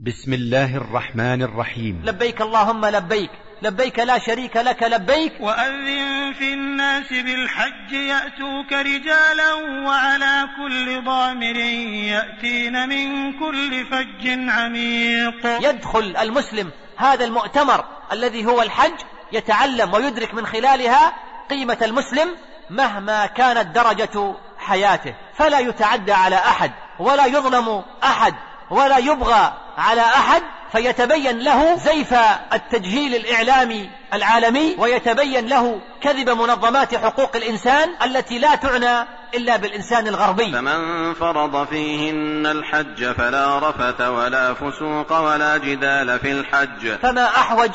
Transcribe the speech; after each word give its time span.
بسم 0.00 0.32
الله 0.32 0.76
الرحمن 0.76 1.42
الرحيم. 1.42 2.02
لبيك 2.04 2.40
اللهم 2.40 2.86
لبيك. 2.86 3.30
لبيك 3.62 3.98
لا 3.98 4.18
شريك 4.18 4.56
لك 4.56 4.82
لبيك. 4.82 5.32
وأذن 5.40 6.32
في 6.38 6.52
الناس 6.52 7.08
بالحج 7.08 7.92
يأتوك 7.92 8.72
رجالا 8.72 9.54
وعلى 9.86 10.48
كل 10.56 11.04
ضامر 11.04 11.56
يأتين 12.10 12.88
من 12.88 13.32
كل 13.38 13.86
فج 13.86 14.50
عميق. 14.50 15.46
يدخل 15.70 16.16
المسلم 16.16 16.70
هذا 16.96 17.24
المؤتمر 17.24 17.84
الذي 18.12 18.46
هو 18.46 18.62
الحج 18.62 19.00
يتعلم 19.32 19.94
ويدرك 19.94 20.34
من 20.34 20.46
خلالها 20.46 21.12
قيمة 21.50 21.78
المسلم 21.82 22.28
مهما 22.70 23.26
كانت 23.26 23.74
درجة 23.74 24.34
حياته. 24.58 25.14
فلا 25.34 25.58
يتعدى 25.58 26.12
على 26.12 26.36
أحد 26.36 26.70
ولا 26.98 27.26
يظلم 27.26 27.84
أحد. 28.04 28.34
ولا 28.70 28.98
يبغى 28.98 29.52
على 29.78 30.00
أحد 30.00 30.42
فيتبين 30.72 31.38
له 31.38 31.76
زيف 31.76 32.14
التجهيل 32.52 33.14
الإعلامي 33.14 33.90
العالمي 34.14 34.76
ويتبين 34.78 35.46
له 35.46 35.80
كذب 36.00 36.30
منظمات 36.30 36.94
حقوق 36.94 37.36
الإنسان 37.36 37.88
التي 38.04 38.38
لا 38.38 38.54
تعنى 38.54 39.08
إلا 39.34 39.56
بالإنسان 39.56 40.08
الغربي. 40.08 40.52
فمن 40.52 41.14
فرض 41.14 41.66
فيهن 41.66 42.46
الحج 42.46 43.12
فلا 43.12 43.58
رفث 43.58 44.00
ولا 44.00 44.54
فسوق 44.54 45.20
ولا 45.20 45.56
جدال 45.56 46.18
في 46.18 46.32
الحج. 46.32 46.96
فما 47.02 47.26
أحوج 47.26 47.70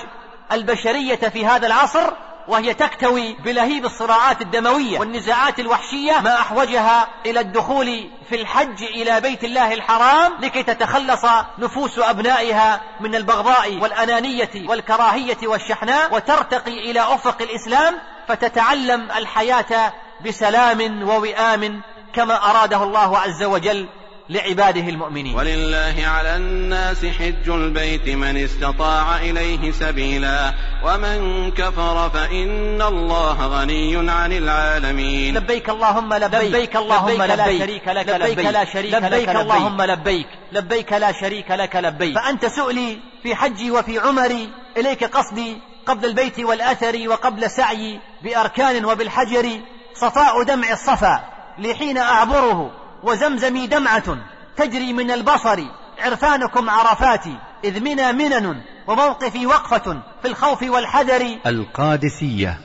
البشرية 0.52 1.16
في 1.16 1.46
هذا 1.46 1.68
العصر 1.68 2.14
وهي 2.50 2.74
تكتوي 2.74 3.34
بلهيب 3.34 3.86
الصراعات 3.86 4.42
الدموية 4.42 5.00
والنزاعات 5.00 5.60
الوحشية 5.60 6.20
ما 6.20 6.34
أحوجها 6.34 7.08
إلى 7.26 7.40
الدخول 7.40 8.10
في 8.30 8.36
الحج 8.42 8.84
إلى 8.84 9.22
بيت 9.22 9.44
الله 9.44 9.74
الحرام 9.74 10.34
لكي 10.40 10.64
تتخلص 10.64 11.26
نفوس 11.60 12.00
أبنائها 12.00 12.82
من 13.00 13.16
البغضاء 13.16 13.78
والأنانية 13.78 14.50
والكراهية 14.70 15.38
والشحناء 15.44 16.16
وترتقي 16.16 16.92
إلى 16.92 17.00
أفق 17.00 17.42
الإسلام 17.42 17.96
فتتعلم 18.28 19.12
الحياة 19.12 19.94
بسلام 20.26 21.10
ووئام 21.10 21.82
كما 22.14 22.50
أراده 22.50 22.84
الله 22.84 23.18
عز 23.18 23.44
وجل 23.44 23.88
لعباده 24.30 24.90
المؤمنين. 24.90 25.36
ولله 25.36 25.96
على 26.08 26.36
الناس 26.36 27.06
حج 27.06 27.50
البيت 27.50 28.10
من 28.10 28.38
استطاع 28.38 29.18
إليه 29.18 29.72
سبيلا 29.72 30.54
ومن 30.84 31.52
كفر 31.52 32.10
فإن 32.10 32.82
الله 32.82 33.48
غني 33.48 34.12
عن 34.12 34.32
العالمين. 34.32 35.38
لبيك 35.38 35.70
اللهم 35.70 36.14
لبيك 36.14 36.44
لبيك 36.44 36.76
اللهم 36.76 37.22
لبيك 37.24 37.38
لا 37.38 37.60
شريك 37.60 37.88
لك 37.88 38.10
لبيك 38.10 38.46
لا 38.46 38.66
شريك 38.66 38.94
لبيك. 38.94 39.30
اللهم 39.30 39.82
لبيك 39.82 40.28
لبيك 40.52 40.94
لا 40.94 41.12
شريك 41.12 41.52
لك 41.52 41.76
لبيك. 41.76 42.16
فأنت 42.16 42.46
سؤلي 42.46 43.00
في 43.24 43.36
حجي 43.36 43.72
وفي 43.72 44.00
عمري 44.00 44.50
إليك 44.78 45.04
قصدي 45.04 45.58
قبل 45.86 46.06
البيت 46.06 46.40
والأثر 46.40 47.10
وقبل 47.10 47.50
سعي 47.52 48.00
بأركان 48.24 48.86
وبالحجر 48.86 49.50
صفاء 49.94 50.44
دمع 50.44 50.72
الصفا 50.72 51.24
لحين 51.60 51.98
أعبره. 51.98 52.72
وزمزمي 53.04 53.68
دمعة 53.68 54.18
تجري 54.56 54.94
من 54.94 55.12
البصر. 55.12 55.60
عرفانكم 56.00 56.70
عرفاتي 56.70 57.38
إذ 57.64 57.84
منا 57.84 58.12
منن 58.12 58.62
وموقفي 58.88 59.46
وقفة 59.46 60.02
في 60.22 60.28
الخوف 60.28 60.64
والحذر. 60.64 61.40
القادسية 61.46 62.58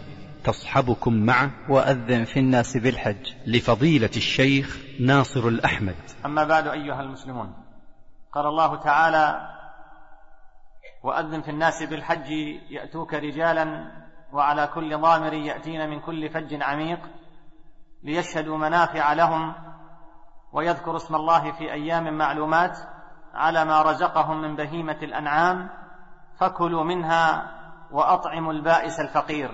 تصحبكم 0.45 1.13
مع 1.13 1.51
وأذن 1.69 2.25
في 2.25 2.41
الناس 2.41 2.77
بالحج 2.77 3.33
لفضيلة 3.47 4.11
الشيخ 4.17 4.79
ناصر 5.01 5.49
الأحمد. 5.49 5.97
أما 6.27 6.45
بعد 6.45 6.67
أيها 6.67 7.01
المسلمون 7.01 7.55
قال 8.33 8.47
الله 8.47 8.77
تعالى 8.77 9.55
وأذن 11.03 11.43
في 11.43 11.51
الناس 11.51 11.83
بالحج 11.83 12.31
يأتوك 12.71 13.15
رجالا 13.15 13.93
وعلى 14.33 14.71
كل 14.75 15.01
ضامر 15.01 15.33
يأتين 15.33 15.91
من 15.91 16.01
كل 16.01 16.31
فج 16.31 16.63
عميق 16.63 16.99
ليشهدوا 18.03 18.59
منافع 18.59 19.13
لهم 19.13 19.55
ويذكر 20.55 20.97
اسم 20.97 21.15
الله 21.15 21.53
في 21.53 21.73
أيام 21.73 22.19
معلومات 22.19 22.79
على 23.35 23.65
ما 23.65 23.83
رزقهم 23.83 24.43
من 24.43 24.57
بهيمة 24.57 24.99
الأنعام 25.03 25.71
فكلوا 26.39 26.85
منها 26.85 27.51
وأطعموا 27.91 28.53
البائس 28.53 29.01
الفقير. 29.01 29.51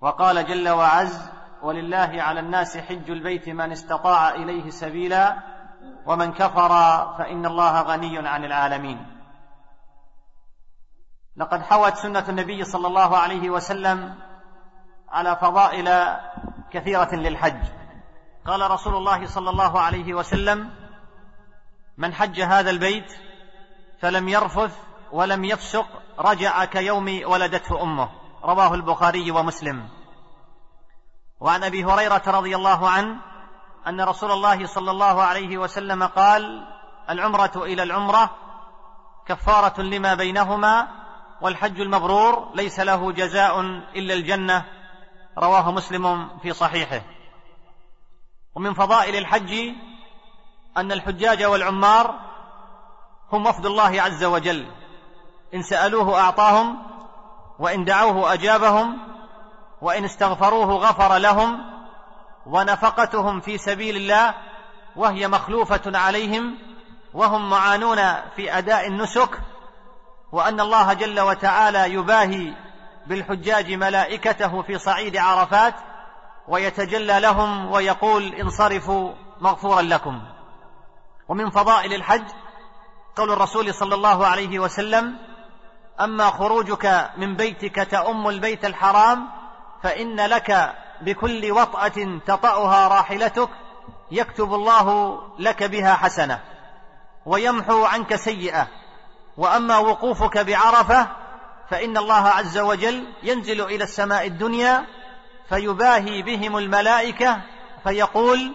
وقال 0.00 0.46
جل 0.46 0.68
وعز 0.68 1.30
ولله 1.62 2.22
على 2.22 2.40
الناس 2.40 2.76
حج 2.76 3.10
البيت 3.10 3.48
من 3.48 3.72
استطاع 3.72 4.28
إليه 4.30 4.70
سبيلا 4.70 5.36
ومن 6.06 6.32
كفر 6.32 6.68
فإن 7.18 7.46
الله 7.46 7.82
غني 7.82 8.28
عن 8.28 8.44
العالمين. 8.44 9.06
لقد 11.36 11.62
حوت 11.62 11.94
سنة 11.94 12.24
النبي 12.28 12.64
صلى 12.64 12.86
الله 12.86 13.16
عليه 13.16 13.50
وسلم 13.50 14.14
على 15.08 15.36
فضائل 15.36 16.16
كثيرة 16.70 17.14
للحج. 17.14 17.85
قال 18.46 18.70
رسول 18.70 18.94
الله 18.94 19.26
صلى 19.26 19.50
الله 19.50 19.80
عليه 19.80 20.14
وسلم 20.14 20.70
من 21.98 22.14
حج 22.14 22.40
هذا 22.40 22.70
البيت 22.70 23.12
فلم 24.00 24.28
يرفث 24.28 24.78
ولم 25.12 25.44
يفسق 25.44 25.86
رجع 26.18 26.64
كيوم 26.64 27.20
ولدته 27.24 27.82
أمه. 27.82 28.08
رواه 28.44 28.74
البخاري 28.74 29.30
ومسلم. 29.30 29.88
وعن 31.40 31.64
أبي 31.64 31.84
هريرة 31.84 32.22
رضي 32.26 32.56
الله 32.56 32.90
عنه 32.90 33.16
أن 33.86 34.00
رسول 34.00 34.30
الله 34.32 34.66
صلى 34.66 34.90
الله 34.90 35.22
عليه 35.22 35.58
وسلم 35.58 36.02
قال 36.02 36.66
العمرة 37.10 37.52
إلى 37.56 37.82
العمرة 37.82 38.30
كفارة 39.26 39.82
لما 39.82 40.14
بينهما 40.14 40.88
والحج 41.40 41.80
المبرور 41.80 42.52
ليس 42.54 42.80
له 42.80 43.12
جزاء 43.12 43.60
إلا 43.96 44.14
الجنة. 44.14 44.64
رواه 45.38 45.72
مسلم 45.72 46.38
في 46.38 46.52
صحيحه. 46.52 47.15
ومن 48.56 48.74
فضائل 48.74 49.16
الحج 49.16 49.74
أن 50.76 50.92
الحجاج 50.92 51.44
والعمار 51.44 52.14
هم 53.32 53.46
وفد 53.46 53.66
الله 53.66 54.02
عز 54.02 54.24
وجل. 54.24 54.66
إن 55.54 55.62
سألوه 55.62 56.20
أعطاهم 56.20 56.78
وإن 57.58 57.84
دعوه 57.84 58.32
أجابهم 58.32 58.98
وإن 59.82 60.04
استغفروه 60.04 60.72
غفر 60.72 61.16
لهم 61.16 61.60
ونفقتهم 62.46 63.40
في 63.40 63.58
سبيل 63.58 63.96
الله 63.96 64.34
وهي 64.96 65.28
مخلوفة 65.28 65.98
عليهم 65.98 66.58
وهم 67.14 67.50
معانون 67.50 67.98
في 68.36 68.58
أداء 68.58 68.86
النسك 68.86 69.40
وأن 70.32 70.60
الله 70.60 70.92
جل 70.92 71.20
وتعالى 71.20 71.92
يباهي 71.92 72.54
بالحجاج 73.06 73.72
ملائكته 73.72 74.62
في 74.62 74.78
صعيد 74.78 75.16
عرفات 75.16 75.74
ويتجلى 76.48 77.20
لهم 77.20 77.72
ويقول 77.72 78.34
انصرفوا 78.34 79.12
مغفورا 79.40 79.82
لكم. 79.82 80.22
ومن 81.28 81.50
فضائل 81.50 81.94
الحج 81.94 82.24
قول 83.16 83.32
الرسول 83.32 83.74
صلى 83.74 83.94
الله 83.94 84.26
عليه 84.26 84.58
وسلم 84.58 85.18
أما 86.00 86.30
خروجك 86.30 87.10
من 87.16 87.36
بيتك 87.36 87.88
تؤم 87.90 88.28
البيت 88.28 88.64
الحرام 88.64 89.28
فإن 89.82 90.20
لك 90.20 90.76
بكل 91.00 91.52
وطأة 91.52 92.20
تطأها 92.26 92.88
راحلتك 92.88 93.48
يكتب 94.10 94.54
الله 94.54 95.18
لك 95.38 95.62
بها 95.62 95.94
حسنة 95.94 96.40
ويمحو 97.26 97.84
عنك 97.84 98.16
سيئة. 98.16 98.68
وأما 99.36 99.78
وقوفك 99.78 100.38
بعرفة 100.38 101.08
فإن 101.70 101.96
الله 101.96 102.28
عز 102.28 102.58
وجل 102.58 103.12
ينزل 103.22 103.60
إلى 103.60 103.84
السماء 103.84 104.26
الدنيا 104.26 104.86
فيباهي 105.48 106.22
بهم 106.22 106.56
الملائكة 106.56 107.42
فيقول 107.84 108.52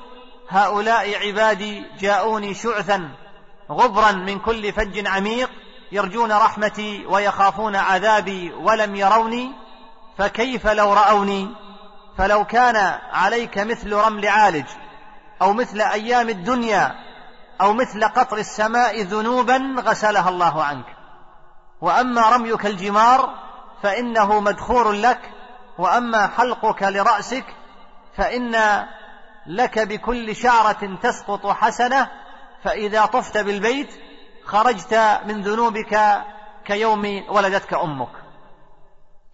هؤلاء 0.49 1.27
عبادي 1.27 1.85
جاءوني 1.99 2.53
شعثا 2.53 3.09
غبرا 3.71 4.11
من 4.11 4.39
كل 4.39 4.73
فج 4.73 5.07
عميق 5.07 5.49
يرجون 5.91 6.31
رحمتي 6.31 7.05
ويخافون 7.05 7.75
عذابي 7.75 8.53
ولم 8.53 8.95
يروني 8.95 9.51
فكيف 10.17 10.67
لو 10.67 10.93
رأوني؟ 10.93 11.47
فلو 12.17 12.45
كان 12.45 12.99
عليك 13.11 13.57
مثل 13.57 13.93
رمل 13.93 14.27
عالج 14.27 14.65
أو 15.41 15.53
مثل 15.53 15.81
أيام 15.81 16.29
الدنيا 16.29 16.95
أو 17.61 17.73
مثل 17.73 18.03
قطر 18.05 18.37
السماء 18.37 19.01
ذنوبا 19.01 19.75
غسلها 19.79 20.29
الله 20.29 20.63
عنك. 20.63 20.85
وأما 21.81 22.29
رميك 22.29 22.65
الجمار 22.65 23.33
فإنه 23.83 24.39
مدخور 24.39 24.91
لك 24.91 25.19
وأما 25.77 26.27
حلقك 26.27 26.83
لرأسك 26.83 27.45
فإن 28.17 28.55
لك 29.47 29.79
بكل 29.79 30.35
شعرة 30.35 30.97
تسقط 31.03 31.47
حسنة 31.47 32.07
فإذا 32.63 33.05
طفت 33.05 33.37
بالبيت 33.37 33.89
خرجت 34.45 35.19
من 35.25 35.41
ذنوبك 35.41 36.23
كيوم 36.65 37.23
ولدتك 37.29 37.73
أمك. 37.73 38.11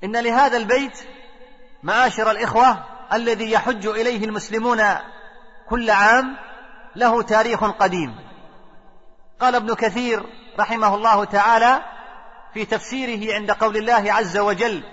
إن 0.04 0.18
لهذا 0.18 0.58
البيت 0.58 1.00
معاشر 1.84 2.32
الإخوة 2.32 2.84
الذي 3.14 3.52
يحج 3.52 3.88
إليه 3.88 4.26
المسلمون 4.26 4.84
كل 5.70 5.90
عام 5.90 6.38
له 6.96 7.22
تاريخ 7.22 7.64
قديم. 7.64 8.16
قال 9.40 9.56
ابن 9.56 9.74
كثير 9.74 10.24
رحمه 10.60 10.96
الله 10.96 11.24
تعالى 11.24 11.82
في 12.54 12.66
تفسيره 12.66 13.36
عند 13.36 13.52
قول 13.52 13.78
الله 13.78 14.14
عز 14.14 14.38
وجل 14.38 14.84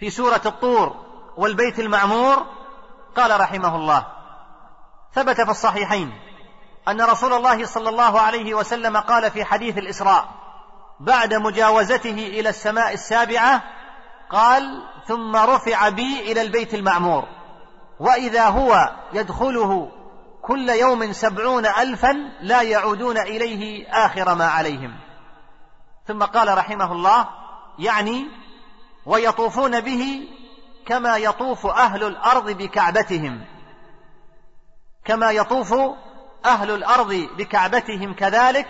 في 0.00 0.10
سورة 0.10 0.40
الطور 0.46 0.96
والبيت 1.36 1.78
المعمور؟ 1.78 2.46
قال 3.16 3.40
رحمه 3.40 3.76
الله. 3.76 4.06
ثبت 5.14 5.40
في 5.40 5.50
الصحيحين 5.50 6.12
أن 6.88 7.00
رسول 7.00 7.32
الله 7.32 7.66
صلى 7.66 7.88
الله 7.88 8.20
عليه 8.20 8.54
وسلم 8.54 8.96
قال 8.96 9.30
في 9.30 9.44
حديث 9.44 9.78
الإسراء 9.78 10.28
بعد 11.00 11.34
مجاوزته 11.34 12.10
إلى 12.10 12.48
السماء 12.48 12.94
السابعة 12.94 13.62
قال 14.30 14.82
ثم 15.06 15.36
رفع 15.36 15.88
بي 15.88 16.32
إلى 16.32 16.42
البيت 16.42 16.74
المعمور 16.74 17.24
وإذا 18.00 18.48
هو 18.48 18.92
يدخله 19.12 19.90
كل 20.42 20.68
يوم 20.68 21.12
سبعون 21.12 21.66
ألفا 21.66 22.12
لا 22.40 22.62
يعودون 22.62 23.18
إليه 23.18 23.88
آخر 24.06 24.34
ما 24.34 24.46
عليهم. 24.46 24.96
ثم 26.06 26.22
قال 26.22 26.58
رحمه 26.58 26.92
الله 26.92 27.28
يعني 27.78 28.39
ويطوفون 29.10 29.80
به 29.80 30.28
كما 30.86 31.16
يطوف 31.16 31.66
أهل 31.66 32.04
الأرض 32.04 32.50
بكعبتهم. 32.50 33.44
كما 35.04 35.30
يطوف 35.30 35.74
أهل 36.44 36.70
الأرض 36.70 37.28
بكعبتهم 37.38 38.14
كذلك 38.14 38.66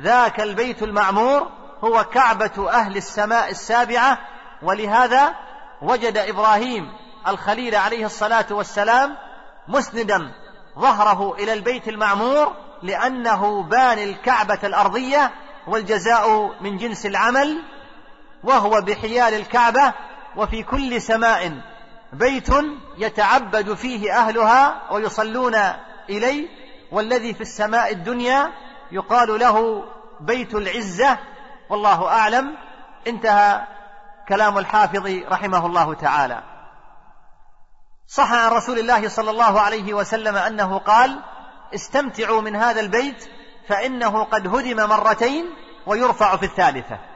ذاك 0.00 0.40
البيت 0.40 0.82
المعمور 0.82 1.48
هو 1.84 2.04
كعبة 2.04 2.70
أهل 2.70 2.96
السماء 2.96 3.50
السابعة 3.50 4.18
ولهذا 4.62 5.34
وجد 5.82 6.16
إبراهيم 6.16 6.92
الخليل 7.28 7.74
عليه 7.74 8.06
الصلاة 8.06 8.46
والسلام 8.50 9.16
مسندا 9.68 10.32
ظهره 10.78 11.34
إلى 11.34 11.52
البيت 11.52 11.88
المعمور 11.88 12.52
لأنه 12.82 13.62
باني 13.62 14.04
الكعبة 14.04 14.58
الأرضية 14.64 15.30
والجزاء 15.66 16.54
من 16.60 16.76
جنس 16.76 17.06
العمل 17.06 17.62
وهو 18.44 18.80
بحيال 18.80 19.34
الكعبة 19.34 19.92
وفي 20.36 20.62
كل 20.62 21.02
سماء 21.02 21.60
بيت 22.12 22.48
يتعبد 22.98 23.74
فيه 23.74 24.18
أهلها 24.18 24.92
ويصلون 24.92 25.54
إليه 26.08 26.48
والذي 26.92 27.34
في 27.34 27.40
السماء 27.40 27.92
الدنيا 27.92 28.52
يقال 28.92 29.40
له 29.40 29.84
بيت 30.20 30.54
العزة. 30.54 31.18
والله 31.70 32.08
أعلم. 32.08 32.56
انتهى 33.06 33.62
كلام 34.28 34.58
الحافظ 34.58 35.06
رحمه 35.06 35.66
الله 35.66 35.94
تعالى. 35.94 36.42
صح 38.08 38.32
عن 38.32 38.52
رسول 38.52 38.78
الله 38.78 39.08
صلى 39.08 39.30
الله 39.30 39.60
عليه 39.60 39.94
وسلم 39.94 40.36
أنه 40.36 40.78
قال 40.78 41.18
استمتعوا 41.74 42.40
من 42.40 42.56
هذا 42.56 42.80
البيت 42.80 43.24
فإنه 43.68 44.24
قد 44.24 44.46
هدم 44.46 44.88
مرتين 44.88 45.44
ويرفع 45.86 46.36
في 46.36 46.46
الثالثة. 46.46 47.11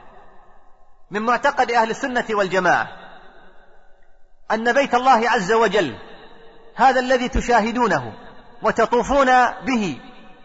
من 1.11 1.21
معتقد 1.21 1.71
أهل 1.71 1.89
السنة 1.89 2.25
والجماعة 2.29 2.87
أن 4.51 4.73
بيت 4.73 4.95
الله 4.95 5.29
عز 5.29 5.51
وجل 5.51 5.97
هذا 6.75 6.99
الذي 6.99 7.29
تشاهدونه 7.29 8.13
وتطوفون 8.61 9.27
به 9.65 9.99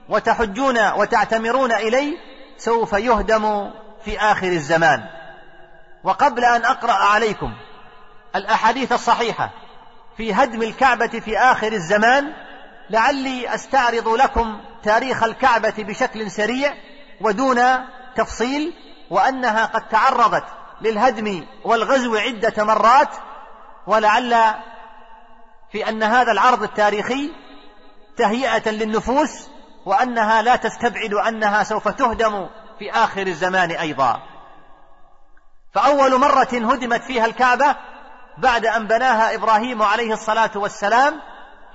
وتحجون 0.09 0.93
وتعتمرون 0.93 1.73
إليه 1.73 2.17
سوف 2.59 2.93
يهدم 2.93 3.71
في 4.05 4.19
آخر 4.19 4.47
الزمان. 4.47 5.05
وقبل 6.05 6.45
أن 6.45 6.65
أقرأ 6.65 6.93
عليكم 6.93 7.53
الأحاديث 8.37 8.93
الصحيحة 8.93 9.51
في 10.17 10.35
هدم 10.35 10.63
الكعبة 10.63 11.07
في 11.07 11.39
آخر 11.39 11.73
الزمان 11.73 12.33
لعلي 12.91 13.55
أستعرض 13.55 14.09
لكم 14.09 14.61
تاريخ 14.83 15.23
الكعبة 15.23 15.75
بشكل 15.79 16.31
سريع 16.31 16.75
ودون 17.21 17.61
تفصيل 18.17 18.73
وأنها 19.13 19.67
قد 19.67 19.89
تعرضت 19.89 20.45
للهدم 20.81 21.47
والغزو 21.65 22.17
عدة 22.17 22.65
مرات 22.65 23.09
ولعل 23.87 24.55
في 25.73 25.89
أن 25.89 26.03
هذا 26.03 26.33
العرض 26.33 26.63
التاريخي 26.63 27.31
تهيئة 28.17 28.71
للنفوس 28.71 29.49
وأنها 29.87 30.43
لا 30.43 30.57
تستبعد 30.57 31.15
أنها 31.15 31.63
سوف 31.63 31.89
تهدم 31.89 32.49
في 32.79 32.93
آخر 32.93 33.27
الزمان 33.27 33.71
أيضا. 33.71 34.23
فأول 35.75 36.19
مرة 36.19 36.49
هدمت 36.53 37.03
فيها 37.03 37.27
الكعبة 37.27 37.77
بعد 38.39 38.67
أن 38.67 38.87
بناها 38.87 39.35
إبراهيم 39.35 39.83
عليه 39.83 40.13
الصلاة 40.13 40.51
والسلام 40.55 41.21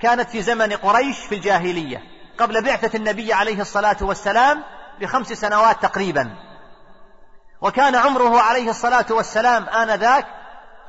كانت 0.01 0.29
في 0.29 0.41
زمن 0.41 0.73
قريش 0.73 1.19
في 1.19 1.35
الجاهلية 1.35 2.01
قبل 2.37 2.63
بعثة 2.63 2.97
النبي 2.97 3.33
عليه 3.33 3.61
الصلاة 3.61 3.97
والسلام 4.01 4.63
بخمس 4.99 5.33
سنوات 5.33 5.81
تقريبا. 5.81 6.46
وكان 7.61 7.95
عمره 7.95 8.41
عليه 8.41 8.69
الصلاة 8.69 9.05
والسلام 9.09 9.69
آنذاك 9.69 10.25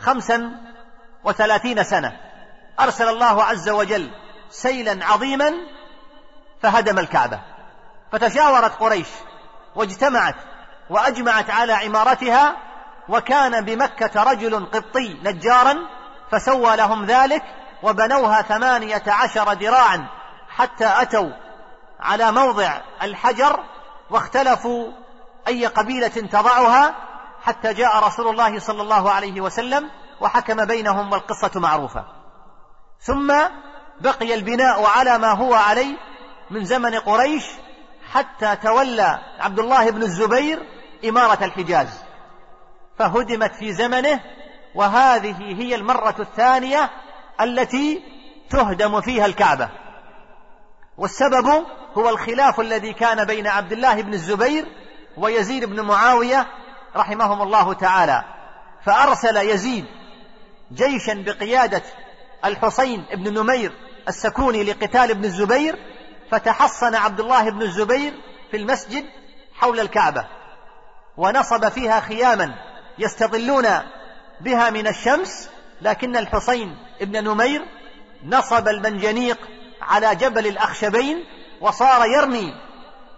خمسا 0.01 0.51
وثلاثين 1.25 1.85
سنة. 1.85 2.17
أرسل 2.81 3.09
الله 3.09 3.45
عز 3.45 3.69
وجل 3.69 4.11
سيلا 4.51 5.07
عظيما 5.07 5.53
فهدم 6.63 6.99
الكعبة. 6.99 7.41
فتشاورت 8.13 8.73
قريش 8.81 9.09
واجتمعت 9.77 10.35
وأجمعت 10.91 11.51
على 11.51 11.73
عمارتها 11.73 12.57
وكان 13.09 13.65
بمكة 13.65 14.23
رجل 14.23 14.67
قبطي 14.67 15.17
نجارا 15.25 15.77
فسوى 16.31 16.77
لهم 16.77 17.05
ذلك 17.05 17.43
وبنوها 17.83 18.43
ثمانية 18.43 19.03
عشر 19.07 19.53
ذراعا 19.53 20.07
حتى 20.49 21.03
أتوا 21.03 21.31
على 22.01 22.33
موضع 22.33 22.81
الحجر 23.03 23.65
واختلفوا 24.11 24.93
أي 25.49 25.67
قبيلة 25.67 26.09
تضعها 26.09 26.95
حتى 27.43 27.75
جاء 27.75 28.07
رسول 28.07 28.29
الله 28.29 28.59
صلى 28.59 28.83
الله 28.83 29.11
عليه 29.11 29.41
وسلم 29.41 29.91
وحكم 30.21 30.65
بينهم 30.65 31.13
والقصة 31.13 31.61
معروفة. 31.61 32.05
ثم 33.01 33.35
بقي 34.01 34.35
البناء 34.35 34.85
على 34.85 35.19
ما 35.19 35.33
هو 35.33 35.55
عليه 35.55 35.97
من 36.51 36.65
زمن 36.65 36.95
قريش 36.95 37.45
حتى 38.13 38.57
تولى 38.57 39.19
عبد 39.41 39.59
الله 39.59 39.91
بن 39.91 40.03
الزبير 40.03 40.63
إمارة 41.09 41.45
الحجاز. 41.45 41.89
فهدمت 42.99 43.55
في 43.55 43.73
زمنه 43.73 44.21
وهذه 44.75 45.61
هي 45.61 45.75
المرة 45.75 46.17
الثانية 46.21 46.91
التي 47.41 48.03
تهدم 48.51 49.01
فيها 49.01 49.27
الكعبة. 49.27 49.69
والسبب 50.99 51.65
هو 51.95 52.09
الخلاف 52.09 52.61
الذي 52.61 52.93
كان 52.93 53.25
بين 53.25 53.47
عبد 53.47 53.73
الله 53.73 54.03
بن 54.03 54.15
الزبير 54.15 54.67
ويزيد 55.19 55.65
بن 55.65 55.81
معاوية 55.81 56.47
رحمهم 56.97 57.43
الله 57.43 57.73
تعالى 57.73 58.25
فأرسل 58.85 59.37
يزيد 59.37 59.85
جيشا 60.73 61.15
بقيادة 61.15 61.83
الحسين 62.45 63.05
بن 63.15 63.39
نمير 63.39 63.73
السكوني 64.09 64.65
لقتال 64.65 65.11
ابن 65.11 65.25
الزبير 65.25 65.79
فتحصن 66.31 66.95
عبد 66.95 67.21
الله 67.21 67.51
بن 67.51 67.63
الزبير 67.63 68.13
في 68.51 68.57
المسجد 68.57 69.05
حول 69.55 69.81
الكعبة 69.81 70.27
ونصب 71.17 71.69
فيها 71.69 72.01
خياما 72.01 72.55
يستظلون 72.99 73.67
بها 74.41 74.71
من 74.71 74.87
الشمس 74.87 75.51
لكن 75.83 76.17
الحسين 76.17 76.77
ابن 77.01 77.25
نمير 77.25 77.63
نصب 78.25 78.69
المنجنيق 78.69 79.39
على 79.83 80.15
جبل 80.15 80.47
الأخشبين 80.47 81.25
وصار 81.61 82.07
يرمي 82.07 82.68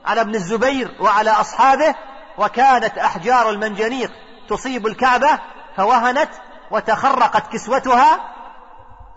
على 0.04 0.20
ابن 0.20 0.34
الزبير 0.34 0.96
وعلى 1.00 1.30
أصحابه 1.30 1.94
وكانت 2.38 2.98
أحجار 2.98 3.50
المنجنيق 3.50 4.10
تصيب 4.48 4.86
الكعبة 4.86 5.38
فوهنت 5.76 6.30
وتخرقت 6.70 7.52
كسوتها. 7.52 8.20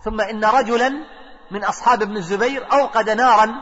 ثم 0.03 0.21
إن 0.21 0.45
رجلا 0.45 0.93
من 1.51 1.63
أصحاب 1.63 2.01
ابن 2.01 2.17
الزبير 2.17 2.73
أوقد 2.73 3.09
نارا 3.09 3.55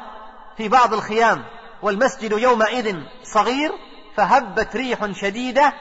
في 0.58 0.70
بعض 0.70 0.94
الخيام 0.94 1.44
والمسجد 1.82 2.32
يومئذ 2.32 2.96
صغير 3.24 3.72
فهبت 4.18 4.76
ريح 4.76 5.12
شديدة 5.12 5.74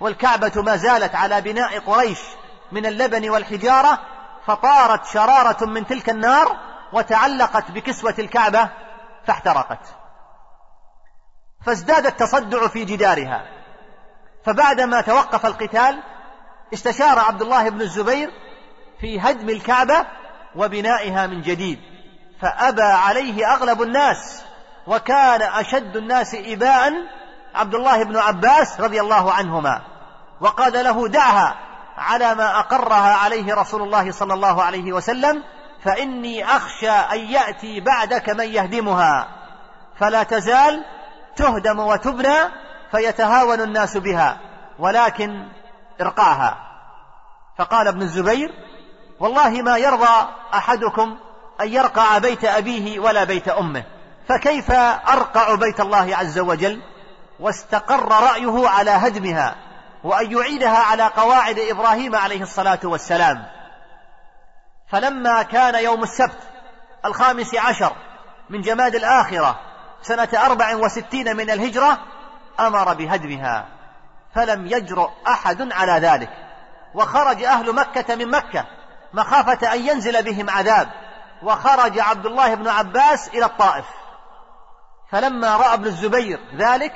والكعبة 0.00 0.62
ما 0.62 0.76
زالت 0.76 1.14
على 1.14 1.40
بناء 1.40 1.78
قريش 1.78 2.18
من 2.72 2.86
اللبن 2.86 3.30
والحجارة 3.30 3.98
فطارت 4.46 5.06
شرارة 5.06 5.64
من 5.64 5.86
تلك 5.86 6.10
النار 6.10 6.56
وتعلقت 6.92 7.70
بكسوة 7.70 8.14
الكعبة 8.18 8.68
فاحترقت. 9.26 10.03
فازداد 11.66 12.06
التصدع 12.06 12.68
في 12.68 12.84
جدارها. 12.84 13.44
فبعدما 14.46 15.00
توقف 15.00 15.46
القتال 15.46 16.02
استشار 16.74 17.18
عبد 17.18 17.42
الله 17.42 17.68
بن 17.68 17.80
الزبير 17.80 18.30
في 19.00 19.20
هدم 19.20 19.50
الكعبة 19.50 20.06
وبنائها 20.56 21.26
من 21.26 21.42
جديد. 21.42 21.78
فأبى 22.40 22.82
عليه 22.82 23.52
أغلب 23.54 23.82
الناس 23.82 24.44
وكان 24.86 25.42
أشد 25.42 25.96
الناس 25.96 26.34
إباء 26.34 26.92
عبد 27.54 27.74
الله 27.74 28.04
بن 28.04 28.16
عباس 28.16 28.80
رضي 28.80 29.00
الله 29.00 29.32
عنهما. 29.32 29.82
وقال 30.40 30.72
له 30.72 31.08
دعها 31.08 31.56
على 31.96 32.34
ما 32.34 32.58
أقرها 32.58 33.14
عليه 33.14 33.54
رسول 33.54 33.82
الله 33.82 34.10
صلى 34.10 34.34
الله 34.34 34.62
عليه 34.62 34.92
وسلم 34.92 35.42
فإني 35.84 36.44
أخشى 36.44 36.90
أن 36.90 37.18
يأتي 37.18 37.80
بعدك 37.80 38.30
من 38.30 38.48
يهدمها. 38.48 39.28
فلا 40.00 40.22
تزال 40.22 40.84
تهدم 41.36 41.78
وتبنى 41.78 42.38
فيتهاون 42.90 43.60
الناس 43.60 43.96
بها 43.96 44.40
ولكن 44.78 45.48
ارقعها 46.00 46.56
فقال 47.58 47.88
ابن 47.88 48.02
الزبير 48.02 48.50
والله 49.20 49.50
ما 49.62 49.76
يرضى 49.76 50.28
أحدكم 50.54 51.16
أن 51.60 51.68
يرقع 51.68 52.18
بيت 52.18 52.44
أبيه 52.44 53.00
ولا 53.00 53.24
بيت 53.24 53.48
أمه 53.48 53.84
فكيف 54.28 54.70
أرقع 55.08 55.54
بيت 55.54 55.80
الله 55.80 56.16
عز 56.16 56.38
وجل؟ 56.38 56.82
واستقر 57.40 58.08
رأيه 58.08 58.68
على 58.68 58.90
هدمها 58.90 59.54
وأن 60.04 60.32
يعيدها 60.32 60.78
على 60.78 61.06
قواعد 61.06 61.58
إبراهيم 61.58 62.16
عليه 62.16 62.42
الصلاة 62.42 62.78
والسلام. 62.84 63.46
فلما 64.88 65.42
كان 65.42 65.84
يوم 65.84 66.02
السبت 66.02 66.38
الخامس 67.04 67.54
عشر 67.54 67.92
من 68.50 68.60
جماد 68.60 68.94
الآخرة 68.94 69.60
سنة 70.04 70.28
أربع 70.34 70.76
وستين 70.76 71.36
من 71.36 71.50
الهجرة 71.50 71.98
أمر 72.60 72.94
بهدمها 72.94 73.68
فلم 74.34 74.66
يجرؤ 74.66 75.10
أحد 75.28 75.72
على 75.72 75.92
ذلك. 75.92 76.30
وخرج 76.94 77.42
أهل 77.42 77.74
مكة 77.74 78.14
من 78.14 78.30
مكة 78.30 78.66
مخافة 79.12 79.72
أن 79.72 79.80
ينزل 79.80 80.22
بهم 80.22 80.50
عذاب 80.50 80.88
وخرج 81.42 81.98
عبد 81.98 82.26
الله 82.26 82.54
بن 82.54 82.68
عباس 82.68 83.28
إلى 83.28 83.44
الطائف. 83.44 83.84
فلما 85.10 85.56
رأى 85.56 85.74
ابن 85.74 85.86
الزبير 85.86 86.40
ذلك 86.56 86.92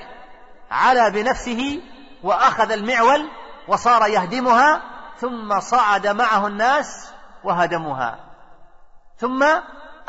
علا 0.71 1.09
بنفسه 1.09 1.83
وأخذ 2.23 2.71
المعول 2.71 3.31
وصار 3.69 4.07
يهدمها 4.07 4.83
ثم 5.21 5.61
صعد 5.61 6.07
معه 6.07 6.47
الناس 6.47 7.13
وهدموها. 7.45 8.19
ثم 9.19 9.47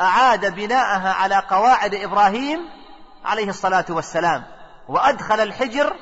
أعاد 0.00 0.54
بناءها 0.54 1.12
على 1.12 1.42
قواعد 1.50 1.94
إبراهيم 1.94 2.79
عليه 3.24 3.48
الصلاة 3.48 3.84
والسلام. 3.90 4.44
وأدخل 4.88 5.40
الحجر 5.40 5.96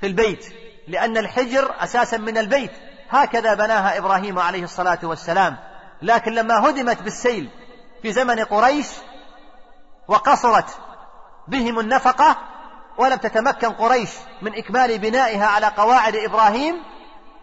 في 0.00 0.06
البيت 0.06 0.46
لأن 0.88 1.16
الحجر 1.16 1.74
أساسا 1.78 2.16
من 2.16 2.38
البيت. 2.38 2.72
هكذا 3.10 3.54
بناها 3.54 3.98
إبراهيم 3.98 4.38
عليه 4.38 4.64
الصلاة 4.64 4.98
والسلام. 5.02 5.56
لكن 6.02 6.32
لما 6.32 6.68
هدمت 6.68 7.02
بالسيل 7.02 7.50
في 8.02 8.12
زمن 8.12 8.40
قريش 8.40 8.86
وقصرت 10.08 10.78
بهم 11.48 11.78
النفقة 11.78 12.36
ولم 12.98 13.16
تتمكن 13.16 13.72
قريش 13.72 14.10
من 14.42 14.54
إكمال 14.54 14.98
بنائها 14.98 15.46
على 15.46 15.66
قواعد 15.66 16.16
إبراهيم 16.16 16.82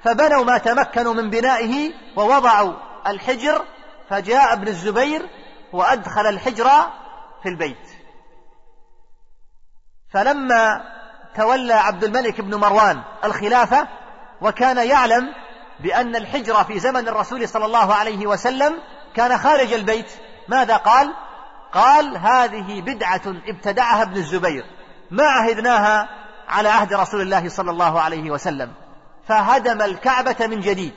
فبنوا 0.03 0.43
ما 0.43 0.57
تمكنوا 0.57 1.13
من 1.13 1.29
بنائه 1.29 1.93
ووضعوا 2.15 2.74
الحجر. 3.07 3.65
فجاء 4.10 4.53
ابن 4.53 4.67
الزبير 4.67 5.29
وأدخل 5.74 6.27
الحجر 6.27 6.69
في 7.43 7.50
البيت. 7.50 7.90
فلما 10.13 10.82
تولى 11.36 11.74
عبد 11.74 12.03
الملك 12.03 12.41
بن 12.41 12.56
مروان 12.56 13.01
الخلافة 13.24 13.88
وكان 14.41 14.88
يعلم 14.88 15.34
بأن 15.80 16.15
الحجر 16.15 16.63
في 16.63 16.80
زمن 16.80 17.08
الرسول 17.08 17.50
صلى 17.50 17.65
الله 17.65 17.94
عليه 17.94 18.27
وسلم 18.27 18.74
كان 19.15 19.38
خارج 19.38 19.74
البيت 19.74 20.12
ماذا 20.48 20.77
قال؟ 20.77 21.13
قال 21.72 22.18
هذه 22.18 22.82
بدعة 22.82 23.22
ابتدعها 23.48 24.01
ابن 24.01 24.15
الزبير 24.15 24.65
ما 25.12 25.24
عهدناها 25.24 26.10
على 26.48 26.70
عهد 26.70 26.94
رسول 26.94 27.22
الله 27.22 27.50
صلى 27.50 27.72
الله 27.72 28.01
عليه 28.01 28.32
وسلم 28.32 28.74
فهدم 29.27 29.82
الكعبة 29.82 30.48
من 30.48 30.60
جديد 30.60 30.94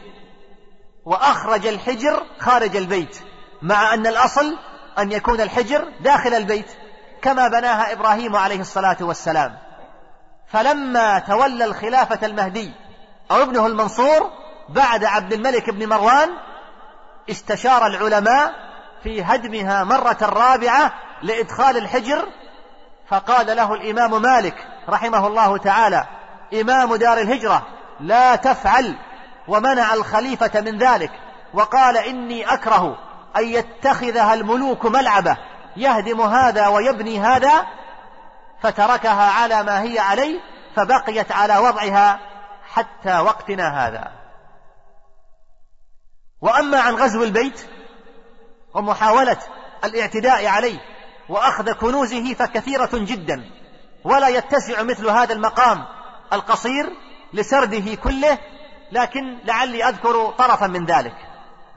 وأخرج 1.05 1.67
الحجر 1.67 2.23
خارج 2.39 2.77
البيت 2.77 3.19
مع 3.63 3.95
أن 3.95 4.07
الأصل 4.07 4.59
أن 4.99 5.13
يكون 5.13 5.41
الحجر 5.41 5.89
داخل 6.01 6.35
البيت 6.35 6.71
كما 7.25 7.49
بناها 7.49 7.93
إبراهيم 7.93 8.37
عليه 8.37 8.61
الصلاة 8.61 8.97
والسلام. 9.01 9.59
فلما 10.53 11.19
تولى 11.19 11.65
الخلافة 11.65 12.27
المهدي 12.27 12.73
أو 13.31 13.43
ابنه 13.43 13.67
المنصور 13.67 14.31
بعد 14.69 15.05
عبد 15.05 15.33
الملك 15.33 15.71
بن 15.71 15.89
مروان 15.89 16.29
استشار 17.31 17.87
العلماء 17.87 18.53
في 19.03 19.23
هدمها 19.23 19.85
مرة 19.85 20.19
رابعة 20.23 20.93
لإدخال 21.23 21.77
الحجر 21.77 22.29
فقال 23.09 23.57
له 23.57 23.75
الإمام 23.75 24.23
مالك 24.23 24.67
رحمه 24.89 25.27
الله 25.27 25.59
تعالى 25.59 26.05
إمام 26.61 26.97
دار 26.97 27.19
الهجرة 27.19 27.67
لا 28.01 28.37
تفعل 28.37 28.97
ومنع 29.49 29.95
الخليفة 29.95 30.61
من 30.61 30.79
ذلك 30.79 31.11
وقال 31.55 31.97
إني 31.97 32.55
أكره 32.55 32.99
أن 33.37 33.45
يتخذها 33.45 34.35
الملوك 34.35 34.87
ملعبة 34.87 35.37
يهدم 35.77 36.21
هذا 36.21 36.69
ويبني 36.69 37.21
هذا 37.21 37.67
فتركها 38.63 39.31
على 39.31 39.63
ما 39.63 39.83
هي 39.83 39.99
عليه 39.99 40.41
فبقيت 40.77 41.33
على 41.33 41.59
وضعها 41.59 42.21
حتى 42.73 43.19
وقتنا 43.19 43.87
هذا. 43.87 44.13
وأما 46.41 46.81
عن 46.81 46.95
غزو 46.95 47.25
البيت 47.25 47.67
ومحاولة 48.75 49.37
الاعتداء 49.85 50.47
عليه 50.47 50.79
وأخذ 51.29 51.73
كنوزه 51.73 52.35
فكثيرة 52.35 52.91
جدا 52.93 53.51
ولا 54.05 54.29
يتسع 54.29 54.83
مثل 54.83 55.09
هذا 55.09 55.33
المقام 55.33 55.85
القصير 56.33 56.91
لسرده 57.33 57.95
كله 57.95 58.39
لكن 58.93 59.39
لعلي 59.45 59.85
أذكر 59.85 60.31
طرفا 60.31 60.67
من 60.67 60.87
ذلك. 60.87 61.17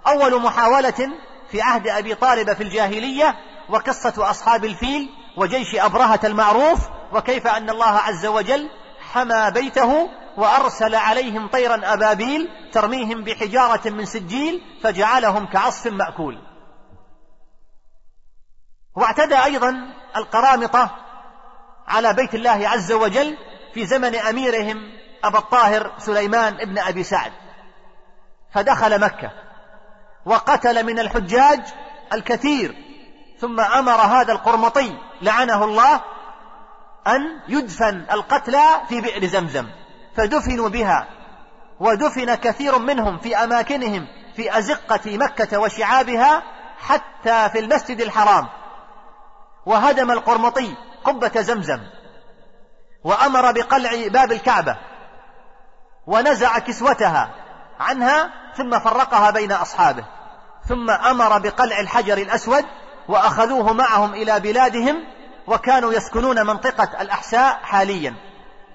أول 0.07 0.41
محاولة 0.41 1.11
في 1.51 1.61
عهد 1.61 1.87
أبي 1.87 2.15
طالب 2.15 2.53
في 2.53 2.63
الجاهلية 2.63 3.35
وقصة 3.69 4.29
أصحاب 4.29 4.65
الفيل 4.65 5.09
وجيش 5.37 5.75
أبرهة 5.75 6.19
المعروف 6.23 6.89
وكيف 7.13 7.47
أن 7.47 7.69
الله 7.69 7.85
عز 7.85 8.25
وجل 8.25 8.69
حمى 9.13 9.51
بيته 9.51 10.09
وأرسل 10.37 10.95
عليهم 10.95 11.47
طيرا 11.47 11.93
أبابيل 11.93 12.49
ترميهم 12.71 13.23
بحجارة 13.23 13.89
من 13.89 14.05
سجيل 14.05 14.61
فجعلهم 14.83 15.45
كعصف 15.45 15.87
مأكول. 15.87 16.41
واعتدى 18.95 19.43
أيضا 19.43 19.93
القرامطة 20.15 20.95
على 21.87 22.13
بيت 22.13 22.35
الله 22.35 22.69
عز 22.69 22.91
وجل 22.91 23.37
في 23.73 23.85
زمن 23.85 24.15
أميرهم 24.15 24.77
ابا 25.23 25.39
الطاهر 25.39 25.91
سليمان 25.97 26.61
ابن 26.61 26.77
أبي 26.77 27.03
سعد. 27.03 27.31
فدخل 28.53 29.01
مكة 29.01 29.31
وقتل 30.25 30.85
من 30.85 30.99
الحجاج 30.99 31.61
الكثير 32.13 32.86
ثم 33.41 33.59
أمر 33.59 34.01
هذا 34.01 34.31
القرمطي 34.31 34.97
لعنه 35.21 35.63
الله 35.63 36.01
أن 37.07 37.39
يدفن 37.47 38.05
القتلى 38.11 38.65
في 38.89 39.01
بئر 39.01 39.25
زمزم 39.25 39.67
فدفنوا 40.15 40.69
بها 40.69 41.07
ودفن 41.79 42.35
كثير 42.35 42.79
منهم 42.79 43.17
في 43.17 43.35
أماكنهم 43.35 44.07
في 44.35 44.57
أزقة 44.57 45.17
مكة 45.17 45.59
وشعابها 45.59 46.43
حتى 46.79 47.49
في 47.49 47.59
المسجد 47.59 48.01
الحرام. 48.01 48.47
وهدم 49.65 50.11
القرمطي 50.11 50.75
قبة 51.03 51.41
زمزم 51.41 51.79
وأمر 53.03 53.51
بقلع 53.51 54.07
باب 54.07 54.31
الكعبة 54.31 54.77
ونزع 56.07 56.59
كسوتها 56.59 57.29
عنها 57.79 58.29
ثم 58.55 58.79
فرقها 58.79 59.31
بين 59.31 59.51
أصحابه 59.51 60.05
ثم 60.67 60.89
أمر 60.89 61.37
بقلع 61.37 61.79
الحجر 61.79 62.17
الأسود 62.17 62.65
وأخذوه 63.07 63.73
معهم 63.73 64.13
إلى 64.13 64.39
بلادهم 64.39 65.03
وكانوا 65.47 65.93
يسكنون 65.93 66.45
منطقة 66.45 67.01
الأحساء 67.01 67.59
حاليا. 67.63 68.15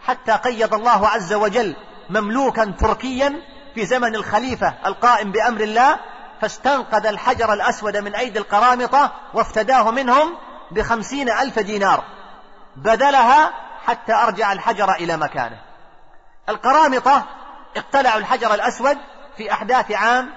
حتى 0.06 0.32
قيض 0.32 0.74
الله 0.74 1.08
عز 1.08 1.32
وجل 1.32 1.76
مملوكا 2.10 2.74
تركيا 2.80 3.42
في 3.74 3.86
زمن 3.86 4.14
الخليفة 4.14 4.74
القائم 4.86 5.32
بأمر 5.32 5.60
الله 5.60 5.98
فاستنقذ 6.40 7.06
الحجر 7.06 7.52
الأسود 7.52 7.96
من 7.96 8.14
أيدي 8.14 8.38
القرامطة 8.38 9.12
وافتداه 9.34 9.90
منهم 9.90 10.34
بخمسين 10.70 11.30
ألف 11.30 11.58
دينار. 11.58 12.04
بذلها 12.76 13.52
حتى 13.86 14.12
أرجع 14.12 14.52
الحجر 14.52 14.92
إلى 14.92 15.16
مكانه. 15.16 15.58
القرامطة 16.48 17.24
اقتلعوا 17.76 18.18
الحجر 18.18 18.54
الأسود 18.54 18.98
في 19.36 19.52
أحداث 19.52 19.90
عام 19.92 20.30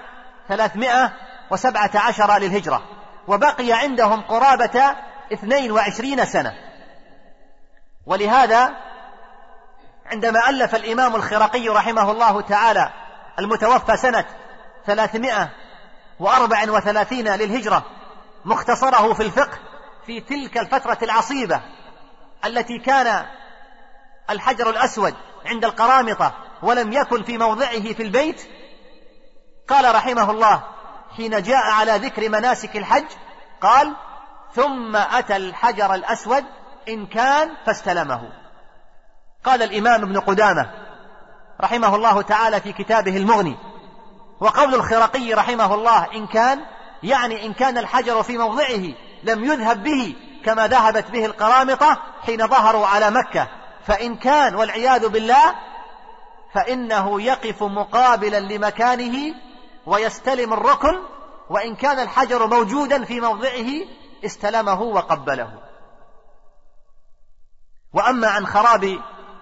ثلاثمائة 0.48 1.12
وسبعة 1.50 1.90
عشر 1.94 2.38
للهجرة. 2.38 2.82
وبقي 3.28 3.72
عندهم 3.72 4.20
قرابة 4.20 4.96
اثنين 5.32 5.72
وعشرين 5.72 6.24
سنة. 6.24 6.54
ولهذا 8.06 8.74
عندما 10.06 10.48
ألف 10.48 10.74
الإمام 10.74 11.16
الخرقي 11.16 11.68
رحمه 11.68 12.10
الله 12.10 12.40
تعالى 12.40 12.90
المتوفى 13.38 13.96
سنة 13.96 14.24
ثلاثمائة 14.86 15.50
وأربع 16.20 16.70
وثلاثين 16.70 17.28
للهجرة 17.28 17.84
مختصره 18.44 19.12
في 19.12 19.22
الفقه 19.22 19.58
في 20.06 20.20
تلك 20.20 20.58
الفترة 20.58 20.98
العصيبة 21.02 21.60
التي 22.44 22.78
كان 22.78 23.26
الحجر 24.30 24.70
الأسود 24.70 25.14
عند 25.46 25.64
القرامطة 25.64 26.34
ولم 26.62 26.92
يكن 26.92 27.22
في 27.22 27.38
موضعه 27.38 27.92
في 27.92 28.02
البيت 28.02 28.48
قال 29.68 29.94
رحمه 29.94 30.30
الله 30.30 30.62
حين 31.16 31.42
جاء 31.42 31.70
على 31.72 31.92
ذكر 31.92 32.28
مناسك 32.28 32.76
الحج 32.76 33.06
قال 33.60 33.96
ثم 34.54 34.96
أتى 34.96 35.36
الحجر 35.36 35.94
الأسود 35.94 36.44
إن 36.88 37.06
كان 37.06 37.50
فاستلمه. 37.66 38.32
قال 39.44 39.62
الإمام 39.62 40.02
ابن 40.02 40.20
قدامة 40.20 40.70
رحمه 41.60 41.96
الله 41.96 42.22
تعالى 42.22 42.60
في 42.60 42.72
كتابه 42.72 43.16
المغني 43.16 43.56
وقول 44.40 44.74
الخرقي 44.74 45.32
رحمه 45.32 45.74
الله 45.74 46.06
إن 46.14 46.26
كان 46.26 46.60
يعني 47.02 47.46
إن 47.46 47.52
كان 47.52 47.78
الحجر 47.78 48.22
في 48.22 48.38
موضعه 48.38 48.82
لم 49.22 49.44
يذهب 49.44 49.82
به 49.82 50.16
كما 50.44 50.66
ذهبت 50.66 51.10
به 51.10 51.26
القرامطة 51.26 52.02
حين 52.26 52.46
ظهروا 52.46 52.86
على 52.86 53.10
مكة 53.10 53.48
فإن 53.86 54.16
كان 54.16 54.54
والعياذ 54.54 55.08
بالله 55.08 55.54
فإنه 56.54 57.22
يقف 57.22 57.62
مقابلا 57.62 58.40
لمكانه 58.40 59.34
ويستلم 59.86 60.52
الركن 60.52 60.98
وإن 61.50 61.76
كان 61.76 61.98
الحجر 61.98 62.46
موجودا 62.46 63.04
في 63.04 63.20
موضعه 63.20 63.66
استلمه 64.24 64.82
وقبله. 64.82 65.50
وأما 67.92 68.28
عن 68.28 68.46
خراب 68.46 68.98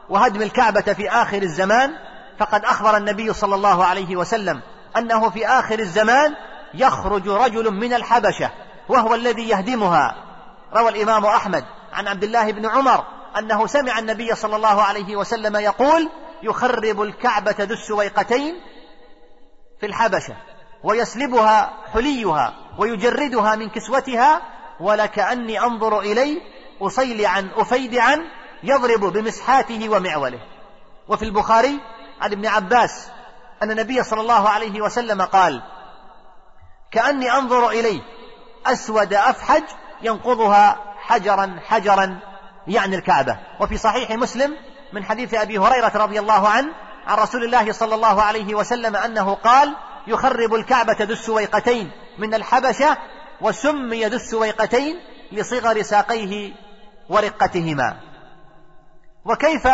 وهدم 0.09 0.43
الكعبة 0.43 0.93
في 0.93 1.11
آخر 1.11 1.43
الزمان 1.43 1.91
فقد 2.39 2.65
أخبر 2.65 2.97
النبي 2.97 3.33
صلى 3.33 3.55
الله 3.55 3.85
عليه 3.85 4.17
وسلم 4.17 4.63
أنه 4.97 5.31
في 5.31 5.47
آخر 5.47 5.79
الزمان 5.79 6.35
يخرج 6.75 7.29
رجل 7.29 7.71
من 7.71 7.95
الحبشة 7.95 8.51
وهو 8.89 9.15
الذي 9.15 9.49
يهدمها. 9.49 10.17
روى 10.75 10.89
الإمام 10.89 11.27
أحمد 11.27 11.65
عن 11.93 12.09
عبد 12.09 12.25
الله 12.25 12.53
بن 12.53 12.67
عمر 12.67 13.05
أنه 13.39 13.67
سمع 13.67 13.99
النبي 13.99 14.35
صلى 14.35 14.57
الله 14.57 14.83
عليه 14.83 15.17
وسلم 15.17 15.57
يقول 15.57 16.09
يخرب 16.43 17.03
الكعبة 17.03 17.57
ذو 17.61 17.75
السويقتين 17.75 18.61
في 19.85 19.91
الحبشة 19.91 20.37
ويسلبها 20.83 21.71
حليها 21.93 22.55
ويجردها 22.79 23.57
من 23.57 23.71
كسوتها 23.71 24.43
ولكأني 24.81 25.61
أنظر 25.61 26.01
إليه 26.01 26.41
أصيلعا 26.81 27.51
أفيدعا 27.57 28.19
يضرب 28.63 29.01
بمسحاته 29.01 29.89
ومعوله. 29.89 30.39
وفي 31.09 31.25
البخاري 31.25 31.81
عن 32.21 32.33
ابن 32.33 32.47
عباس 32.47 33.09
أن 33.63 33.71
النبي 33.71 34.03
صلى 34.03 34.21
الله 34.21 34.49
عليه 34.49 34.81
وسلم 34.81 35.23
قال 35.23 35.63
كأني 36.91 37.33
أنظر 37.33 37.69
إليه 37.69 38.01
أسود 38.67 39.15
أفحج 39.15 39.65
ينقضها 40.03 40.79
حجرا 40.99 41.61
حجرا 41.67 42.21
يعني 42.67 42.97
الكعبة. 42.97 43.39
وفي 43.61 43.79
صحيح 43.79 44.11
مسلم 44.11 44.57
من 44.93 45.05
حديث 45.05 45.35
أبي 45.35 45.59
هريرة 45.59 45.93
رضي 45.95 46.19
الله 46.21 46.49
عنه 46.49 46.73
عن 47.07 47.19
رسول 47.19 47.45
الله 47.45 47.73
صلى 47.73 47.95
الله 47.95 48.23
عليه 48.23 48.55
وسلم 48.55 48.97
أنه 48.97 49.35
قال 49.35 49.77
يخرب 50.07 50.55
الكعبة 50.55 50.97
ذو 51.01 51.13
السويقتين 51.13 51.91
من 52.19 52.35
الحبشة 52.35 52.97
وسمي 53.41 54.07
ذو 54.07 54.17
السويقتين 54.17 55.01
لصغر 55.33 55.83
ساقيه 55.83 56.53
ورقتهما. 57.09 57.97
وكيف 59.25 59.69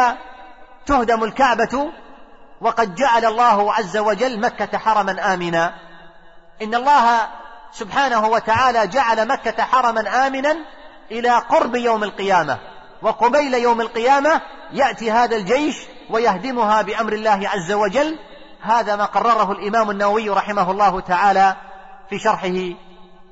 تهدم 0.87 1.25
الكعبة؟ 1.25 1.93
وقد 2.61 2.95
جعل 2.95 3.25
الله 3.25 3.75
عز 3.75 3.97
وجل 3.97 4.41
مكة 4.41 4.79
حرما 4.79 5.35
آمنا. 5.35 5.75
إن 6.63 6.75
الله 6.75 7.29
سبحانه 7.73 8.29
وتعالى 8.29 8.87
جعل 8.87 9.29
مكة 9.29 9.63
حرما 9.63 10.27
آمنا 10.27 10.57
إلى 11.11 11.31
قرب 11.31 11.75
يوم 11.75 12.05
القيامة 12.05 12.59
وقبيل 13.03 13.55
يوم 13.55 13.81
القيامة 13.81 14.41
يأتي 14.73 15.11
هذا 15.11 15.37
الجيش 15.37 15.77
ويهدمها 16.11 16.83
بأمر 16.83 17.13
الله 17.13 17.49
عز 17.49 17.73
وجل 17.73 18.19
هذا 18.61 18.97
ما 18.97 19.05
قرره 19.05 19.53
الإمام 19.53 19.91
النووي 19.91 20.31
رحمه 20.31 20.71
الله 20.71 21.01
تعالى 21.01 21.57
في 22.11 22.19
شرحه 22.19 22.59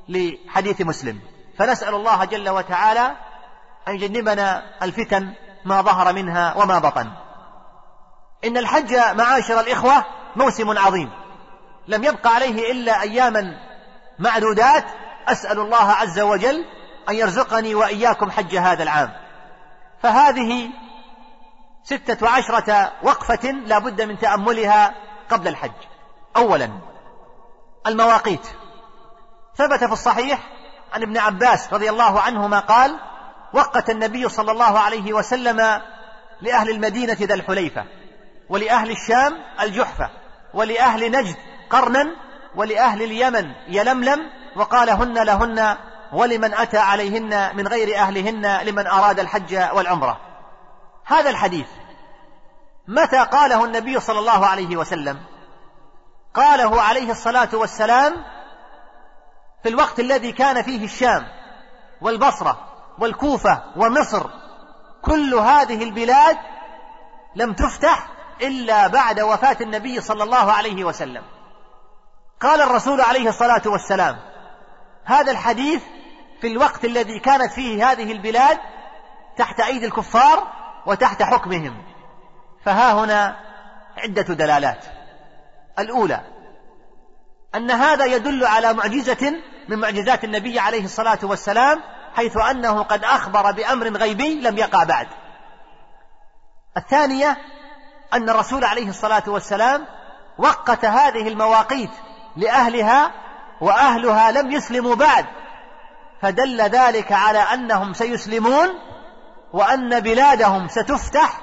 لحديث 0.09 0.81
مسلم. 0.81 1.21
فنسأل 1.59 1.95
الله 1.95 2.25
جل 2.25 2.49
وتعالى 2.49 3.17
أن 3.89 3.95
يجنبنا 3.95 4.63
الفتن 4.83 5.35
ما 5.65 5.83
ظهر 5.83 6.13
منها 6.13 6.55
وما 6.57 6.79
بطن. 6.79 7.11
إن 8.45 8.57
الحج 8.57 8.95
معاشر 8.95 9.61
الإخوة 9.61 10.05
موسم 10.37 10.79
عظيم. 10.79 11.11
لم 11.89 12.05
يبق 12.05 12.27
عليه 12.27 12.73
إلا 12.73 13.03
أياما 13.03 13.59
معدودات. 14.19 14.85
أسأل 15.29 15.61
الله 15.61 15.93
عز 15.93 16.21
وجل 16.21 16.65
أن 17.09 17.15
يرزقني 17.15 17.75
وإياكم 17.75 18.31
حج 18.31 18.57
هذا 18.57 18.83
العام. 18.83 19.13
فهذه 20.03 20.71
ستة 21.85 22.29
عشرة 22.29 22.93
وقفة 23.03 23.51
لا 23.51 23.79
بد 23.79 24.03
من 24.03 24.19
تأملها 24.19 24.95
قبل 25.31 25.49
الحج. 25.49 25.71
أولا 26.37 26.71
المواقيت. 27.87 28.47
ثبت 29.57 29.85
في 29.85 29.93
الصحيح 29.93 30.39
عن 30.93 31.03
ابن 31.03 31.19
عباس 31.19 31.73
رضي 31.73 31.91
الله 31.91 32.21
عنهما 32.21 32.61
قال 32.61 32.99
وقت 33.53 33.91
النبي 33.91 34.29
صلى 34.29 34.53
الله 34.53 34.79
عليه 34.79 35.13
وسلم 35.13 35.81
لأهل 36.41 36.71
المدينة 36.71 37.17
ذا 37.21 37.35
الحليفة 37.35 37.85
ولأهل 38.49 38.91
الشام 38.91 39.33
الجحفة 39.61 40.11
ولأهل 40.55 41.13
نجد 41.13 41.37
قرنا 41.71 42.07
ولأهل 42.55 43.03
اليمن 43.03 43.53
يلملم 43.69 44.19
وقال 44.57 44.91
هن 44.91 45.23
لهن 45.25 45.77
ولمن 46.13 46.55
أتى 46.55 46.79
عليهن 46.79 47.57
من 47.57 47.69
غير 47.69 47.99
أهلهن 47.99 48.61
لمن 48.63 48.87
أراد 48.87 49.21
الحج 49.21 49.57
والعمرة. 49.73 50.21
هذا 51.09 51.31
الحديث. 51.31 51.67
متى 52.89 53.19
قاله 53.25 53.65
النبي 53.65 54.01
صلى 54.01 54.19
الله 54.19 54.47
عليه 54.47 54.77
وسلم؟ 54.77 55.21
قاله 56.35 56.83
عليه 56.83 57.11
الصلاة 57.11 57.49
والسلام 57.53 58.25
في 59.63 59.69
الوقت 59.69 60.01
الذي 60.01 60.33
كان 60.33 60.63
فيه 60.63 60.85
الشام 60.85 61.27
والبصرة 62.01 62.59
والكوفة 62.99 63.63
ومصر. 63.77 64.31
كل 65.03 65.35
هذه 65.35 65.83
البلاد 65.83 66.39
لم 67.37 67.53
تفتح 67.53 68.09
إلا 68.43 68.87
بعد 68.87 69.21
وفاة 69.21 69.57
النبي 69.61 70.01
صلى 70.01 70.25
الله 70.25 70.53
عليه 70.53 70.85
وسلم. 70.85 71.23
قال 72.41 72.63
الرسول 72.63 73.01
عليه 73.01 73.29
الصلاة 73.29 73.63
والسلام 73.67 74.19
هذا 75.05 75.33
الحديث 75.33 75.83
في 76.41 76.47
الوقت 76.47 76.85
الذي 76.85 77.19
كانت 77.21 77.53
فيه 77.53 77.93
هذه 77.93 78.13
البلاد 78.13 78.59
تحت 79.37 79.61
أيدي 79.61 79.87
الكفار 79.87 80.47
وتحت 80.87 81.23
حكمهم. 81.23 81.83
فها 82.65 82.93
هنا 82.93 83.37
عدة 83.97 84.35
دلالات. 84.35 84.85
الأولى 85.79 86.21
أن 87.55 87.71
هذا 87.71 88.05
يدل 88.05 88.45
على 88.45 88.73
معجزة 88.73 89.35
من 89.69 89.79
معجزات 89.79 90.25
النبي 90.25 90.59
عليه 90.59 90.85
الصلاة 90.85 91.19
والسلام 91.23 91.83
حيث 92.15 92.37
أنه 92.37 92.83
قد 92.83 93.05
أخبر 93.05 93.53
بأمر 93.53 93.89
غيبي 93.89 94.41
لم 94.41 94.59
يقع 94.59 94.85
بعد. 94.85 95.09
الثانية 96.77 97.37
أن 98.13 98.31
الرسول 98.31 98.65
عليه 98.65 98.89
الصلاة 98.89 99.23
والسلام 99.27 99.87
وقت 100.39 100.85
هذه 100.85 101.29
المواقيت 101.29 101.91
لأهلها 102.37 103.11
وأهلها 103.61 104.31
لم 104.31 104.51
يسلموا 104.51 104.95
بعد. 104.95 105.27
فدل 106.23 106.61
ذلك 106.61 107.13
على 107.13 107.39
أنهم 107.39 107.93
سيسلمون 107.93 108.69
وأن 109.53 110.01
بلادهم 110.01 110.69
ستفتح 110.69 111.41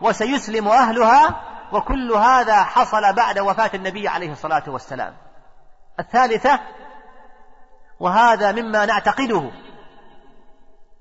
وسيسلم 0.00 0.68
أهلها 0.68 1.40
وكل 1.72 2.12
هذا 2.12 2.64
حصل 2.64 3.12
بعد 3.12 3.38
وفاة 3.38 3.70
النبي 3.74 4.08
عليه 4.08 4.32
الصلاة 4.32 4.62
والسلام. 4.66 5.16
الثالثة 6.00 6.60
وهذا 8.00 8.52
مما 8.52 8.86
نعتقده 8.86 9.50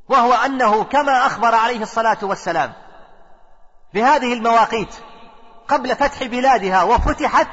وهو 0.09 0.33
أنه 0.33 0.83
كما 0.83 1.25
أخبر 1.25 1.55
عليه 1.55 1.81
الصلاة 1.81 2.17
والسلام 2.21 2.73
بهذه 3.93 4.33
المواقيت 4.33 4.95
قبل 5.67 5.95
فتح 5.95 6.23
بلادها 6.23 6.83
وفتحت 6.83 7.47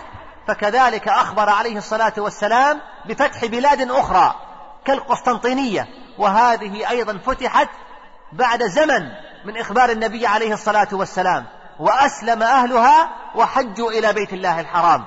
فكذلك 0.46 1.08
أخبر 1.08 1.48
عليه 1.50 1.78
الصلاة 1.78 2.12
والسلام 2.18 2.80
بفتح 3.04 3.44
بلاد 3.44 3.90
أخرى 3.90 4.34
كالقسطنطينية 4.84 5.88
وهذه 6.18 6.90
أيضا 6.90 7.18
فتحت 7.18 7.68
بعد 8.32 8.62
زمن 8.62 9.08
من 9.44 9.56
إخبار 9.56 9.90
النبي 9.90 10.26
عليه 10.26 10.52
الصلاة 10.52 10.88
والسلام 10.92 11.46
وأسلم 11.78 12.42
أهلها 12.42 13.10
وحجوا 13.34 13.90
إلى 13.90 14.12
بيت 14.12 14.32
الله 14.32 14.60
الحرام. 14.60 15.04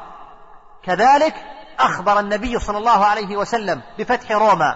كذلك 0.84 1.36
أخبر 1.79 2.19
النبي 2.19 2.60
صلى 2.60 2.77
الله 2.77 3.05
عليه 3.05 3.38
وسلم 3.38 3.82
بفتح 3.99 4.32
روما 4.32 4.75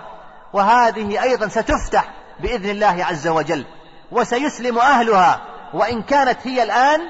وهذه 0.54 1.24
أيضا 1.24 1.48
ستفتح 1.48 2.10
بإذن 2.40 2.70
الله 2.70 3.06
عز 3.06 3.28
وجل 3.28 3.66
وسيسلم 4.12 4.80
أهلها 4.80 5.42
وإن 5.74 6.04
كانت 6.04 6.48
هي 6.48 6.64
الآن 6.64 7.02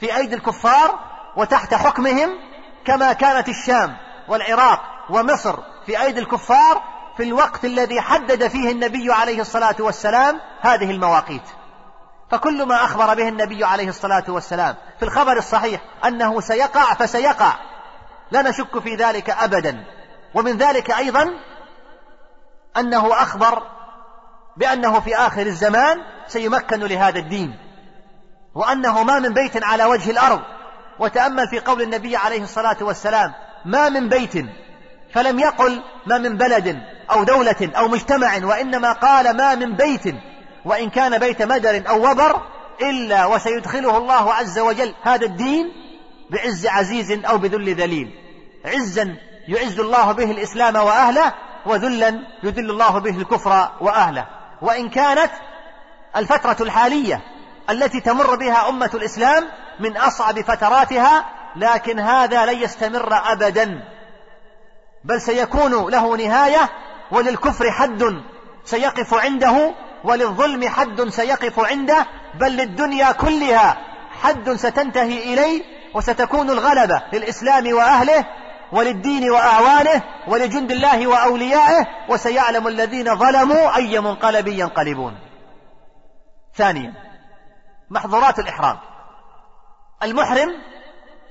في 0.00 0.16
أيدي 0.16 0.34
الكفار 0.34 0.98
وتحت 1.36 1.74
حكمهم 1.74 2.30
كما 2.84 3.12
كانت 3.12 3.48
الشام 3.48 3.96
والعراق 4.28 4.80
ومصر 5.10 5.58
في 5.86 6.02
أيدي 6.02 6.20
الكفار 6.20 6.82
في 7.16 7.22
الوقت 7.22 7.64
الذي 7.64 8.00
حدد 8.00 8.48
فيه 8.48 8.70
النبي 8.70 9.12
عليه 9.12 9.40
الصلاة 9.40 9.76
والسلام 9.80 10.40
هذه 10.60 10.90
المواقيت. 10.90 11.42
فكل 12.30 12.66
ما 12.66 12.84
أخبر 12.84 13.14
به 13.14 13.28
النبي 13.28 13.64
عليه 13.64 13.88
الصلاة 13.88 14.24
والسلام 14.28 14.76
في 14.98 15.04
الخبر 15.04 15.38
الصحيح 15.38 15.80
أنه 16.04 16.40
سيقع 16.40 16.94
فسيقع 16.94 17.54
لا 18.30 18.42
نشك 18.42 18.78
في 18.78 18.94
ذلك 18.94 19.30
أبدا. 19.30 19.84
ومن 20.34 20.56
ذلك 20.56 20.90
أيضا 20.90 21.30
أنه 22.76 23.22
أخبر 23.22 23.62
بأنه 24.56 25.00
في 25.00 25.16
آخر 25.16 25.46
الزمان 25.46 25.98
سيمكن 26.26 26.80
لهذا 26.80 27.18
الدين 27.18 27.58
وأنه 28.54 29.02
ما 29.02 29.18
من 29.18 29.34
بيت 29.34 29.64
على 29.64 29.84
وجه 29.84 30.10
الأرض. 30.10 30.40
وتأمل 30.98 31.48
في 31.48 31.60
قول 31.60 31.82
النبي 31.82 32.16
عليه 32.16 32.42
الصلاة 32.42 32.76
والسلام 32.80 33.34
ما 33.64 33.88
من 33.88 34.08
بيت 34.08 34.46
فلم 35.14 35.38
يقل 35.38 35.82
ما 36.06 36.18
من 36.18 36.36
بلد. 36.36 36.93
أو 37.10 37.24
دولة 37.24 37.70
أو 37.76 37.88
مجتمع 37.88 38.44
وإنما 38.44 38.92
قال 38.92 39.36
ما 39.36 39.54
من 39.54 39.76
بيت 39.76 40.14
وإن 40.64 40.90
كان 40.90 41.18
بيت 41.18 41.42
مدر 41.42 41.82
أو 41.88 42.10
وبر 42.10 42.42
إلا 42.82 43.26
وسيدخله 43.26 43.96
الله 43.96 44.32
عز 44.34 44.58
وجل. 44.58 44.94
هذا 45.02 45.26
الدين 45.26 45.72
بعز 46.30 46.66
عزيز 46.66 47.24
أو 47.24 47.38
بذل 47.38 47.74
ذليل. 47.74 48.10
عزا 48.64 49.16
يعز 49.48 49.80
الله 49.80 50.12
به 50.12 50.30
الإسلام 50.30 50.76
وأهله 50.76 51.34
وذلا 51.66 52.20
يذل 52.42 52.70
الله 52.70 52.98
به 52.98 53.16
الكفر 53.16 53.70
وأهله. 53.80 54.26
وإن 54.62 54.88
كانت 54.88 55.30
الفترة 56.16 56.56
الحالية 56.60 57.20
التي 57.70 58.00
تمر 58.00 58.34
بها 58.34 58.68
أمة 58.68 58.90
الإسلام 58.94 59.44
من 59.80 59.96
أصعب 59.96 60.40
فتراتها 60.40 61.24
لكن 61.56 62.00
هذا 62.00 62.46
لن 62.46 62.62
يستمر 62.62 63.32
أبدا 63.32 63.84
بل 65.04 65.20
سيكون 65.20 65.90
له 65.90 66.16
نهاية 66.16 66.70
وللكفر 67.14 67.70
حد 67.70 68.22
سيقف 68.64 69.14
عنده 69.14 69.74
وللظلم 70.04 70.68
حد 70.68 71.08
سيقف 71.08 71.60
عنده 71.60 72.06
بل 72.34 72.56
للدنيا 72.56 73.12
كلها 73.12 73.76
حد 74.22 74.50
ستنتهي 74.50 75.34
إليه 75.34 75.62
وستكون 75.94 76.50
الغلبة 76.50 77.02
للإسلام 77.12 77.72
وأهله 77.72 78.26
وللدين 78.72 79.30
وأعوانه 79.30 80.02
ولجند 80.28 80.72
الله 80.72 81.06
وأوليائه 81.06 81.86
وسيعلم 82.08 82.68
الذين 82.68 83.16
ظلموا 83.16 83.76
أي 83.76 84.00
منقلب 84.00 84.48
ينقلبون. 84.48 85.18
ثانيا 86.54 86.94
محظورات 87.90 88.38
الإحرام. 88.38 88.78
المحرم 90.02 90.50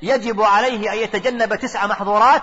يجب 0.01 0.41
عليه 0.41 0.93
أن 0.93 0.97
يتجنب 0.97 1.55
تسع 1.55 1.87
محظورات 1.87 2.41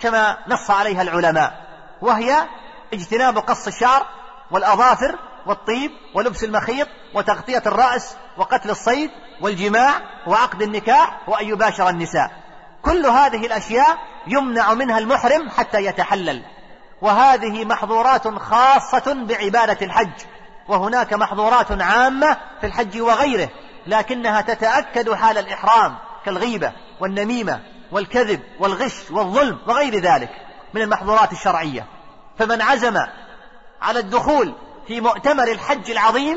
كما 0.00 0.38
نص 0.48 0.70
عليها 0.70 1.02
العلماء 1.02 1.64
وهي 2.02 2.48
اجتناب 2.94 3.38
قص 3.38 3.66
الشعر 3.66 4.06
والأظافر 4.50 5.18
والطيب 5.46 5.90
ولبس 6.14 6.44
المخيط 6.44 6.88
وتغطية 7.14 7.62
الرأس 7.66 8.16
وقتل 8.36 8.70
الصيد 8.70 9.10
والجماع 9.40 9.92
وعقد 10.26 10.62
النكاح 10.62 11.28
وأن 11.28 11.46
يباشر 11.46 11.88
النساء. 11.88 12.30
كل 12.82 13.06
هذه 13.06 13.46
الأشياء 13.46 13.98
يمنع 14.26 14.74
منها 14.74 14.98
المحرم 14.98 15.50
حتى 15.50 15.84
يتحلل. 15.84 16.42
وهذه 17.02 17.64
محظورات 17.64 18.28
خاصة 18.28 19.14
بعبادة 19.14 19.86
الحج. 19.86 20.12
وهناك 20.68 21.14
محظورات 21.14 21.82
عامة 21.82 22.36
في 22.60 22.66
الحج 22.66 23.00
وغيره 23.00 23.48
لكنها 23.86 24.40
تتأكد 24.40 25.12
حال 25.12 25.38
الإحرام 25.38 25.96
كالغيبة 26.24 26.72
والنميمة 27.00 27.60
والكذب 27.92 28.40
والغش 28.60 29.10
والظلم 29.10 29.58
وغير 29.66 29.98
ذلك 29.98 30.30
من 30.74 30.82
المحظورات 30.82 31.32
الشرعية. 31.32 31.86
فمن 32.38 32.62
عزم 32.62 32.96
على 33.82 33.98
الدخول 33.98 34.54
في 34.86 35.00
مؤتمر 35.00 35.48
الحج 35.48 35.90
العظيم 35.90 36.36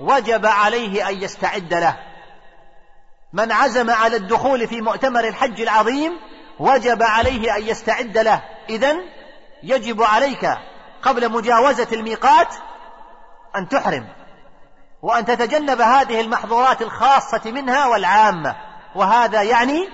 وجب 0.00 0.46
عليه 0.46 1.08
أن 1.08 1.22
يستعد 1.22 1.74
له. 1.74 1.96
من 3.32 3.52
عزم 3.52 3.90
على 3.90 4.16
الدخول 4.16 4.68
في 4.68 4.80
مؤتمر 4.80 5.28
الحج 5.28 5.60
العظيم 5.60 6.12
وجب 6.58 7.02
عليه 7.02 7.56
أن 7.56 7.62
يستعد 7.62 8.18
له. 8.18 8.42
إذا 8.68 8.96
يجب 9.62 10.02
عليك 10.02 10.58
قبل 11.02 11.32
مجاوزة 11.32 11.88
الميقات 11.92 12.54
أن 13.56 13.68
تحرم 13.68 14.08
وأن 15.02 15.24
تتجنب 15.24 15.80
هذه 15.80 16.20
المحظورات 16.20 16.82
الخاصة 16.82 17.50
منها 17.50 17.86
والعامة. 17.86 18.56
وهذا 18.94 19.42
يعني 19.42 19.88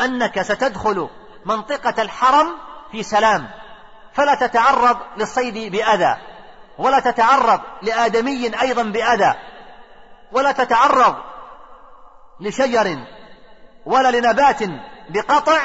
أنك 0.00 0.42
ستدخل 0.42 1.08
منطقة 1.44 2.02
الحرم 2.02 2.46
في 2.92 3.02
سلام. 3.02 3.48
فلا 4.16 4.34
تتعرض 4.34 4.96
للصيد 5.16 5.72
بأذى 5.72 6.16
ولا 6.78 7.00
تتعرض 7.00 7.60
لآدمي 7.82 8.60
أيضا 8.60 8.82
بأذى 8.82 9.34
ولا 10.32 10.52
تتعرض 10.52 11.16
لشجر 12.40 12.98
ولا 13.86 14.10
لنبات 14.10 14.58
بقطع 15.08 15.58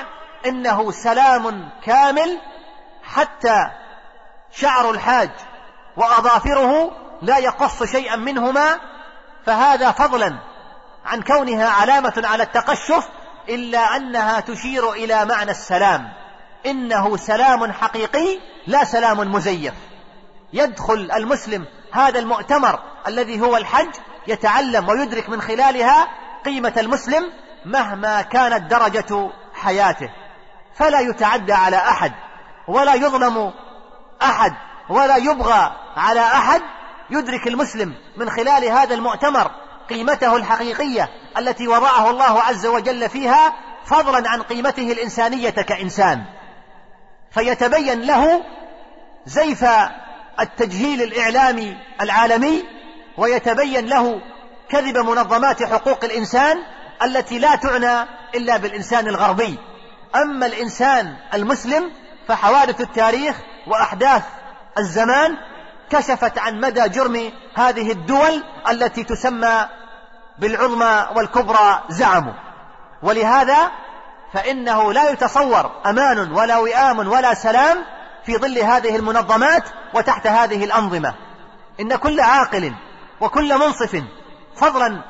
إنه 0.46 0.92
سلام 0.92 1.70
كامل 1.84 2.40
حتى 3.04 3.58
شعر 4.52 4.92
الحاج 4.92 5.30
وأظافره 5.98 6.92
لا 7.22 7.38
يقص 7.38 7.84
شيئا 7.84 8.16
منهما 8.16 8.80
فهذا 9.46 9.92
فضلا 9.92 10.38
عن 11.06 11.22
كونها 11.22 11.70
علامة 11.70 12.24
على 12.26 12.44
التقشف 12.44 13.10
إلا 13.50 13.96
أنها 13.96 14.40
تشير 14.40 14.92
إلى 14.92 15.26
معنى 15.26 15.52
السلام. 15.52 16.21
إنه 16.66 17.18
سلام 17.18 17.72
حقيقي 17.72 18.40
لا 18.68 18.84
سلام 18.84 19.18
مزيف. 19.32 19.74
يدخل 20.54 21.12
المسلم 21.16 21.66
هذا 21.92 22.20
المؤتمر 22.20 22.80
الذي 23.08 23.42
هو 23.42 23.58
الحج 23.58 23.96
يتعلم 24.28 24.90
ويدرك 24.90 25.30
من 25.30 25.42
خلالها 25.42 26.08
قيمة 26.46 26.74
المسلم 26.78 27.32
مهما 27.66 28.22
كانت 28.22 28.72
درجة 28.72 29.30
حياته. 29.54 30.10
فلا 30.76 31.00
يتعدى 31.00 31.54
على 31.54 31.78
أحد 31.78 32.12
ولا 32.68 32.94
يظلم 32.94 33.54
أحد 34.22 34.54
ولا 34.90 35.18
يبغى 35.18 35.72
على 35.98 36.20
أحد 36.20 36.62
يدرك 37.10 37.48
المسلم 37.48 37.94
من 38.18 38.30
خلال 38.30 38.66
هذا 38.66 38.96
المؤتمر 38.96 39.52
قيمته 39.90 40.36
الحقيقية 40.36 41.10
التي 41.38 41.68
وضعه 41.68 42.10
الله 42.10 42.42
عز 42.42 42.66
وجل 42.66 43.10
فيها 43.10 43.54
فضلا 43.86 44.30
عن 44.30 44.42
قيمته 44.42 44.92
الإنسانية 44.92 45.50
كإنسان. 45.50 46.26
فيتبين 47.32 48.02
له 48.02 48.44
زيف 49.26 49.66
التجهيل 50.40 51.02
الإعلامي 51.02 51.78
العالمي 52.02 52.64
ويتبين 53.18 53.86
له 53.86 54.22
كذب 54.70 54.98
منظمات 54.98 55.64
حقوق 55.64 56.04
الإنسان 56.04 56.58
التي 57.04 57.40
لا 57.40 57.56
تعنى 57.56 58.10
إلا 58.36 58.58
بالإنسان 58.58 59.08
الغربي. 59.08 59.60
أما 60.16 60.46
الإنسان 60.46 61.16
المسلم 61.34 61.92
فحوادث 62.28 62.82
التاريخ 62.82 63.36
وأحداث 63.68 64.24
الزمان 64.78 65.38
كشفت 65.90 66.40
عن 66.40 66.60
مدى 66.60 66.90
جرم 66.90 67.32
هذه 67.56 67.92
الدول 67.92 68.44
التي 68.70 69.04
تسمى 69.04 69.68
بالعظمى 70.40 71.08
والكبرى 71.16 71.84
زعموا. 71.90 72.34
ولهذا 73.04 73.72
فإنه 74.34 74.94
لا 74.94 75.10
يتصور 75.10 75.72
أمان 75.86 76.32
ولا 76.32 76.58
وئام 76.58 77.00
ولا 77.00 77.34
سلام 77.34 77.78
في 78.26 78.38
ظل 78.38 78.60
هذه 78.60 78.96
المنظمات 78.96 79.64
وتحت 79.94 80.28
هذه 80.28 80.64
الأنظمة. 80.64 81.14
إن 81.80 81.96
كل 81.96 82.20
عاقل 82.20 82.74
وكل 83.22 83.58
منصف 83.58 84.04
فضلا 84.56 85.04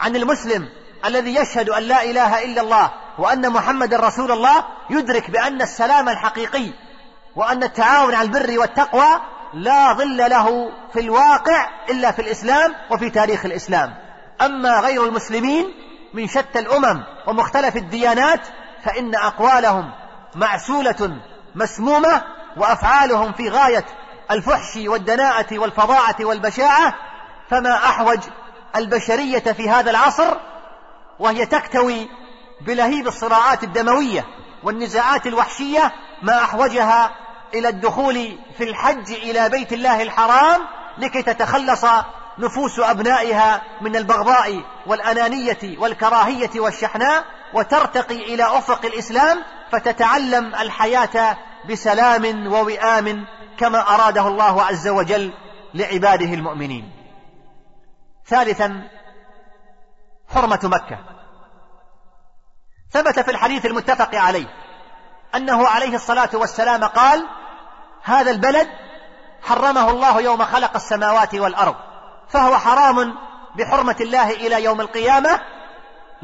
عن 0.00 0.16
المسلم 0.16 0.68
الذي 1.04 1.34
يشهد 1.34 1.68
أن 1.70 1.82
لا 1.82 2.02
إله 2.02 2.44
إلا 2.44 2.60
الله 2.60 2.90
وأن 3.18 3.52
محمد 3.52 3.94
رسول 3.94 4.32
الله 4.32 4.64
يدرك 4.90 5.30
بأن 5.30 5.62
السلام 5.62 6.08
الحقيقي 6.08 6.70
وأن 7.36 7.62
التعاون 7.62 8.14
على 8.14 8.26
البر 8.28 8.58
والتقوى 8.58 9.20
لا 9.54 9.92
ظل 9.92 10.16
له 10.16 10.70
في 10.92 11.00
الواقع 11.00 11.68
إلا 11.90 12.10
في 12.12 12.22
الإسلام 12.22 12.74
وفي 12.90 13.10
تاريخ 13.10 13.44
الإسلام. 13.44 13.94
أما 14.42 14.80
غير 14.80 15.04
المسلمين 15.06 15.74
من 16.14 16.28
شتى 16.28 16.58
الأمم 16.58 17.04
ومختلف 17.26 17.76
الديانات 17.76 18.40
فإن 18.84 19.14
أقوالهم 19.14 19.90
معسولة 20.34 21.18
مسمومة 21.54 22.22
وأفعالهم 22.56 23.32
في 23.32 23.48
غاية 23.48 23.84
الفحش 24.30 24.76
والدناءة 24.76 25.58
والفظاعة 25.58 26.16
والبشاعة 26.20 26.94
فما 27.50 27.74
أحوج 27.74 28.18
البشرية 28.76 29.38
في 29.38 29.70
هذا 29.70 29.90
العصر 29.90 30.36
وهي 31.18 31.46
تكتوي 31.46 32.08
بلهيب 32.60 33.06
الصراعات 33.06 33.64
الدموية 33.64 34.24
والنزاعات 34.62 35.26
الوحشية 35.26 35.92
ما 36.22 36.38
أحوجها 36.38 37.10
إلى 37.54 37.68
الدخول 37.68 38.38
في 38.58 38.64
الحج 38.64 39.12
إلى 39.12 39.48
بيت 39.48 39.72
الله 39.72 40.02
الحرام 40.02 40.60
لكي 40.98 41.22
تتخلص 41.22 41.84
نفوس 42.38 42.78
أبنائها 42.78 43.62
من 43.80 43.96
البغضاء 43.96 44.62
والأنانية 44.86 45.78
والكراهية 45.78 46.50
والشحناء. 46.56 47.24
وترتقي 47.54 48.34
إلى 48.34 48.44
أفق 48.44 48.84
الإسلام 48.84 49.44
فتتعلم 49.70 50.54
الحياة 50.54 51.36
بسلام 51.70 52.52
ووئام 52.52 53.26
كما 53.58 53.94
أراده 53.94 54.28
الله 54.28 54.62
عز 54.62 54.88
وجل 54.88 55.32
لعباده 55.74 56.34
المؤمنين. 56.34 56.90
ثالثا 58.26 58.88
حرمة 60.34 60.60
مكة. 60.64 60.98
ثبت 62.90 63.20
في 63.20 63.30
الحديث 63.30 63.66
المتفق 63.66 64.14
عليه 64.14 64.46
أنه 65.34 65.68
عليه 65.68 65.94
الصلاة 65.94 66.30
والسلام 66.34 66.84
قال 66.84 67.28
هذا 68.02 68.30
البلد 68.30 68.68
حرمه 69.42 69.90
الله 69.90 70.20
يوم 70.20 70.44
خلق 70.44 70.74
السماوات 70.74 71.34
والأرض 71.34 71.74
فهو 72.28 72.58
حرام 72.58 73.14
بحرمة 73.56 73.96
الله 74.00 74.30
إلى 74.30 74.64
يوم 74.64 74.80
القيامة 74.80 75.40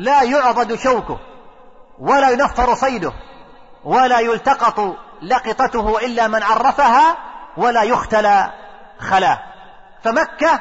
لا 0.01 0.23
يعضد 0.23 0.75
شوكه 0.75 1.19
ولا 1.99 2.31
ينفر 2.31 2.75
صيده 2.75 3.13
ولا 3.85 4.21
يلتقط 4.21 4.97
لقطته 5.23 5.99
إلا 5.99 6.29
من 6.29 6.43
عرفها 6.43 7.17
ولا 7.57 7.83
يختلى 7.83 8.53
خلاه. 8.99 9.39
فمكة 10.05 10.61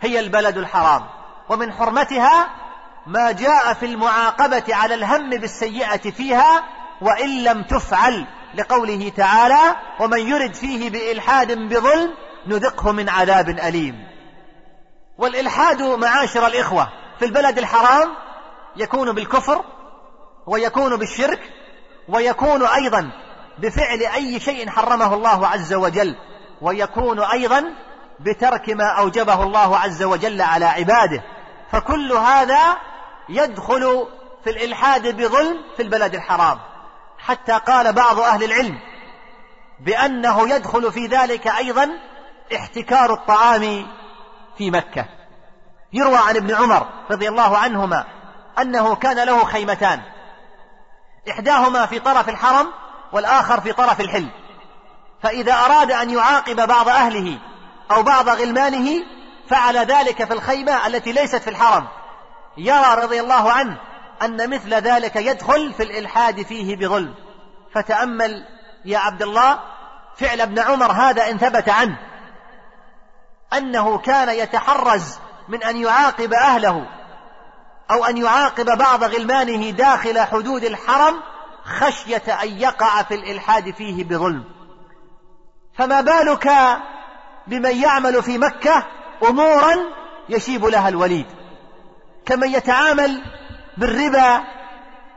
هي 0.00 0.20
البلد 0.20 0.58
الحرام 0.58 1.06
ومن 1.48 1.72
حرمتها 1.72 2.48
ما 3.06 3.32
جاء 3.32 3.72
في 3.74 3.86
المعاقبة 3.86 4.64
على 4.68 4.94
الهم 4.94 5.30
بالسيئة 5.30 6.10
فيها 6.10 6.62
وإن 7.00 7.44
لم 7.44 7.62
تفعل 7.62 8.26
لقوله 8.54 9.12
تعالى 9.16 9.76
ومن 10.00 10.18
يرد 10.18 10.54
فيه 10.54 10.90
بإلحاد 10.90 11.52
بظلم 11.58 12.14
نذقه 12.46 12.92
من 12.92 13.08
عذاب 13.08 13.48
أليم 13.48 14.06
والإلحاد 15.18 15.82
معاشر 15.82 16.46
الإخوة 16.46 16.88
في 17.18 17.24
البلد 17.24 17.58
الحرام 17.58 18.08
يكون 18.80 19.12
بالكفر 19.12 19.64
ويكون 20.46 20.96
بالشرك 20.96 21.52
ويكون 22.08 22.66
أيضا 22.66 23.10
بفعل 23.58 24.02
أي 24.14 24.40
شيء 24.40 24.70
حرمه 24.70 25.14
الله 25.14 25.46
عز 25.46 25.74
وجل 25.74 26.16
ويكون 26.62 27.20
أيضا 27.20 27.64
بترك 28.20 28.68
ما 28.68 28.98
أوجبه 28.98 29.42
الله 29.42 29.78
عز 29.78 30.02
وجل 30.02 30.42
على 30.42 30.64
عباده. 30.64 31.22
فكل 31.72 32.12
هذا 32.12 32.76
يدخل 33.28 34.06
في 34.44 34.50
الإلحاد 34.50 35.16
بظلم 35.16 35.58
في 35.76 35.82
البلد 35.82 36.14
الحرام. 36.14 36.58
حتى 37.18 37.52
قال 37.52 37.92
بعض 37.92 38.20
أهل 38.20 38.44
العلم 38.44 38.78
بأنه 39.80 40.54
يدخل 40.54 40.92
في 40.92 41.06
ذلك 41.06 41.46
أيضا 41.46 41.90
احتكار 42.54 43.14
الطعام 43.14 43.86
في 44.58 44.70
مكة. 44.70 45.04
يروى 45.92 46.16
عن 46.16 46.36
ابن 46.36 46.54
عمر 46.54 46.86
رضي 47.10 47.28
الله 47.28 47.58
عنهما 47.58 48.19
أنه 48.58 48.94
كان 48.94 49.26
له 49.26 49.44
خيمتان. 49.44 50.00
إحداهما 51.30 51.86
في 51.86 51.98
طرف 51.98 52.28
الحرم 52.28 52.72
والآخر 53.12 53.60
في 53.60 53.72
طرف 53.72 54.00
الحل. 54.00 54.28
فإذا 55.22 55.54
أراد 55.54 55.92
أن 55.92 56.10
يعاقب 56.10 56.68
بعض 56.68 56.88
أهله 56.88 57.38
أو 57.90 58.02
بعض 58.02 58.28
غلمانه 58.28 59.04
فعل 59.48 59.76
ذلك 59.76 60.24
في 60.24 60.32
الخيمة 60.32 60.86
التي 60.86 61.12
ليست 61.12 61.36
في 61.36 61.50
الحرم. 61.50 61.88
يرى 62.56 62.94
رضي 63.02 63.20
الله 63.20 63.52
عنه 63.52 63.76
أن 64.22 64.50
مثل 64.50 64.74
ذلك 64.74 65.16
يدخل 65.16 65.72
في 65.72 65.82
الإلحاد 65.82 66.42
فيه 66.42 66.76
بظلم. 66.76 67.14
فتأمل 67.74 68.46
يا 68.84 68.98
عبد 68.98 69.22
الله 69.22 69.58
فعل 70.16 70.40
ابن 70.40 70.58
عمر 70.58 70.92
هذا 70.92 71.30
إن 71.30 71.38
ثبت 71.38 71.68
عنه. 71.68 71.98
أنه 73.52 73.98
كان 73.98 74.28
يتحرز 74.28 75.18
من 75.48 75.62
أن 75.62 75.76
يعاقب 75.76 76.32
أهله. 76.32 76.86
أو 77.90 78.04
أن 78.04 78.16
يعاقب 78.16 78.78
بعض 78.78 79.04
غلمانه 79.04 79.70
داخل 79.70 80.20
حدود 80.20 80.64
الحرم 80.64 81.20
خشية 81.64 82.42
أن 82.42 82.48
يقع 82.48 83.02
في 83.02 83.14
الإلحاد 83.14 83.70
فيه 83.70 84.04
بظلم. 84.04 84.44
فما 85.78 86.00
بالك 86.00 86.50
بمن 87.46 87.76
يعمل 87.76 88.22
في 88.22 88.38
مكة 88.38 88.86
أمورا 89.28 89.76
يشيب 90.28 90.64
لها 90.64 90.88
الوليد؟ 90.88 91.26
كمن 92.26 92.48
يتعامل 92.48 93.22
بالربا 93.76 94.40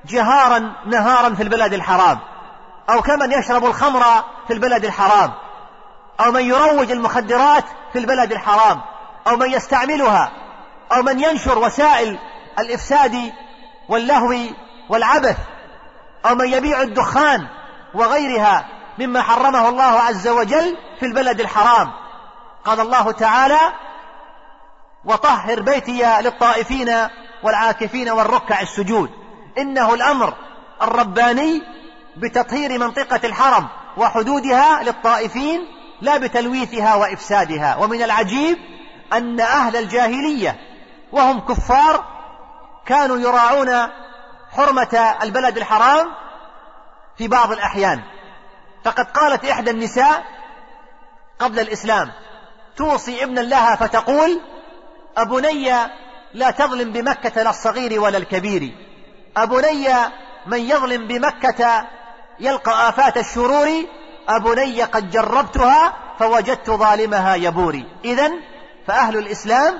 جهارا 0.05 0.75
نهارا 0.85 1.35
في 1.35 1.43
البلد 1.43 1.73
الحرام 1.73 2.19
أو 2.89 3.01
كمن 3.01 3.31
يشرب 3.31 3.65
الخمر 3.65 4.03
في 4.47 4.53
البلد 4.53 4.85
الحرام 4.85 5.31
أو 6.19 6.31
من 6.31 6.41
يروج 6.41 6.91
المخدرات 6.91 7.65
في 7.93 7.99
البلد 7.99 8.31
الحرام 8.31 8.81
أو 9.27 9.37
من 9.37 9.51
يستعملها 9.51 10.31
أو 10.91 11.01
من 11.01 11.19
ينشر 11.19 11.59
وسائل 11.59 12.19
الإفساد 12.59 13.33
واللهو 13.89 14.35
والعبث 14.89 15.37
أو 16.25 16.35
من 16.35 16.53
يبيع 16.53 16.81
الدخان 16.81 17.47
وغيرها 17.93 18.65
مما 18.99 19.21
حرمه 19.21 19.69
الله 19.69 19.83
عز 19.83 20.27
وجل 20.27 20.77
في 20.99 21.05
البلد 21.05 21.39
الحرام. 21.39 21.91
قال 22.65 22.79
الله 22.79 23.11
تعالى 23.11 23.59
وطهر 25.05 25.61
بيتي 25.61 26.21
للطائفين 26.21 27.07
والعاكفين 27.43 28.09
والركع 28.09 28.61
السجود. 28.61 29.09
إنه 29.57 29.93
الأمر 29.93 30.33
الرباني 30.81 31.61
بتطهير 32.17 32.79
منطقة 32.79 33.19
الحرم 33.23 33.67
وحدودها 33.97 34.83
للطائفين 34.83 35.67
لا 36.01 36.17
بتلويثها 36.17 36.95
وإفسادها. 36.95 37.75
ومن 37.75 38.03
العجيب 38.03 38.57
أن 39.13 39.39
أهل 39.39 39.75
الجاهلية 39.75 40.59
وهم 41.11 41.39
كفار 41.39 42.12
كانوا 42.85 43.17
يراعون 43.17 43.89
حرمة 44.51 45.15
البلد 45.21 45.57
الحرام 45.57 46.07
في 47.17 47.27
بعض 47.27 47.51
الأحيان. 47.51 48.03
فقد 48.83 49.05
قالت 49.11 49.45
إحدى 49.45 49.71
النساء 49.71 50.23
قبل 51.39 51.59
الإسلام 51.59 52.11
توصي 52.77 53.23
ابنا 53.23 53.41
لها 53.41 53.75
فتقول 53.75 54.41
أبني 55.17 55.71
لا 56.33 56.51
تظلم 56.51 56.91
بمكة 56.91 57.43
لا 57.43 57.49
الصغير 57.49 58.01
ولا 58.01 58.17
الكبير 58.17 58.75
أبني 59.37 59.87
من 60.45 60.59
يظلم 60.59 61.07
بمكة 61.07 61.87
يلقى 62.39 62.89
آفات 62.89 63.17
الشرور 63.17 63.69
أبني 64.29 64.83
قد 64.83 65.09
جربتها 65.11 65.93
فوجدت 66.19 66.69
ظالمها 66.69 67.35
يبوري 67.35 67.85
إذا 68.05 68.31
فأهل 68.87 69.17
الإسلام 69.17 69.79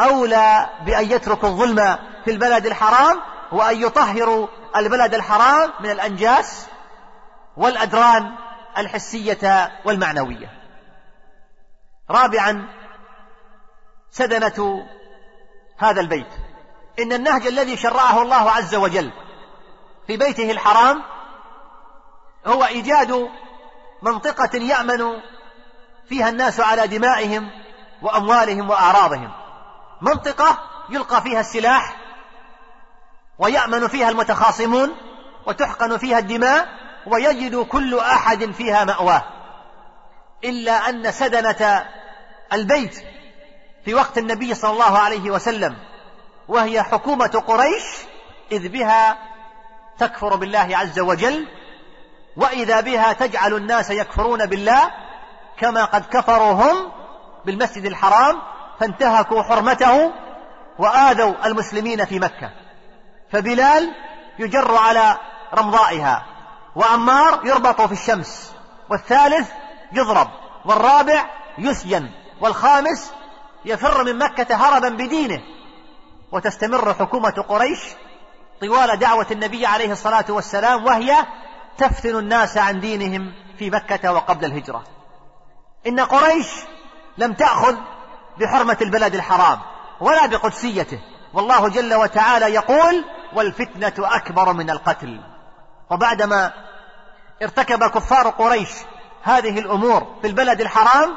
أولى 0.00 0.68
بأن 0.86 1.04
يتركوا 1.10 1.48
الظلم 1.48 1.98
في 2.24 2.30
البلد 2.30 2.66
الحرام 2.66 3.20
وأن 3.52 3.82
يطهروا 3.82 4.48
البلد 4.76 5.14
الحرام 5.14 5.72
من 5.80 5.90
الأنجاس 5.90 6.66
والأدران 7.56 8.36
الحسية 8.78 9.72
والمعنوية. 9.84 10.50
رابعا 12.10 12.68
سدنة 14.10 14.86
هذا 15.78 16.00
البيت. 16.00 16.32
إن 16.98 17.12
النهج 17.12 17.46
الذي 17.46 17.76
شرعه 17.76 18.22
الله 18.22 18.50
عز 18.50 18.74
وجل 18.74 19.12
في 20.06 20.16
بيته 20.16 20.50
الحرام 20.50 21.02
هو 22.46 22.64
إيجاد 22.64 23.28
منطقة 24.02 24.56
يأمن 24.56 25.20
فيها 26.08 26.28
الناس 26.28 26.60
على 26.60 26.86
دمائهم 26.86 27.50
وأموالهم 28.02 28.70
وأعراضهم. 28.70 29.32
منطقة 30.00 30.58
يلقى 30.90 31.22
فيها 31.22 31.40
السلاح 31.40 31.99
ويأمن 33.40 33.88
فيها 33.88 34.08
المتخاصمون 34.08 34.90
وتحقن 35.46 35.98
فيها 35.98 36.18
الدماء 36.18 36.68
ويجد 37.06 37.56
كل 37.56 37.98
أحد 37.98 38.50
فيها 38.50 38.84
مأواه. 38.84 39.22
إلا 40.44 40.72
أن 40.88 41.12
سدنة 41.12 41.84
البيت 42.52 43.04
في 43.84 43.94
وقت 43.94 44.18
النبي 44.18 44.54
صلى 44.54 44.72
الله 44.72 44.98
عليه 44.98 45.30
وسلم 45.30 45.76
وهي 46.48 46.82
حكومة 46.82 47.44
قريش 47.46 47.84
إذ 48.52 48.68
بها 48.68 49.18
تكفر 49.98 50.36
بالله 50.36 50.68
عز 50.72 51.00
وجل 51.00 51.48
وإذا 52.36 52.80
بها 52.80 53.12
تجعل 53.12 53.54
الناس 53.54 53.90
يكفرون 53.90 54.46
بالله 54.46 54.90
كما 55.58 55.84
قد 55.84 56.04
كفروا 56.10 56.52
هم 56.52 56.92
بالمسجد 57.44 57.84
الحرام 57.84 58.42
فانتهكوا 58.80 59.42
حرمته 59.42 60.12
وآذوا 60.78 61.46
المسلمين 61.46 62.04
في 62.04 62.18
مكة. 62.18 62.50
فبلال 63.32 63.94
يجر 64.38 64.76
على 64.76 65.18
رمضائها 65.54 66.26
وعمار 66.76 67.40
يربط 67.44 67.80
في 67.80 67.92
الشمس 67.92 68.52
والثالث 68.90 69.50
يضرب 69.92 70.28
والرابع 70.64 71.24
يسجن 71.58 72.10
والخامس 72.40 73.12
يفر 73.64 74.04
من 74.04 74.18
مكة 74.18 74.54
هربا 74.54 74.88
بدينه. 74.88 75.40
وتستمر 76.32 76.94
حكومة 76.94 77.44
قريش 77.48 77.80
طوال 78.60 78.98
دعوة 78.98 79.26
النبي 79.30 79.66
عليه 79.66 79.92
الصلاة 79.92 80.24
والسلام 80.28 80.84
وهي 80.84 81.26
تفتن 81.78 82.16
الناس 82.16 82.58
عن 82.58 82.80
دينهم 82.80 83.32
في 83.58 83.70
مكة 83.70 84.12
وقبل 84.12 84.44
الهجرة. 84.44 84.84
إن 85.86 86.00
قريش 86.00 86.46
لم 87.18 87.32
تأخذ 87.32 87.76
بحرمة 88.40 88.76
البلد 88.80 89.14
الحرام 89.14 89.60
ولا 90.00 90.26
بقدسيته 90.26 91.00
والله 91.34 91.68
جل 91.68 91.94
وتعالى 91.94 92.46
يقول 92.46 93.04
والفتنة 93.34 93.92
أكبر 93.98 94.52
من 94.52 94.70
القتل. 94.70 95.20
وبعدما 95.90 96.52
ارتكب 97.42 97.84
كفار 97.84 98.28
قريش 98.28 98.70
هذه 99.22 99.58
الأمور 99.58 100.16
في 100.22 100.26
البلد 100.26 100.60
الحرام 100.60 101.16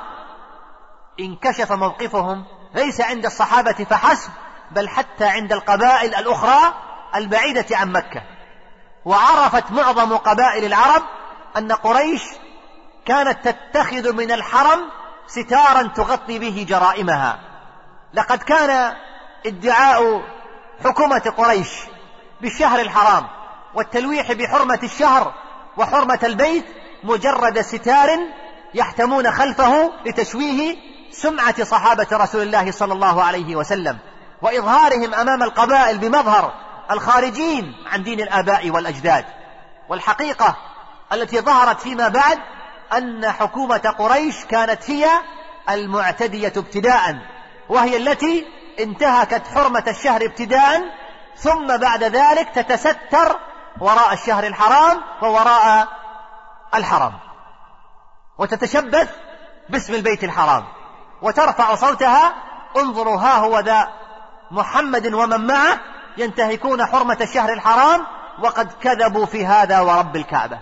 انكشف 1.20 1.72
موقفهم. 1.72 2.46
ليس 2.76 3.02
عند 3.02 3.26
الصحابة 3.26 3.86
فحسب 3.90 4.32
بل 4.72 4.90
حتى 4.90 5.26
عند 5.26 5.54
القبائل 5.54 6.16
الأخرى 6.16 6.74
البعيدة 7.16 7.78
عن 7.78 7.92
مكة. 7.92 8.22
وعرفت 9.06 9.72
معظم 9.72 10.18
قبائل 10.18 10.66
العرب 10.66 11.04
أن 11.58 11.72
قريش 11.72 12.24
كانت 13.06 13.48
تتخذ 13.48 14.14
من 14.14 14.32
الحرم 14.32 14.80
ستارا 15.28 15.88
تغطي 15.88 16.40
به 16.40 16.66
جرائمها. 16.70 17.40
لقد 18.14 18.44
كان 18.44 18.96
ادعاء 19.46 20.22
حكومة 20.84 21.34
قريش 21.38 21.70
بالشهر 22.44 22.82
الحرام 22.82 23.28
والتلويح 23.76 24.32
بحرمة 24.32 24.80
الشهر 24.84 25.34
وحرمة 25.78 26.20
البيت 26.24 26.66
مجرد 27.04 27.62
ستار 27.62 28.20
يحتمون 28.74 29.32
خلفه 29.32 29.92
لتشويه 30.06 30.76
سمعة 31.12 31.64
صحابة 31.64 32.08
رسول 32.12 32.42
الله 32.42 32.72
صلى 32.72 32.94
الله 32.94 33.24
عليه 33.24 33.56
وسلم 33.56 33.98
وإظهارهم 34.42 35.14
أمام 35.14 35.44
القبائل 35.44 35.98
بمظهر 35.98 36.54
الخارجين 36.92 37.76
عن 37.92 38.04
دين 38.04 38.20
الآباء 38.20 38.70
والأجداد. 38.70 39.26
والحقيقة 39.90 40.56
التي 41.14 41.40
ظهرت 41.40 41.80
فيما 41.80 42.08
بعد 42.08 42.40
أن 42.98 43.32
حكومة 43.32 43.96
قريش 44.00 44.46
كانت 44.46 44.92
هي 44.92 45.10
المعتدية 45.70 46.54
ابتداء 46.58 47.16
وهي 47.70 47.98
التي 47.98 48.46
انتهكت 48.80 49.48
حرمة 49.56 49.84
الشهر 49.88 50.26
ابتداء 50.26 51.03
ثم 51.38 51.78
بعد 51.78 52.04
ذلك 52.04 52.50
تتستر 52.50 53.40
وراء 53.82 54.14
الشهر 54.14 54.48
الحرام 54.48 55.02
ووراء 55.22 55.88
الحرام 56.76 57.14
وتتشبث 58.38 59.10
باسم 59.70 59.94
البيت 59.94 60.24
الحرام. 60.24 60.64
وترفع 61.22 61.76
صوتها 61.76 62.34
انظروا 62.78 63.18
ها 63.18 63.38
هو 63.38 63.60
ذا 63.60 63.90
محمد 64.52 65.14
ومن 65.14 65.48
معه 65.48 65.80
ينتهكون 66.18 66.86
حرمة 66.86 67.18
الشهر 67.22 67.54
الحرام 67.54 68.06
وقد 68.40 68.72
كذبوا 68.82 69.26
في 69.26 69.46
هذا 69.46 69.80
ورب 69.80 70.16
الكعبة. 70.16 70.60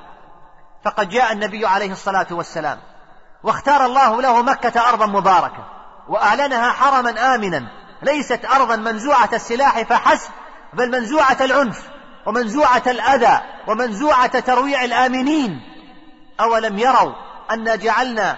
فقد 0.85 1.09
جاء 1.09 1.31
النبي 1.31 1.67
عليه 1.67 1.91
الصلاة 1.91 2.27
والسلام 2.31 2.79
واختار 3.43 3.85
الله 3.85 4.21
له 4.21 4.41
مكة 4.41 4.89
أرضا 4.89 5.05
مباركة 5.05 5.65
وأعلنها 6.07 6.71
حرما 6.71 7.35
آمنا 7.35 7.67
ليست 8.01 8.45
أرضا 8.45 8.75
منزوعة 8.75 9.29
السلاح 9.33 9.81
فحسب 9.81 10.31
بل 10.73 10.91
منزوعة 10.91 11.37
العنف 11.41 11.83
ومنزوعة 12.25 12.83
الأذى 12.87 13.41
ومنزوعة 13.67 14.39
ترويع 14.39 14.83
الآمنين. 14.83 15.61
أولم 16.39 16.79
يروا 16.79 17.13
أن 17.51 17.79
جعلنا 17.79 18.37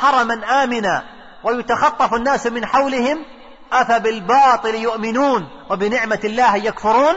حرما 0.00 0.64
آمنا 0.64 1.02
ويتخطف 1.44 2.14
الناس 2.14 2.46
من 2.46 2.66
حولهم؟ 2.66 3.24
أفبالباطل 3.72 4.74
يؤمنون 4.74 5.48
وبنعمة 5.70 6.20
الله 6.24 6.56
يكفرون؟ 6.56 7.14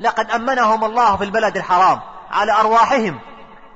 لقد 0.00 0.30
أمنهم 0.30 0.84
الله 0.84 1.16
في 1.16 1.24
البلد 1.24 1.56
الحرام 1.56 2.00
على 2.30 2.52
أرواحهم 2.52 3.20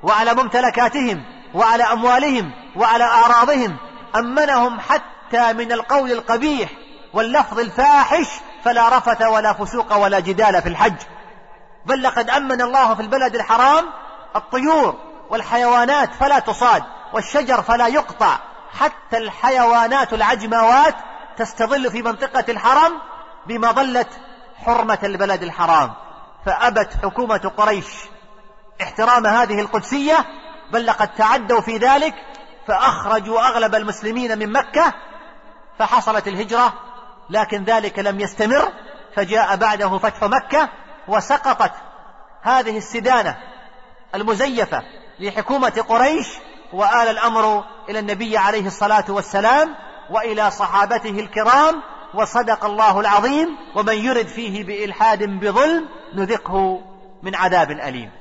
وعلى 0.03 0.33
ممتلكاتهم 0.33 1.23
وعلى 1.53 1.83
أموالهم 1.83 2.51
وعلى 2.75 3.03
أعراضهم. 3.03 3.77
أمنهم 4.15 4.79
حتى 4.79 5.53
من 5.53 5.71
القول 5.71 6.11
القبيح 6.11 6.69
واللفظ 7.13 7.59
الفاحش 7.59 8.27
فلا 8.65 8.97
رفث 8.97 9.21
ولا 9.21 9.53
فسوق 9.53 9.95
ولا 9.95 10.19
جدال 10.19 10.61
في 10.61 10.69
الحج. 10.69 10.95
بل 11.85 12.03
لقد 12.03 12.29
أمن 12.29 12.61
الله 12.61 12.95
في 12.95 13.01
البلد 13.01 13.35
الحرام 13.35 13.85
الطيور 14.35 14.95
والحيوانات 15.29 16.13
فلا 16.13 16.39
تصاد 16.39 16.83
والشجر 17.13 17.61
فلا 17.61 17.87
يقطع. 17.87 18.37
حتى 18.79 19.17
الحيوانات 19.17 20.13
العجموات 20.13 20.95
تستظل 21.37 21.91
في 21.91 22.01
منطقة 22.01 22.45
الحرم 22.49 22.91
بمظلة 23.47 24.05
حرمة 24.65 24.99
البلد 25.03 25.43
الحرام. 25.43 25.93
فأبت 26.45 26.93
حكومة 27.03 27.51
قريش 27.57 27.85
احترام 28.81 29.27
هذه 29.27 29.61
القدسية 29.61 30.25
بل 30.71 30.85
لقد 30.85 31.07
تعدوا 31.07 31.61
في 31.61 31.77
ذلك 31.77 32.13
فأخرجوا 32.67 33.39
أغلب 33.39 33.75
المسلمين 33.75 34.39
من 34.39 34.51
مكة 34.51 34.93
فحصلت 35.79 36.27
الهجرة 36.27 36.73
لكن 37.31 37.63
ذلك 37.63 37.99
لم 37.99 38.19
يستمر 38.19 38.71
فجاء 39.15 39.55
بعده 39.55 39.97
فتح 39.97 40.23
مكة 40.23 40.69
وسقطت 41.07 41.71
هذه 42.41 42.77
السدانة 42.77 43.37
المزيفة 44.15 44.83
لحكومة 45.19 45.85
قريش 45.89 46.27
وآل 46.73 47.07
الأمر 47.07 47.63
إلى 47.89 47.99
النبي 47.99 48.37
عليه 48.37 48.67
الصلاة 48.67 49.05
والسلام 49.09 49.75
وإلى 50.09 50.51
صحابته 50.51 51.09
الكرام 51.09 51.81
وصدق 52.13 52.65
الله 52.65 52.99
العظيم 52.99 53.57
ومن 53.75 53.95
يرد 53.95 54.27
فيه 54.27 54.63
بإلحاد 54.63 55.23
بظلم 55.23 55.89
نذقه 56.15 56.81
من 57.23 57.35
عذاب 57.35 57.71
أليم. 57.71 58.11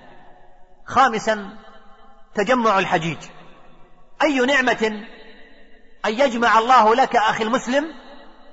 خامسا 0.87 1.57
تجمع 2.35 2.79
الحجيج. 2.79 3.19
أي 4.23 4.47
نعمة 4.47 5.05
أن 6.07 6.13
يجمع 6.13 6.59
الله 6.59 6.95
لك 6.95 7.17
أخي 7.17 7.45
المسلم 7.45 7.85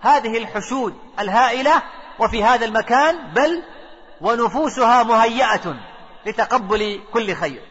هذه 0.01 0.37
الحشود 0.37 0.95
الهائلة 1.19 1.81
وفي 2.19 2.43
هذا 2.43 2.65
المكان 2.65 3.33
بل 3.33 3.63
ونفوسها 4.21 5.03
مهيئة 5.03 5.75
لتقبل 6.25 7.01
كل 7.13 7.35
خير. 7.35 7.61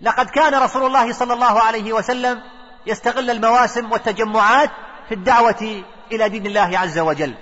لقد 0.00 0.30
كان 0.30 0.54
رسول 0.54 0.86
الله 0.86 1.12
صلى 1.12 1.34
الله 1.34 1.60
عليه 1.60 1.92
وسلم 1.92 2.42
يستغل 2.86 3.30
المواسم 3.30 3.92
والتجمعات 3.92 4.70
في 5.08 5.14
الدعوة 5.14 5.82
إلى 6.12 6.28
دين 6.28 6.46
الله 6.46 6.78
عز 6.78 6.98
وجل 6.98 7.34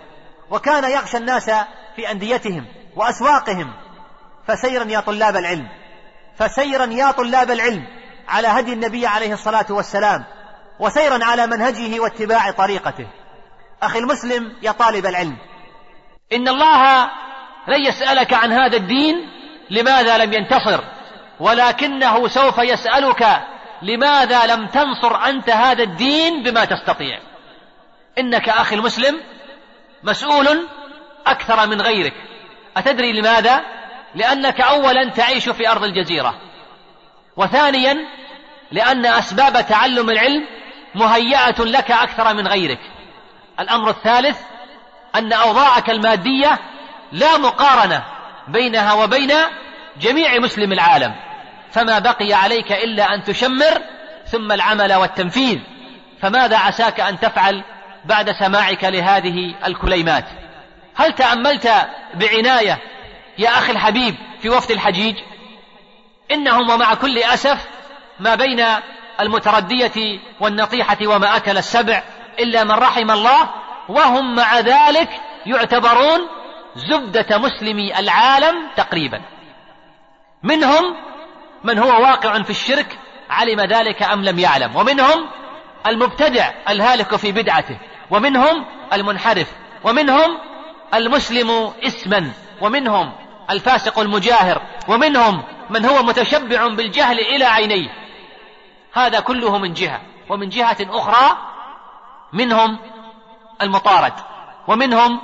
وكان 0.50 0.84
يغشى 0.84 1.16
الناس 1.16 1.50
في 1.96 2.10
أنديتهم 2.10 2.66
وأسواقهم 2.96 3.72
فسيرا 4.46 4.84
يا 4.84 5.00
طلاب 5.00 5.36
العلم 5.36 5.68
فسيرا 6.38 6.86
يا 6.86 7.10
طلاب 7.10 7.50
العلم 7.50 7.86
على 8.28 8.48
هدي 8.48 8.72
النبي 8.72 9.06
عليه 9.06 9.32
الصلاة 9.32 9.66
والسلام 9.70 10.24
وسيرا 10.80 11.24
على 11.24 11.46
منهجه 11.46 12.00
واتباع 12.00 12.50
طريقته. 12.50 13.06
أخي 13.82 13.98
المسلم 13.98 14.52
يا 14.62 14.72
طالب 14.72 15.06
العلم. 15.06 15.36
إن 16.32 16.48
الله 16.48 17.10
لن 17.68 17.84
يسألك 17.86 18.32
عن 18.32 18.52
هذا 18.52 18.76
الدين 18.76 19.30
لماذا 19.70 20.18
لم 20.18 20.32
ينتصر 20.32 20.80
ولكنه 21.40 22.28
سوف 22.28 22.58
يسألك 22.58 23.42
لماذا 23.82 24.46
لم 24.46 24.66
تنصر 24.66 25.16
أنت 25.16 25.50
هذا 25.50 25.82
الدين 25.82 26.42
بما 26.42 26.64
تستطيع. 26.64 27.18
إنك 28.18 28.48
أخي 28.48 28.74
المسلم 28.74 29.20
مسؤول 30.02 30.66
أكثر 31.26 31.66
من 31.66 31.80
غيرك. 31.80 32.14
أتدري 32.76 33.12
لماذا؟ 33.12 33.60
لأنك 34.14 34.60
أولا 34.60 35.10
تعيش 35.10 35.48
في 35.48 35.68
أرض 35.68 35.84
الجزيرة 35.84 36.34
وثانيا 37.36 37.96
لأن 38.72 39.06
أسباب 39.06 39.66
تعلم 39.66 40.10
العلم 40.10 40.46
مهيئة 40.94 41.62
لك 41.64 41.90
أكثر 41.90 42.34
من 42.34 42.48
غيرك. 42.48 42.78
الأمر 43.60 43.90
الثالث 43.90 44.38
أن 45.14 45.32
أوضاعك 45.32 45.90
المادية 45.90 46.58
لا 47.12 47.38
مقارنة 47.38 48.04
بينها 48.48 48.92
وبين 48.92 49.32
جميع 50.00 50.38
مسلم 50.38 50.72
العالم 50.72 51.14
فما 51.70 51.98
بقي 51.98 52.34
عليك 52.34 52.72
إلا 52.72 53.14
أن 53.14 53.24
تشمر 53.24 53.82
ثم 54.26 54.52
العمل 54.52 54.94
والتنفيذ 54.94 55.58
فماذا 56.22 56.56
عساك 56.58 57.00
أن 57.00 57.20
تفعل 57.20 57.64
بعد 58.04 58.32
سماعك 58.32 58.84
لهذه 58.84 59.54
الكليمات؟ 59.66 60.24
هل 60.94 61.12
تأملت 61.12 61.88
بعناية 62.14 62.78
يا 63.38 63.48
أخي 63.48 63.72
الحبيب 63.72 64.14
في 64.42 64.48
وفد 64.48 64.70
الحجيج؟ 64.70 65.16
إنهم 66.30 66.70
ومع 66.70 66.94
كل 66.94 67.18
أسف 67.18 67.68
ما 68.20 68.34
بين 68.34 68.64
المتردية 69.20 70.20
والنطيحة 70.40 70.98
وما 71.04 71.36
أكل 71.36 71.58
السبع 71.58 72.02
إلا 72.38 72.64
من 72.64 72.70
رحم 72.70 73.10
الله 73.10 73.50
وهم 73.88 74.34
مع 74.34 74.58
ذلك 74.58 75.08
يعتبرون 75.46 76.20
زبدة 76.76 77.38
مسلمي 77.38 77.98
العالم 77.98 78.54
تقريبا. 78.76 79.22
منهم 80.42 80.96
من 81.64 81.78
هو 81.78 82.02
واقع 82.02 82.42
في 82.42 82.50
الشرك 82.50 82.98
علم 83.30 83.60
ذلك 83.60 84.02
أم 84.02 84.24
لم 84.24 84.38
يعلم. 84.38 84.76
ومنهم 84.76 85.28
المبتدع 85.86 86.50
الهالك 86.68 87.16
في 87.16 87.32
بدعته. 87.32 87.78
ومنهم 88.10 88.66
المنحرف. 88.92 89.52
ومنهم 89.84 90.38
المسلم 90.94 91.72
اسما. 91.82 92.32
ومنهم 92.60 93.12
الفاسق 93.50 93.98
المجاهر. 93.98 94.62
ومنهم 94.88 95.42
من 95.70 95.86
هو 95.86 96.02
متشبع 96.02 96.66
بالجهل 96.66 97.18
إلى 97.18 97.44
عينيه. 97.44 97.88
هذا 98.92 99.20
كله 99.20 99.58
من 99.58 99.72
جهة. 99.72 100.00
ومن 100.28 100.48
جهة 100.48 100.76
أخرى 100.80 101.49
منهم 102.32 102.78
المطارد 103.62 104.12
ومنهم 104.68 105.20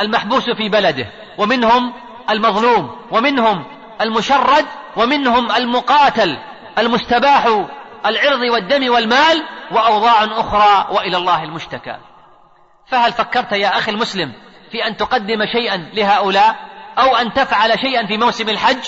المحبوس 0.00 0.50
في 0.50 0.68
بلده 0.68 1.06
ومنهم 1.38 1.92
المظلوم 2.30 2.96
ومنهم 3.10 3.64
المشرد 4.00 4.66
ومنهم 4.96 5.52
المقاتل 5.52 6.38
المستباح 6.78 7.46
العرض 8.06 8.40
والدم 8.40 8.92
والمال 8.92 9.42
وأوضاع 9.70 10.24
أخرى 10.24 10.96
وإلى 10.96 11.16
الله 11.16 11.44
المشتكى. 11.44 11.96
فهل 12.86 13.12
فكرت 13.12 13.52
يا 13.52 13.78
أخي 13.78 13.90
المسلم 13.90 14.32
في 14.72 14.86
أن 14.86 14.96
تقدم 14.96 15.46
شيئا 15.52 15.76
لهؤلاء 15.94 16.56
أو 16.98 17.16
أن 17.16 17.32
تفعل 17.32 17.78
شيئا 17.78 18.06
في 18.06 18.16
موسم 18.18 18.48
الحج 18.48 18.84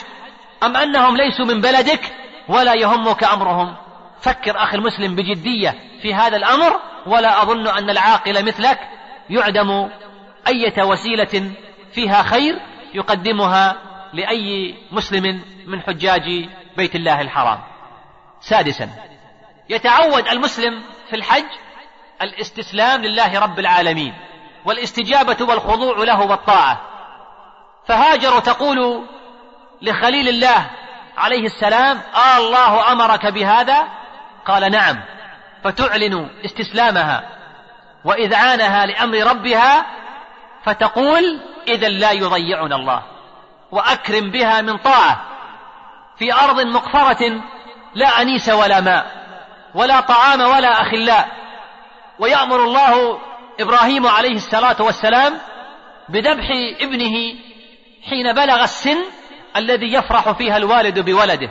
أم 0.62 0.77
أنهم 0.77 1.16
ليسوا 1.16 1.45
من 1.45 1.61
بلدك 1.61 2.14
ولا 2.49 2.75
يهمك 2.75 3.25
أمرهم؟ 3.25 3.77
فكر 4.21 4.62
أخي 4.62 4.77
المسلم 4.77 5.14
بجدية 5.14 5.75
في 6.03 6.14
هذا 6.14 6.37
الأمر 6.37 6.81
ولا 7.07 7.42
أظن 7.42 7.68
أن 7.68 7.90
العاقل 7.90 8.44
مثلك 8.44 8.78
يعدم 9.30 9.88
أية 10.49 10.82
وسيلة 10.84 11.53
فيها 11.92 12.22
خير 12.22 12.61
يقدمها 12.94 13.76
لأي 14.12 14.74
مسلم 14.92 15.42
من 15.66 15.80
حجاج 15.82 16.49
بيت 16.76 16.94
الله 16.94 17.20
الحرام. 17.20 17.61
سادسا 18.40 18.90
يتعود 19.68 20.28
المسلم 20.28 20.82
في 21.11 21.16
الحج 21.16 21.46
الاستسلام 22.22 23.03
لله 23.03 23.40
رب 23.40 23.59
العالمين 23.59 24.14
والاستجابة 24.64 25.36
والخضوع 25.40 26.05
له 26.05 26.20
والطاعة. 26.20 26.80
فهاجر 27.86 28.40
تقول 28.40 29.07
لخليل 29.82 30.28
الله 30.28 30.70
عليه 31.16 31.44
السلام 31.44 32.01
آه 32.14 32.36
الله 32.38 32.92
أمرك 32.92 33.26
بهذا؟ 33.26 33.88
قال 34.46 34.72
نعم. 34.72 35.03
فتعلن 35.64 36.28
استسلامها 36.44 37.24
وإذعانها 38.04 38.86
لأمر 38.86 39.18
ربها 39.18 39.86
فتقول 40.64 41.40
إذا 41.68 41.88
لا 41.88 42.11
يضيعنا 42.11 42.76
الله 42.76 43.02
وأكرم 43.70 44.30
بها 44.30 44.61
من 44.61 44.76
طاعة 44.76 45.24
في 46.18 46.34
أرض 46.34 46.61
مقفرة 46.61 47.40
لا 47.94 48.22
أنيس 48.22 48.48
ولا 48.48 48.80
ماء 48.80 49.06
ولا 49.74 50.00
طعام 50.00 50.40
ولا 50.40 50.82
أخلاء 50.82 51.28
ويأمر 52.18 52.64
الله 52.64 53.18
إبراهيم 53.61 54.06
عليه 54.06 54.34
الصلاة 54.34 54.76
والسلام 54.80 55.38
بذبح 56.09 56.50
ابنه 56.80 57.34
حين 58.09 58.32
بلغ 58.32 58.62
السن 58.62 58.98
الذي 59.56 59.92
يفرح 59.94 60.30
فيها 60.32 60.56
الوالد 60.56 60.98
بولده 60.98 61.50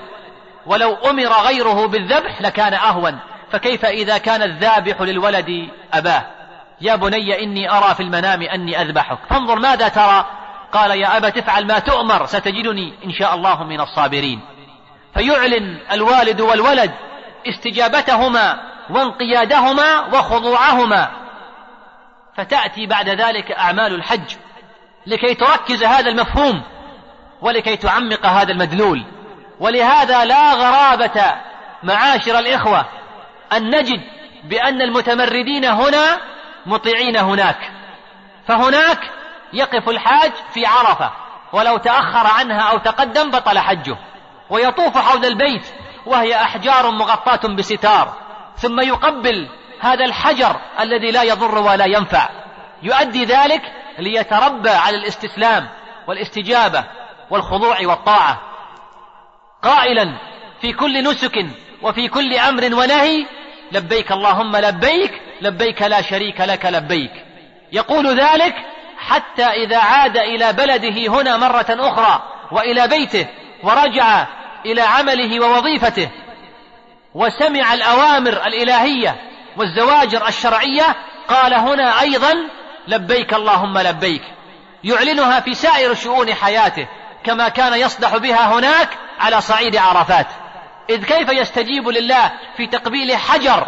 ولو 0.65 0.93
أمر 0.93 1.27
غيره 1.27 1.87
بالذبح 1.87 2.41
لكان 2.41 2.73
أهون 2.73 3.19
فكيف 3.51 3.85
إذا 3.85 4.17
كان 4.17 4.41
الذابح 4.41 5.01
للولد 5.01 5.69
أباه؟ 5.93 6.25
يا 6.81 6.95
بني 6.95 7.43
إني 7.43 7.71
أرى 7.71 7.95
في 7.95 8.03
المنام 8.03 8.41
أني 8.41 8.81
أذبحك. 8.81 9.17
فانظر 9.29 9.59
ماذا 9.59 9.87
ترى. 9.87 10.25
قال 10.71 10.91
يا 10.91 11.17
أبا 11.17 11.29
تفعل 11.29 11.67
ما 11.67 11.79
تؤمر 11.79 12.25
ستجدني 12.25 12.93
إن 13.05 13.11
شاء 13.11 13.35
الله 13.35 13.63
من 13.63 13.81
الصابرين. 13.81 14.41
فيعلن 15.13 15.77
الوالد 15.91 16.41
والولد 16.41 16.91
استجابتهما 17.47 18.59
وانقيادهما 18.89 19.99
وخضوعهما. 20.13 21.09
فتأتي 22.35 22.85
بعد 22.85 23.09
ذلك 23.09 23.51
أعمال 23.51 23.95
الحج 23.95 24.35
لكي 25.07 25.33
تركز 25.33 25.83
هذا 25.83 26.09
المفهوم 26.09 26.63
ولكي 27.41 27.75
تعمق 27.75 28.25
هذا 28.25 28.51
المدلول. 28.51 29.05
ولهذا 29.59 30.25
لا 30.25 30.53
غرابة 30.53 31.35
معاشر 31.83 32.39
الإخوة 32.39 32.85
أن 33.53 33.75
نجد 33.75 34.01
بأن 34.43 34.81
المتمردين 34.81 35.65
هنا 35.65 36.17
مطيعين 36.65 37.17
هناك. 37.17 37.71
فهناك 38.47 38.99
يقف 39.53 39.89
الحاج 39.89 40.31
في 40.53 40.65
عرفة 40.65 41.11
ولو 41.53 41.77
تأخر 41.77 42.27
عنها 42.27 42.61
أو 42.61 42.77
تقدم 42.77 43.31
بطل 43.31 43.59
حجه 43.59 43.97
ويطوف 44.49 44.97
حول 44.97 45.25
البيت 45.25 45.67
وهي 46.05 46.35
أحجار 46.35 46.91
مغطاة 46.91 47.55
بستار 47.55 48.13
ثم 48.55 48.79
يقبل 48.79 49.49
هذا 49.79 50.05
الحجر 50.05 50.59
الذي 50.79 51.11
لا 51.11 51.23
يضر 51.23 51.57
ولا 51.57 51.85
ينفع. 51.85 52.29
يؤدي 52.83 53.25
ذلك 53.25 53.61
ليتربى 53.99 54.69
على 54.69 54.97
الاستسلام 54.97 55.69
والاستجابة 56.07 56.83
والخضوع 57.29 57.77
والطاعة. 57.81 58.41
قائلا 59.63 60.17
في 60.61 60.73
كل 60.73 61.03
نسك 61.03 61.45
وفي 61.81 62.07
كل 62.07 62.33
أمر 62.33 62.63
ونهي 62.63 63.25
لبيك 63.71 64.11
اللهم 64.11 64.55
لبيك 64.55 65.21
لبيك 65.41 65.81
لا 65.81 66.01
شريك 66.01 66.41
لك 66.41 66.65
لبيك. 66.65 67.11
يقول 67.71 68.19
ذلك 68.19 68.55
حتى 68.97 69.45
إذا 69.45 69.77
عاد 69.77 70.17
إلى 70.17 70.53
بلده 70.53 71.07
هنا 71.07 71.37
مرة 71.37 71.65
أخرى 71.69 72.23
وإلى 72.51 72.87
بيته 72.87 73.27
ورجع 73.63 74.27
إلى 74.65 74.81
عمله 74.81 75.39
ووظيفته. 75.39 76.09
وسمع 77.15 77.73
الأوامر 77.73 78.45
الإلهية 78.47 79.15
والزواجر 79.57 80.27
الشرعية 80.27 80.95
قال 81.27 81.53
هنا 81.53 82.01
أيضا 82.01 82.33
لبيك 82.87 83.33
اللهم 83.33 83.77
لبيك. 83.77 84.23
يعلنها 84.83 85.39
في 85.39 85.53
سائر 85.53 85.93
شؤون 85.93 86.33
حياته 86.33 86.87
كما 87.23 87.49
كان 87.49 87.73
يصدح 87.79 88.17
بها 88.17 88.53
هناك 88.53 88.89
على 89.19 89.41
صعيد 89.41 89.75
عرفات. 89.75 90.27
إذ 90.89 91.05
كيف 91.05 91.29
يستجيب 91.29 91.87
لله 91.87 92.31
في 92.57 92.67
تقبيل 92.67 93.15
حجر 93.15 93.67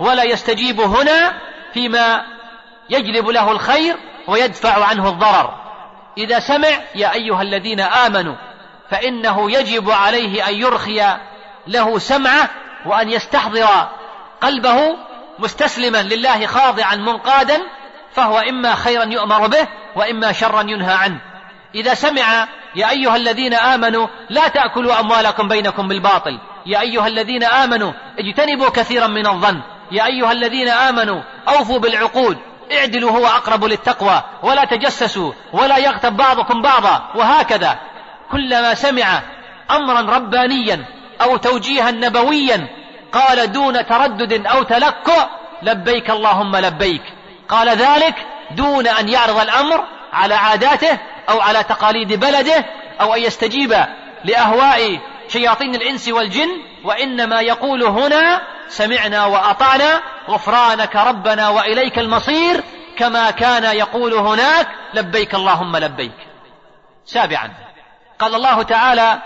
ولا 0.00 0.22
يستجيب 0.22 0.80
هنا 0.80 1.40
فيما 1.74 2.24
يجلب 2.90 3.28
له 3.28 3.50
الخير 3.50 3.96
ويدفع 4.28 4.84
عنه 4.84 5.08
الضرر. 5.08 5.54
إذا 6.18 6.38
سمع 6.38 6.68
يا 6.94 7.12
أيها 7.12 7.42
الذين 7.42 7.80
آمنوا 7.80 8.34
فإنه 8.90 9.50
يجب 9.50 9.90
عليه 9.90 10.48
أن 10.48 10.54
يرخي 10.54 11.16
له 11.66 11.98
سمعه 11.98 12.48
وأن 12.86 13.10
يستحضر 13.10 13.88
قلبه 14.40 14.96
مستسلما 15.38 16.02
لله 16.02 16.46
خاضعا 16.46 16.96
منقادا 16.96 17.62
فهو 18.12 18.38
إما 18.38 18.74
خيرا 18.74 19.04
يؤمر 19.04 19.46
به 19.46 19.68
وإما 19.96 20.32
شرا 20.32 20.60
ينهى 20.60 20.94
عنه. 20.94 21.20
إذا 21.74 21.94
سمع 21.94 22.48
يا 22.74 22.90
أيها 22.90 23.16
الذين 23.16 23.54
آمنوا 23.54 24.06
لا 24.30 24.48
تأكلوا 24.48 25.00
أموالكم 25.00 25.48
بينكم 25.48 25.88
بالباطل. 25.88 26.38
يا 26.68 26.80
أيها 26.80 27.06
الذين 27.06 27.44
آمنوا 27.44 27.92
اجتنبوا 28.18 28.68
كثيرا 28.68 29.06
من 29.06 29.26
الظن. 29.26 29.60
يا 29.92 30.06
أيها 30.06 30.32
الذين 30.32 30.68
آمنوا 30.68 31.22
أوفوا 31.48 31.78
بالعقود. 31.78 32.38
اعدلوا 32.72 33.10
هو 33.10 33.26
أقرب 33.26 33.64
للتقوى. 33.64 34.22
ولا 34.42 34.64
تجسسوا. 34.64 35.32
ولا 35.52 35.78
يغتب 35.78 36.16
بعضكم 36.16 36.62
بعضا. 36.62 37.12
وهكذا. 37.14 37.78
كلما 38.32 38.74
سمع 38.74 39.22
أمرا 39.70 40.16
ربانيا 40.16 40.84
أو 41.22 41.36
توجيها 41.36 41.90
نبويا 41.90 42.68
قال 43.12 43.52
دون 43.52 43.86
تردد 43.86 44.46
أو 44.46 44.62
تلكؤ 44.62 45.22
لبيك 45.62 46.10
اللهم 46.10 46.56
لبيك. 46.56 47.02
قال 47.48 47.68
ذلك 47.68 48.14
دون 48.50 48.88
أن 48.88 49.08
يعرض 49.08 49.38
الأمر 49.40 49.84
على 50.12 50.34
عاداته 50.34 50.98
أو 51.28 51.40
على 51.40 51.62
تقاليد 51.62 52.12
بلده 52.12 52.64
أو 53.00 53.14
أن 53.14 53.22
يستجيب 53.22 53.84
لأهواء 54.24 54.98
شياطين 55.28 55.74
الإنس 55.74 56.08
والجن 56.08 56.48
وإنما 56.84 57.40
يقول 57.40 57.82
هنا 57.82 58.42
سمعنا 58.68 59.26
وأطعنا 59.26 60.02
غفرانك 60.28 60.96
ربنا 60.96 61.48
وإليك 61.48 61.98
المصير 61.98 62.64
كما 62.96 63.30
كان 63.30 63.76
يقول 63.76 64.14
هناك 64.14 64.68
لبيك 64.94 65.34
اللهم 65.34 65.76
لبيك. 65.76 66.28
سابعا. 67.04 67.50
قال 68.18 68.34
الله 68.34 68.62
تعالى 68.62 69.22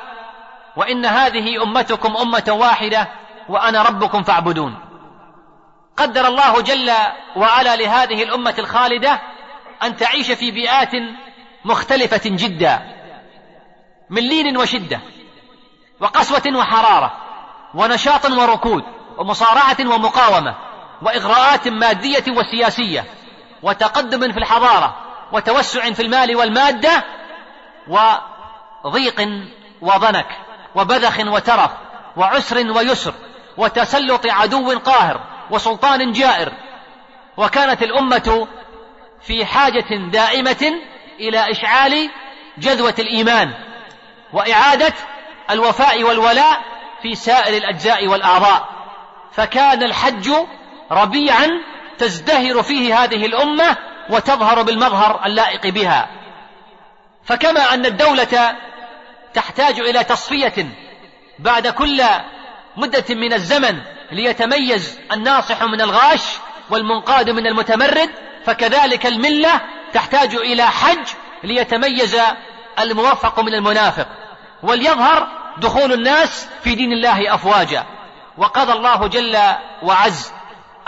وإن 0.77 1.07
هذه 1.07 1.63
أمتكم 1.63 2.17
أمة 2.17 2.45
واحدة 2.49 3.09
وأنا 3.49 3.83
ربكم 3.83 4.23
فاعبدون. 4.23 4.79
قدر 5.97 6.27
الله 6.27 6.61
جل 6.61 6.93
وعلا 7.37 7.77
لهذه 7.77 8.23
الأمة 8.23 8.55
الخالدة 8.59 9.21
أن 9.83 9.97
تعيش 9.97 10.31
في 10.31 10.51
بيئات 10.51 10.93
مختلفة 11.65 12.23
جدا 12.25 12.83
من 14.11 14.23
لين 14.23 14.57
وشدة. 14.57 15.01
وقسوة 16.03 16.57
وحرارة 16.57 17.13
ونشاط 17.75 18.31
وركود 18.31 18.83
ومصارعة 19.19 19.77
ومقاومة 19.81 20.55
وإغراءات 21.03 21.69
مادية 21.69 22.25
وسياسية 22.29 23.05
وتقدم 23.63 24.33
في 24.33 24.39
الحضارة 24.39 24.97
وتوسع 25.33 25.93
في 25.93 26.03
المال 26.03 26.37
والمادة 26.37 27.05
وضيق 28.85 29.29
وضنك 29.83 30.27
وبذخ 30.75 31.21
وترف 31.27 31.71
وعسر 32.17 32.71
ويسر 32.71 33.15
وتسلط 33.57 34.27
عدو 34.27 34.79
قاهر 34.79 35.21
وسلطان 35.51 36.13
جائر 36.13 36.53
وكانت 37.37 37.83
الأمة 37.83 38.49
في 39.23 39.47
حاجة 39.47 40.11
دائمة 40.13 40.73
إلى 41.21 41.51
إشعال 41.51 42.11
جذوة 42.59 42.95
الإيمان 42.99 43.53
وإعادة 44.33 44.95
الوفاء 45.53 46.03
والولاء 46.03 46.63
في 47.03 47.15
سائر 47.15 47.57
الأجزاء 47.57 48.07
والأعضاء 48.07 48.69
فكان 49.33 49.83
الحج 49.83 50.31
ربيعا 50.91 51.49
تزدهر 51.99 52.63
فيه 52.63 53.03
هذه 53.05 53.27
الأمة 53.27 53.77
وتظهر 54.11 54.63
بالمظهر 54.63 55.27
اللائق 55.27 55.67
بها. 55.67 56.09
فكما 57.25 57.75
أن 57.75 57.87
الدولة 57.87 58.57
تحتاج 59.35 59.81
إلى 59.81 60.05
تصفية 60.05 60.67
بعد 61.39 61.69
كل 61.69 62.03
مدة 62.77 63.05
من 63.15 63.33
الزمن 63.33 63.83
ليتميز 64.13 64.99
الناصح 65.13 65.63
من 65.63 65.81
الغاش 65.81 66.23
والمنقاد 66.71 67.31
من 67.31 67.47
المتمرد 67.47 68.11
فكذلك 68.45 69.07
الملة 69.07 69.61
تحتاج 69.93 70.35
إلى 70.35 70.67
حج 70.67 71.09
ليتميز 71.45 72.17
الموفق 72.79 73.41
من 73.41 73.55
المنافق. 73.55 74.07
وليظهر 74.63 75.42
دخول 75.59 75.93
الناس 75.93 76.49
في 76.63 76.75
دين 76.75 76.93
الله 76.93 77.35
أفواجا. 77.35 77.85
وقضى 78.39 78.73
الله 78.73 79.07
جل 79.07 79.39
وعز 79.83 80.33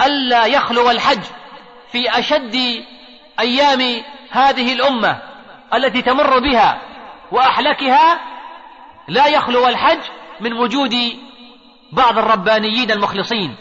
ألا 0.00 0.46
يخلو 0.46 0.90
الحج 0.90 1.22
في 1.92 2.18
أشد 2.18 2.84
أيام 3.40 4.02
هذه 4.30 4.72
الأمة 4.72 5.22
التي 5.74 6.02
تمر 6.02 6.38
بها 6.38 6.80
وأحلكها 7.32 8.20
لا 9.08 9.26
يخلو 9.26 9.68
الحج 9.68 10.00
من 10.40 10.52
وجود 10.52 10.94
بعض 11.92 12.18
الربانيين 12.18 12.90
المخلصين 12.90 13.56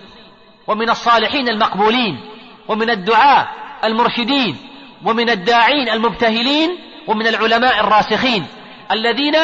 ومن 0.68 0.90
الصالحين 0.90 1.50
المقبولين 1.50 2.20
ومن 2.68 2.90
الدعاة 2.90 3.48
المرشدين 3.84 4.58
ومن 5.06 5.30
الداعين 5.30 5.90
المبتهلين 5.90 6.78
ومن 7.08 7.28
العلماء 7.28 7.80
الراسخين 7.80 8.46
الذين 8.92 9.36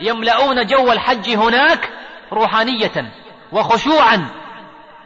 يملؤون 0.00 0.66
جو 0.66 0.92
الحج 0.92 1.30
هناك 1.30 1.90
روحانية 2.32 3.12
وخشوعا. 3.52 4.28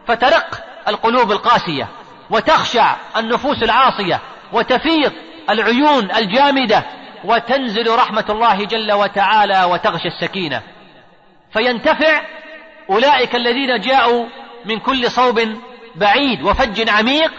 فترق 0.06 0.64
القلوب 0.88 1.32
القاسية 1.32 1.88
وتخشع 2.30 2.96
النفوس 3.16 3.62
العاصية 3.62 4.20
وتفيض 4.52 5.12
العيون 5.50 6.10
الجامدة 6.10 6.84
وتنزل 7.24 7.94
رحمة 7.94 8.24
الله 8.30 8.64
جل 8.64 8.92
وتعالى 8.92 9.64
وتغشى 9.64 10.08
السكينة. 10.08 10.62
فينتفع 11.52 12.20
أولئك 12.90 13.34
الذين 13.34 13.80
جاءوا 13.80 14.26
من 14.64 14.78
كل 14.78 15.10
صوب 15.10 15.40
بعيد 15.94 16.42
وفج 16.42 16.88
عميق 16.90 17.32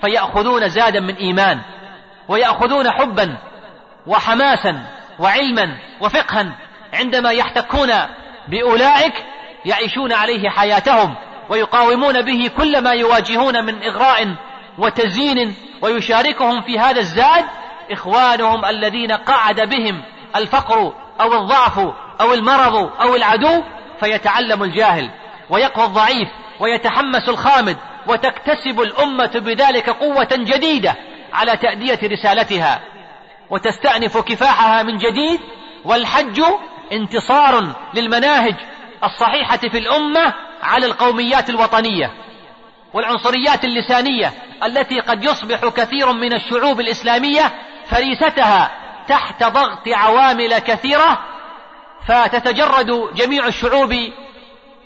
فيأخذون 0.00 0.68
زادا 0.68 1.00
من 1.00 1.14
إيمان 1.14 1.60
ويأخذون 2.28 2.90
حبا 2.90 3.38
وحماسا 4.06 4.82
وعلما 5.18 5.78
وفقها 6.00 6.56
عندما 6.92 7.30
يحتكون 7.30 7.92
بأولئك 8.48 9.14
يعيشون 9.64 10.12
عليه 10.12 10.48
حياتهم 10.48 11.14
ويقاومون 11.48 12.22
به 12.22 12.50
كل 12.56 12.80
ما 12.80 12.90
يواجهون 12.90 13.64
من 13.64 13.82
إغراء 13.82 14.34
وتزيين 14.78 15.54
ويشاركهم 15.82 16.62
في 16.62 16.78
هذا 16.78 17.00
الزاد 17.00 17.44
إخوانهم 17.90 18.64
الذين 18.64 19.12
قعد 19.12 19.60
بهم 19.60 20.02
الفقر 20.36 20.92
أو 21.20 21.34
الضعف 21.34 21.78
أو 22.20 22.34
المرض 22.34 22.90
أو 23.00 23.14
العدو 23.16 23.62
فيتعلم 24.00 24.62
الجاهل 24.62 25.10
ويقوى 25.50 25.84
الضعيف 25.84 26.28
ويتحمس 26.60 27.28
الخامد 27.28 27.76
وتكتسب 28.06 28.80
الأمة 28.80 29.30
بذلك 29.34 29.90
قوة 29.90 30.28
جديدة 30.32 30.94
على 31.32 31.56
تأدية 31.56 31.98
رسالتها 32.02 32.80
وتستأنف 33.50 34.18
كفاحها 34.18 34.82
من 34.82 34.96
جديد 34.96 35.40
والحج 35.84 36.42
انتصار 36.92 37.74
للمناهج 37.94 38.54
الصحيحة 39.04 39.56
في 39.56 39.78
الأمة 39.78 40.34
على 40.62 40.86
القوميات 40.86 41.50
الوطنية 41.50 42.12
والعنصريات 42.94 43.64
اللسانية 43.64 44.32
التي 44.64 45.00
قد 45.00 45.24
يصبح 45.24 45.68
كثير 45.68 46.12
من 46.12 46.32
الشعوب 46.32 46.80
الإسلامية 46.80 47.52
فريستها 47.90 48.70
تحت 49.08 49.44
ضغط 49.44 49.88
عوامل 49.88 50.58
كثيرة 50.58 51.18
فتتجرد 52.08 53.14
جميع 53.14 53.46
الشعوب 53.46 53.94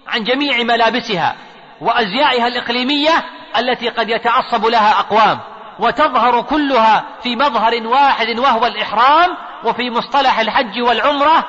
عن 0.09 0.25
جميع 0.25 0.63
ملابسها 0.63 1.37
وأزيائها 1.81 2.47
الإقليمية 2.47 3.25
التي 3.59 3.89
قد 3.89 4.09
يتعصب 4.09 4.67
لها 4.67 5.01
أقوام 5.01 5.41
وتظهر 5.79 6.43
كلها 6.43 7.05
في 7.23 7.37
مظهر 7.37 7.87
واحد 7.87 8.39
وهو 8.39 8.67
الإحرام 8.67 9.37
وفي 9.65 9.91
مصطلح 9.91 10.41
الحج 10.41 10.83
والعمرة 10.83 11.45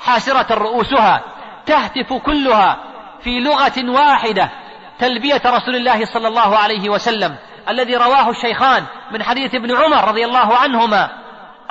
حاسرة 0.00 0.54
رؤوسها 0.54 1.24
تهتف 1.66 2.12
كلها 2.12 2.76
في 3.22 3.40
لغة 3.40 3.90
واحدة 3.90 4.50
تلبية 4.98 5.42
رسول 5.46 5.76
الله 5.76 6.04
صلى 6.04 6.28
الله 6.28 6.56
عليه 6.56 6.90
وسلم 6.90 7.36
الذي 7.68 7.96
رواه 7.96 8.30
الشيخان 8.30 8.84
من 9.10 9.22
حديث 9.22 9.54
ابن 9.54 9.76
عمر 9.76 10.08
رضي 10.08 10.24
الله 10.24 10.56
عنهما 10.56 11.10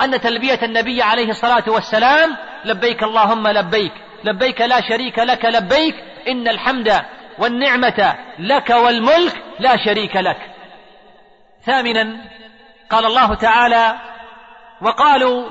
أن 0.00 0.20
تلبية 0.20 0.58
النبي 0.62 1.02
عليه 1.02 1.30
الصلاة 1.30 1.64
والسلام 1.66 2.36
لبيك 2.64 3.02
اللهم 3.02 3.48
لبيك 3.48 3.92
لبيك 4.24 4.60
لا 4.60 4.80
شريك 4.80 5.18
لك 5.18 5.44
لبيك 5.44 5.94
إن 6.28 6.48
الحمد 6.48 7.02
والنعمة 7.38 8.14
لك 8.38 8.70
والملك 8.70 9.42
لا 9.58 9.76
شريك 9.84 10.16
لك. 10.16 10.38
ثامنا 11.64 12.16
قال 12.90 13.06
الله 13.06 13.34
تعالى 13.34 13.94
وقالوا 14.82 15.50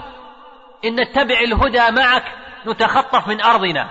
إن 0.86 0.96
نتبع 0.96 1.40
الهدى 1.40 1.92
معك 1.92 2.24
نتخطف 2.68 3.28
من 3.28 3.42
أرضنا. 3.42 3.88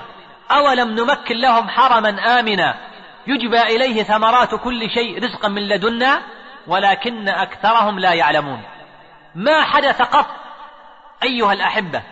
أولم 0.51 0.91
نمكن 0.91 1.37
لهم 1.37 1.69
حرما 1.69 2.41
آمنا. 2.41 2.75
يجبى 3.27 3.63
إليه 3.63 4.03
ثمرات 4.03 4.55
كل 4.55 4.91
شيء 4.91 5.25
رزقا 5.25 5.49
من 5.49 5.69
لدنا 5.69 6.23
ولكن 6.67 7.29
أكثرهم 7.29 7.99
لا 7.99 8.13
يعلمون. 8.13 8.63
ما 9.35 9.63
حدث 9.63 10.03
قط 10.03 10.27
أيها 11.23 11.53
الأحبة 11.53 12.03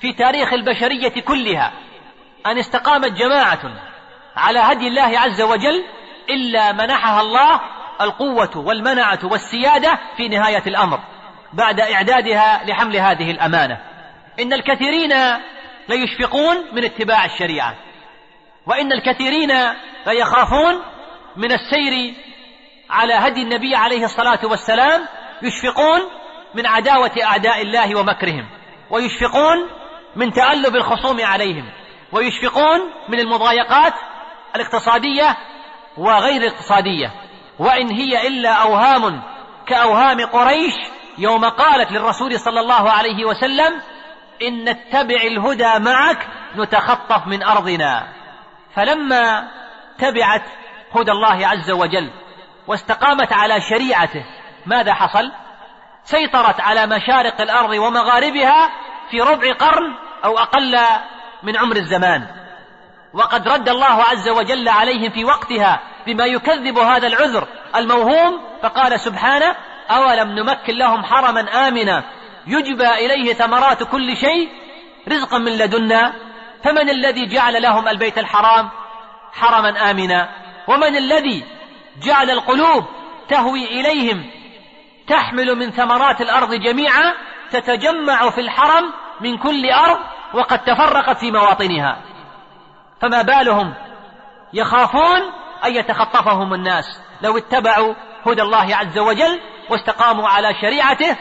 في 0.00 0.12
تاريخ 0.12 0.52
البشرية 0.52 1.22
كلها 1.22 1.72
أن 2.46 2.58
استقامت 2.58 3.12
جماعة 3.12 3.60
على 4.36 4.58
هدي 4.58 4.88
الله 4.88 5.18
عز 5.18 5.42
وجل 5.42 5.84
إلا 6.30 6.72
منحها 6.72 7.20
الله 7.20 7.60
القوة 8.00 8.50
والمنعة 8.56 9.18
والسيادة 9.22 9.98
في 10.16 10.28
نهاية 10.28 10.62
الأمر 10.66 11.00
بعد 11.52 11.80
إعدادها 11.80 12.64
لحمل 12.64 12.96
هذه 12.96 13.30
الأمانة. 13.30 13.78
إن 14.40 14.52
الكثيرين 14.52 15.12
ليشفقون 15.88 16.56
من 16.72 16.84
اتباع 16.84 17.24
الشريعة. 17.24 17.74
وإن 18.66 18.92
الكثيرين 18.92 19.52
ليخافون 20.06 20.82
من 21.36 21.52
السير 21.52 22.14
على 22.90 23.14
هدي 23.14 23.42
النبي 23.42 23.74
عليه 23.74 24.04
الصلاة 24.04 24.38
والسلام 24.44 25.06
يشفقون 25.42 26.00
من 26.54 26.66
عداوة 26.66 27.10
أعداء 27.22 27.62
الله 27.62 27.98
ومكرهم 27.98 28.48
ويشفقون 28.90 29.70
من 30.16 30.32
تألب 30.32 30.76
الخصوم 30.76 31.24
عليهم 31.24 31.70
ويشفقون 32.12 32.80
من 33.08 33.20
المضايقات 33.20 33.92
الاقتصادية 34.56 35.36
وغير 35.96 36.42
الاقتصادية. 36.42 37.12
وإن 37.58 37.90
هي 37.90 38.28
إلا 38.28 38.50
أوهام 38.50 39.22
كأوهام 39.66 40.20
قريش 40.20 40.74
يوم 41.18 41.44
قالت 41.44 41.92
للرسول 41.92 42.40
صلى 42.40 42.60
الله 42.60 42.90
عليه 42.90 43.24
وسلم 43.24 43.80
إن 44.42 44.64
نتبع 44.64 45.20
الهدى 45.22 45.78
معك 45.78 46.26
نتخطف 46.56 47.26
من 47.26 47.42
أرضنا. 47.42 48.08
فلما 48.76 49.48
تبعت 49.98 50.42
هدى 50.94 51.10
الله 51.12 51.46
عز 51.46 51.70
وجل 51.70 52.10
واستقامت 52.66 53.32
على 53.32 53.60
شريعته 53.60 54.24
ماذا 54.66 54.94
حصل؟ 54.94 55.32
سيطرت 56.04 56.60
على 56.60 56.86
مشارق 56.86 57.40
الأرض 57.40 57.70
ومغاربها 57.70 58.70
في 59.10 59.20
ربع 59.20 59.52
قرن 59.52 59.96
أو 60.24 60.38
أقل 60.38 60.78
من 61.42 61.56
عمر 61.56 61.76
الزمان. 61.76 62.26
وقد 63.14 63.48
رد 63.48 63.68
الله 63.68 64.02
عز 64.02 64.28
وجل 64.28 64.68
عليهم 64.68 65.10
في 65.10 65.24
وقتها 65.24 65.80
بما 66.06 66.26
يكذب 66.26 66.78
هذا 66.78 67.06
العذر 67.06 67.48
الموهوم 67.76 68.40
فقال 68.62 69.00
سبحانه 69.00 69.56
أولم 69.90 70.28
نمكن 70.28 70.74
لهم 70.74 71.04
حرما 71.04 71.68
آمنا؟ 71.68 72.04
يجبى 72.46 72.88
إليه 72.88 73.34
ثمرات 73.34 73.82
كل 73.82 74.16
شيء 74.16 74.48
رزقا 75.08 75.38
من 75.38 75.52
لدنا. 75.52 76.12
فمن 76.64 76.90
الذي 76.90 77.26
جعل 77.26 77.62
لهم 77.62 77.88
البيت 77.88 78.18
الحرام 78.18 78.70
حرما 79.32 79.90
آمنا؟ 79.90 80.28
ومن 80.68 80.96
الذي 80.96 81.44
جعل 82.02 82.30
القلوب 82.30 82.84
تهوي 83.28 83.64
إليهم 83.64 84.30
تحمل 85.06 85.54
من 85.54 85.70
ثمرات 85.70 86.20
الأرض 86.20 86.54
جميعا 86.54 87.14
تتجمع 87.50 88.30
في 88.30 88.40
الحرم 88.40 88.92
من 89.20 89.38
كل 89.38 89.70
أرض 89.70 89.98
وقد 90.34 90.58
تفرقت 90.58 91.18
في 91.18 91.30
مواطنها. 91.30 92.02
فما 93.00 93.22
بالهم 93.22 93.74
يخافون 94.52 95.20
أن 95.64 95.74
يتخطفهم 95.74 96.54
الناس. 96.54 97.00
لو 97.22 97.38
اتبعوا 97.38 97.94
هدى 98.26 98.42
الله 98.42 98.76
عز 98.76 98.98
وجل 98.98 99.40
واستقاموا 99.70 100.28
على 100.28 100.54
شريعته 100.60 101.16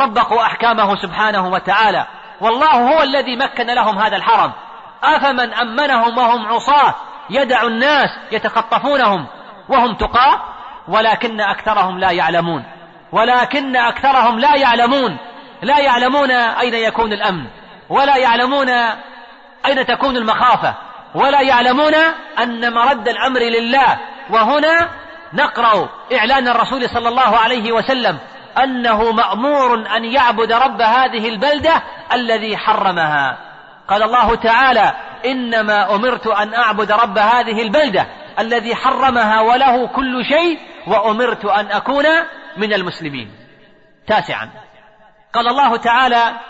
وطبقوا 0.00 0.42
أحكامه 0.42 0.96
سبحانه 0.96 1.48
وتعالى. 1.48 2.06
والله 2.40 2.72
هو 2.72 3.02
الذي 3.02 3.36
مكن 3.36 3.66
لهم 3.66 3.98
هذا 3.98 4.16
الحرم. 4.16 4.52
أفمن 5.04 5.54
أمنهم 5.54 6.18
وهم 6.18 6.46
عصاة 6.46 6.94
يدع 7.30 7.62
الناس 7.62 8.10
يتخطفونهم 8.32 9.26
وهم 9.68 9.94
تقاة 9.94 10.40
ولكن 10.88 11.40
أكثرهم 11.40 11.98
لا 11.98 12.10
يعلمون. 12.10 12.64
ولكن 13.12 13.76
أكثرهم 13.76 14.38
لا 14.38 14.56
يعلمون. 14.56 15.16
لا 15.62 15.78
يعلمون 15.78 16.30
أين 16.30 16.74
يكون 16.74 17.12
الأمن 17.12 17.46
ولا 17.88 18.16
يعلمون 18.16 18.68
أين 19.66 19.86
تكون 19.86 20.16
المخافة 20.16 20.74
ولا 21.14 21.40
يعلمون 21.40 21.94
أن 22.38 22.72
مرد 22.72 23.08
الأمر 23.08 23.40
لله. 23.40 23.98
وهنا 24.30 24.88
نقرأ 25.32 25.88
إعلان 26.12 26.48
الرسول 26.48 26.88
صلى 26.88 27.08
الله 27.08 27.38
عليه 27.38 27.72
وسلم 27.72 28.18
أنه 28.58 29.12
مأمور 29.12 29.96
أن 29.96 30.04
يعبد 30.04 30.52
رب 30.52 30.80
هذه 30.80 31.28
البلدة 31.28 31.82
الذي 32.12 32.56
حرمها. 32.56 33.38
قال 33.88 34.02
الله 34.02 34.34
تعالى 34.34 34.92
إنما 35.24 35.94
أمرت 35.94 36.26
أن 36.26 36.54
أعبد 36.54 36.92
رب 36.92 37.18
هذه 37.18 37.62
البلدة 37.62 38.06
الذي 38.38 38.74
حرمها 38.74 39.40
وله 39.40 39.86
كل 39.86 40.24
شيء 40.24 40.58
وأمرت 40.86 41.44
أن 41.44 41.66
أكون 41.66 42.04
من 42.56 42.72
المسلمين. 42.72 43.30
تاسعا. 44.06 44.50
قال 45.32 45.48
الله 45.48 45.76
تعالى 45.76 46.40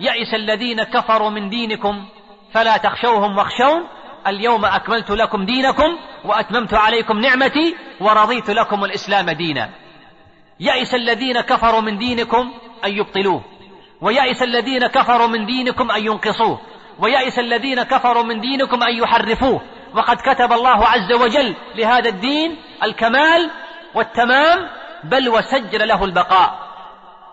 يئس 0.00 0.34
الذين 0.34 0.82
كفروا 0.82 1.30
من 1.30 1.48
دينكم 1.48 2.06
فلا 2.52 2.76
تخشوهم 2.76 3.38
واخشون. 3.38 3.88
اليوم 4.26 4.64
أكملت 4.64 5.10
لكم 5.10 5.44
دينكم 5.44 5.98
وأتممت 6.24 6.74
عليكم 6.74 7.20
نعمتي 7.20 7.76
ورضيت 8.00 8.50
لكم 8.50 8.84
الإسلام 8.84 9.30
دينا. 9.30 9.70
يئس 10.60 10.94
الذين 10.94 11.40
كفروا 11.40 11.80
من 11.80 11.98
دينكم 11.98 12.54
أن 12.84 12.92
يبطلوه 12.92 13.44
ويئس 14.00 14.42
الذين 14.42 14.86
كفروا 14.86 15.26
من 15.26 15.46
دينكم 15.46 15.90
أن 15.90 16.06
ينقصوه 16.06 16.60
ويئس 16.98 17.38
الذين 17.38 17.82
كفروا 17.82 18.22
من 18.22 18.40
دينكم 18.40 18.82
أن 18.82 18.94
يحرفوه. 18.94 19.60
وقد 19.94 20.16
كتب 20.16 20.52
الله 20.52 20.86
عز 20.86 21.12
وجل 21.12 21.56
لهذا 21.74 22.08
الدين 22.08 22.56
الكمال 22.82 23.50
والتمام 23.94 24.68
بل 25.04 25.28
وسجل 25.28 25.88
له 25.88 26.04
البقاء. 26.04 26.58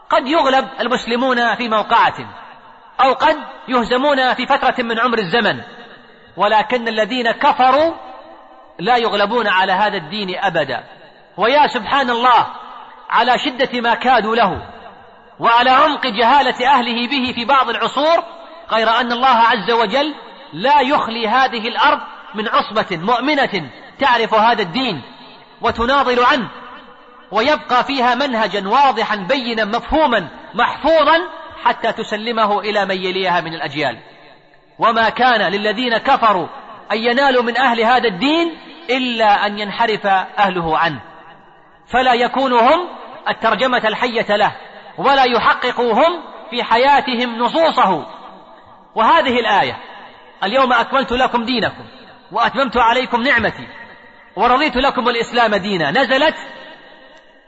قد 0.09 0.28
يغلب 0.28 0.67
المسلمون 0.80 1.55
في 1.55 1.69
موقعة 1.69 2.15
أو 3.03 3.13
قد 3.13 3.38
يهزمون 3.67 4.34
في 4.34 4.45
فترة 4.45 4.84
من 4.84 4.99
عمر 4.99 5.17
الزمن. 5.17 5.61
ولكن 6.38 6.88
الذين 6.88 7.32
كفروا 7.32 7.93
لا 8.80 8.97
يغلبون 8.97 9.47
على 9.47 9.72
هذا 9.72 9.97
الدين 9.97 10.39
أبدا. 10.39 10.84
ويا 11.38 11.67
سبحان 11.67 12.09
الله 12.09 12.47
على 13.12 13.38
شدة 13.38 13.82
ما 13.82 13.93
كادوا 13.93 14.36
له 14.36 14.62
وعلى 15.39 15.70
عمق 15.70 16.07
جهالة 16.07 16.68
أهله 16.68 17.07
به 17.07 17.34
في 17.36 17.45
بعض 17.45 17.70
العصور 17.70 18.24
غير 18.72 18.89
أن 18.89 19.12
الله 19.12 19.28
عز 19.28 19.72
وجل 19.72 20.16
لا 20.53 20.82
يخلي 20.82 21.28
هذه 21.28 21.68
الأرض 21.68 21.99
من 22.36 22.47
عصبة 22.47 22.97
مؤمنة 22.97 23.70
تعرف 23.99 24.34
هذا 24.34 24.62
الدين 24.62 25.01
وتناضل 25.62 26.26
عنه 26.26 26.49
ويبقى 27.32 27.84
فيها 27.84 28.16
منهجا 28.16 28.70
واضحا 28.70 29.16
بينا 29.16 29.66
مفهوما 29.66 30.28
محفوظا 30.53 31.18
حتى 31.64 31.91
تسلمه 31.91 32.59
إلى 32.59 32.86
من 32.86 32.95
يليها 32.95 33.41
من 33.41 33.53
الأجيال. 33.53 33.97
وما 34.80 35.09
كان 35.09 35.51
للذين 35.51 35.97
كفروا 35.97 36.47
أن 36.91 36.97
ينالوا 36.97 37.43
من 37.43 37.57
أهل 37.57 37.82
هذا 37.82 38.07
الدين 38.07 38.57
إلا 38.89 39.45
أن 39.45 39.59
ينحرف 39.59 40.05
أهله 40.38 40.78
عنه. 40.78 40.99
فلا 41.88 42.14
يكونوا 42.14 42.62
هم 42.62 43.00
الترجمة 43.30 43.82
الحية 43.86 44.36
له 44.36 44.55
ولا 44.97 45.24
يحققوا 45.24 45.93
هم 45.93 46.24
في 46.49 46.63
حياتهم 46.63 47.38
نصوصه. 47.38 48.05
وهذه 48.95 49.39
الآية 49.39 49.78
اليوم 50.43 50.74
أكملت 50.74 51.11
لكم 51.11 51.43
دينكم 51.43 51.86
وأتممت 52.32 52.78
عليكم 52.78 53.22
نعمتي 53.22 53.67
ورضيت 54.36 54.76
لكم 54.76 55.09
الإسلام 55.09 55.55
دينا. 55.55 55.91
نزلت 55.91 56.36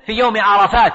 في 0.05 0.13
يوم 0.13 0.34
عرفات 0.38 0.93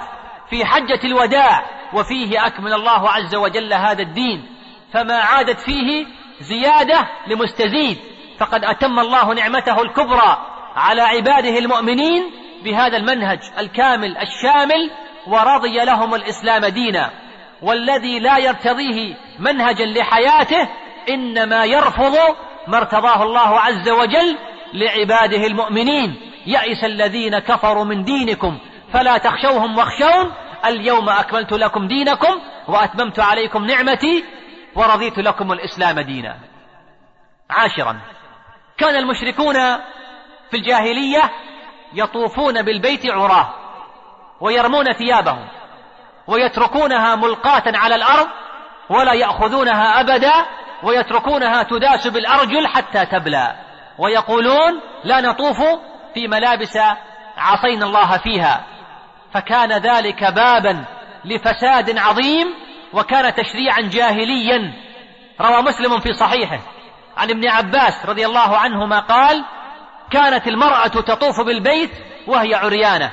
في 0.50 0.64
حجة 0.64 1.00
الوداع 1.04 1.64
وفيه 1.94 2.46
أكمل 2.46 2.72
الله 2.72 3.10
عز 3.10 3.34
وجل 3.34 3.72
هذا 3.72 4.02
الدين. 4.02 4.48
فما 4.92 5.18
عادت 5.18 5.60
فيه 5.60 6.06
زيادة 6.40 7.08
لمستزيد 7.26 7.98
فقد 8.38 8.64
أتم 8.64 8.98
الله 8.98 9.34
نعمته 9.34 9.82
الكبرى 9.82 10.46
على 10.76 11.02
عباده 11.02 11.58
المؤمنين 11.58 12.30
بهذا 12.64 12.96
المنهج 12.96 13.38
الكامل 13.58 14.16
الشامل 14.18 14.90
ورضي 15.26 15.84
لهم 15.84 16.14
الإسلام 16.14 16.66
دينا. 16.66 17.10
والذي 17.62 18.18
لا 18.18 18.38
يرتضيه 18.38 19.14
منهجا 19.38 19.86
لحياته 19.86 20.68
إنما 21.08 21.64
يرفض 21.64 22.16
ما 22.68 22.78
ارتضاه 22.78 23.22
الله 23.22 23.60
عز 23.60 23.88
وجل 23.88 24.38
لعباده 24.74 25.46
المؤمنين. 25.46 26.20
يئس 26.46 26.84
الذين 26.84 27.38
كفروا 27.38 27.84
من 27.84 28.04
دينكم 28.04 28.58
فلا 28.92 29.18
تخشوهم 29.18 29.78
واخشون. 29.78 30.32
اليوم 30.66 31.08
أكملت 31.08 31.52
لكم 31.52 31.86
دينكم 31.86 32.40
وأتممت 32.68 33.20
عليكم 33.20 33.64
نعمتي 33.64 34.24
ورضيت 34.74 35.18
لكم 35.18 35.52
الإسلام 35.52 36.00
دينا. 36.00 36.36
عاشرا. 37.50 38.00
كان 38.78 38.96
المشركون 38.96 39.54
في 40.50 40.56
الجاهلية 40.56 41.30
يطوفون 41.92 42.62
بالبيت 42.62 43.06
عراه 43.06 43.54
ويرمون 44.40 44.92
ثيابهم 44.92 45.48
ويتركونها 46.26 47.16
ملقاة 47.16 47.62
على 47.66 47.94
الأرض 47.94 48.26
ولا 48.90 49.12
يأخذونها 49.12 50.00
أبدا 50.00 50.32
ويتركونها 50.82 51.62
تداس 51.62 52.06
بالأرجل 52.06 52.66
حتى 52.66 53.06
تبلى. 53.06 53.56
ويقولون 53.98 54.80
لا 55.04 55.20
نطوف 55.20 55.56
في 56.14 56.28
ملابس 56.28 56.78
عصينا 57.36 57.86
الله 57.86 58.18
فيها. 58.18 58.64
فكان 59.34 59.72
ذلك 59.72 60.24
بابا 60.24 60.84
لفساد 61.24 61.98
عظيم 61.98 62.46
وكان 62.92 63.34
تشريعا 63.34 63.80
جاهليا. 63.80 64.72
روى 65.40 65.62
مسلم 65.62 66.00
في 66.00 66.12
صحيحه. 66.12 66.60
عن 67.16 67.30
ابن 67.30 67.48
عباس 67.48 68.06
رضي 68.06 68.26
الله 68.26 68.56
عنهما 68.56 69.00
قال 69.00 69.44
كانت 70.10 70.48
المرأة 70.48 70.86
تطوف 70.86 71.40
بالبيت 71.40 71.90
وهي 72.26 72.54
عريانة 72.54 73.12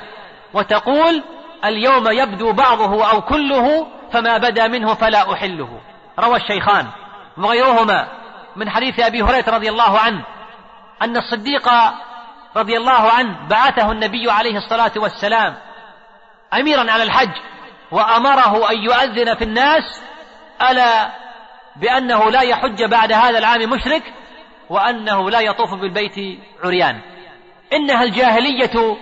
وتقول 0.54 1.22
اليوم 1.64 2.08
يبدو 2.10 2.52
بعضه 2.52 3.10
أو 3.10 3.20
كله 3.20 3.86
فما 4.12 4.38
بدا 4.38 4.68
منه 4.68 4.94
فلا 4.94 5.32
أحله. 5.32 5.80
روى 6.18 6.36
الشيخان 6.36 6.86
وغيرهما 7.38 8.08
من 8.56 8.70
حديث 8.70 9.00
أبي 9.00 9.22
هريرة 9.22 9.50
رضي 9.50 9.68
الله 9.68 9.98
عنه 9.98 10.24
أن 11.02 11.16
الصديق 11.16 11.68
رضي 12.56 12.76
الله 12.76 13.12
عنه 13.12 13.48
بعثه 13.48 13.92
النبي 13.92 14.30
عليه 14.30 14.56
الصلاة 14.56 14.92
والسلام 14.96 15.54
أميرا 16.54 16.92
على 16.92 17.02
الحج 17.02 17.32
وأمره 17.90 18.70
أن 18.70 18.78
يؤذن 18.78 19.34
في 19.34 19.44
الناس 19.44 20.02
ألا 20.70 21.10
بأنه 21.76 22.30
لا 22.30 22.40
يحج 22.40 22.84
بعد 22.84 23.12
هذا 23.12 23.38
العام 23.38 23.70
مشرك؟ 23.70 24.02
وأنه 24.70 25.30
لا 25.30 25.40
يطوف 25.40 25.74
بالبيت 25.74 26.40
عريان. 26.64 27.00
إنها 27.72 28.04
الجاهلية 28.04 28.96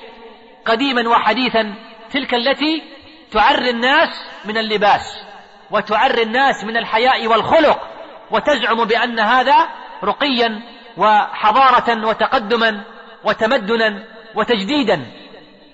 قديما 0.64 1.08
وحديثا 1.08 1.74
تلك 2.10 2.34
التي 2.34 2.82
تعري 3.32 3.70
الناس 3.70 4.08
من 4.44 4.58
اللباس 4.58 5.24
وتعري 5.70 6.22
الناس 6.22 6.64
من 6.64 6.76
الحياء 6.76 7.26
والخلق 7.26 7.88
وتزعم 8.30 8.84
بأن 8.84 9.20
هذا 9.20 9.68
رقيا 10.04 10.62
وحضارة 10.96 12.06
وتقدما 12.06 12.84
وتمدنا 13.24 14.04
وتجديدا. 14.34 15.06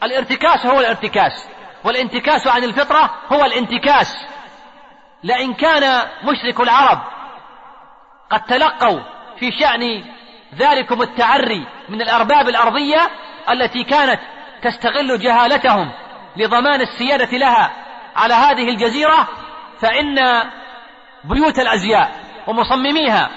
الارتكاس 0.03 0.67
هو 0.67 0.81
الارتكاس 0.81 1.49
والانتكاس 1.85 2.47
عن 2.47 2.65
الفطرة 2.65 3.11
هو 3.33 3.45
الانتكاس. 3.45 4.27
لئن 5.25 5.55
كان 5.55 6.09
مشرك 6.25 6.61
العرب 6.61 6.99
قد 8.31 8.41
تلقوا 8.41 9.01
في 9.41 9.53
شأن 9.53 10.05
ذلكم 10.55 11.03
التعري 11.03 11.67
من 11.89 12.03
الأرباب 12.03 12.49
الأرضية 12.49 13.11
التي 13.51 13.85
كانت 13.85 14.21
تستغل 14.63 15.19
جهالتهم 15.19 15.93
لضمان 16.37 16.81
السيادة 16.81 17.39
لها 17.39 17.71
على 18.17 18.35
هذه 18.35 18.69
الجزيرة 18.69 19.29
فإن 19.81 20.17
بيوت 21.25 21.59
الأزياء 21.59 22.11
ومصمميها 22.47 23.31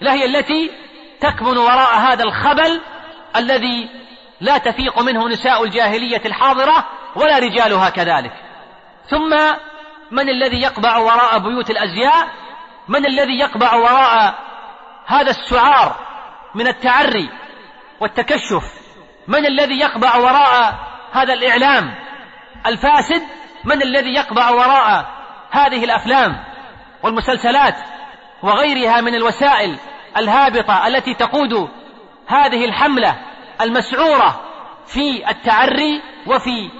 لهي 0.00 0.24
التي 0.24 0.70
تكمن 1.20 1.58
وراء 1.58 1.98
هذا 1.98 2.24
الخبل 2.24 2.80
الذي 3.36 3.88
لا 4.40 4.58
تفيق 4.58 5.02
منه 5.02 5.28
نساء 5.28 5.64
الجاهلية 5.64 6.22
الحاضرة 6.26 6.84
ولا 7.16 7.38
رجالها 7.38 7.90
كذلك. 7.90 8.32
ثم 9.10 9.36
من 10.10 10.28
الذي 10.28 10.62
يقبع 10.62 10.96
وراء 10.96 11.38
بيوت 11.38 11.70
الأزياء؟ 11.70 12.28
من 12.88 13.06
الذي 13.06 13.38
يقبع 13.38 13.74
وراء 13.74 14.49
هذا 15.10 15.30
السعار 15.30 15.96
من 16.54 16.66
التعري 16.66 17.30
والتكشف. 18.00 18.80
من 19.28 19.46
الذي 19.46 19.78
يقبع 19.78 20.16
وراء 20.16 20.74
هذا 21.12 21.32
الإعلام 21.32 21.94
الفاسد؟ 22.66 23.22
من 23.64 23.82
الذي 23.82 24.14
يقبع 24.14 24.50
وراء 24.50 25.06
هذه 25.50 25.84
الأفلام 25.84 26.44
والمسلسلات 27.02 27.74
وغيرها 28.42 29.00
من 29.00 29.14
الوسائل 29.14 29.78
الهابطة 30.16 30.86
التي 30.86 31.14
تقود 31.14 31.70
هذه 32.26 32.64
الحملة 32.64 33.16
المسعورة 33.60 34.40
في 34.86 35.30
التعري 35.30 36.02
وفي 36.26 36.70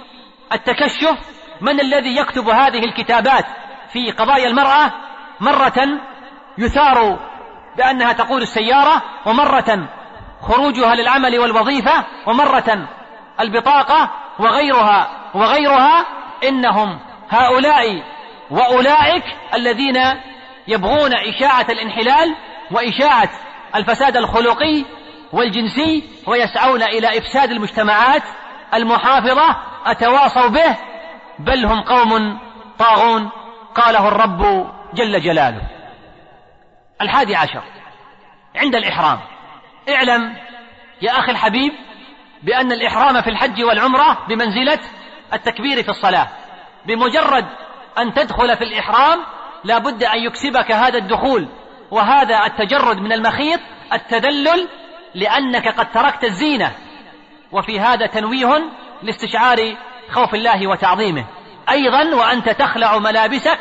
التكشف؟ 0.53 1.17
من 1.61 1.79
الذي 1.79 2.17
يكتب 2.17 2.49
هذه 2.49 2.83
الكتابات 2.85 3.45
في 3.93 4.11
قضايا 4.11 4.47
المرأة 4.47 4.91
مرة 5.39 5.99
يثار 6.57 7.30
بأنها 7.77 8.13
تقود 8.13 8.41
السيارة 8.41 9.01
ومرة 9.25 9.89
خروجها 10.41 10.95
للعمل 10.95 11.39
والوظيفة 11.39 12.05
ومرة 12.27 12.87
البطاقة 13.39 14.09
وغيرها 14.39 15.07
وغيرها 15.33 16.05
إنهم 16.43 16.99
هؤلاء 17.29 18.03
وأولئك 18.51 19.23
الذين 19.53 19.97
يبغون 20.67 21.13
إشاعة 21.13 21.65
الانحلال 21.69 22.35
وإشاعة 22.71 23.29
الفساد 23.75 24.17
الخلقي 24.17 24.85
والجنسي 25.33 26.03
ويسعون 26.27 26.83
إلى 26.83 27.17
إفساد 27.17 27.51
المجتمعات 27.51 28.23
المحافظة 28.73 29.55
أتواصوا 29.85 30.47
به 30.47 30.77
بل 31.39 31.65
هم 31.65 31.81
قوم 31.81 32.39
طاغون 32.79 33.29
قاله 33.75 34.07
الرب 34.07 34.71
جل 34.93 35.21
جلاله. 35.21 35.61
الحادي 37.01 37.35
عشر. 37.35 37.63
عند 38.55 38.75
الإحرام. 38.75 39.19
اعلم 39.89 40.35
يا 41.01 41.19
أخي 41.19 41.31
الحبيب 41.31 41.73
بأن 42.43 42.71
الإحرام 42.71 43.21
في 43.21 43.29
الحج 43.29 43.63
والعمرة 43.63 44.17
بمنزلة 44.27 44.79
التكبير 45.33 45.83
في 45.83 45.89
الصلاة. 45.89 46.27
بمجرد 46.85 47.45
أن 47.97 48.13
تدخل 48.13 48.57
في 48.57 48.63
الإحرام 48.63 49.19
لا 49.63 49.77
بد 49.77 50.03
أن 50.03 50.19
يكسبك 50.19 50.71
هذا 50.71 50.97
الدخول 50.97 51.47
وهذا 51.91 52.45
التجرد 52.45 52.97
من 52.97 53.11
المخيط 53.11 53.59
التذلل 53.93 54.67
لأنك 55.15 55.67
قد 55.67 55.91
تركت 55.91 56.23
الزينة. 56.23 56.71
وفي 57.51 57.79
هذا 57.79 58.05
تنويه 58.05 58.63
لاستشعار 59.03 59.75
خوف 60.11 60.33
الله 60.33 60.67
وتعظيمه. 60.67 61.25
أيضا 61.69 62.15
وأنت 62.15 62.49
تخلع 62.49 62.97
ملابسك 62.97 63.59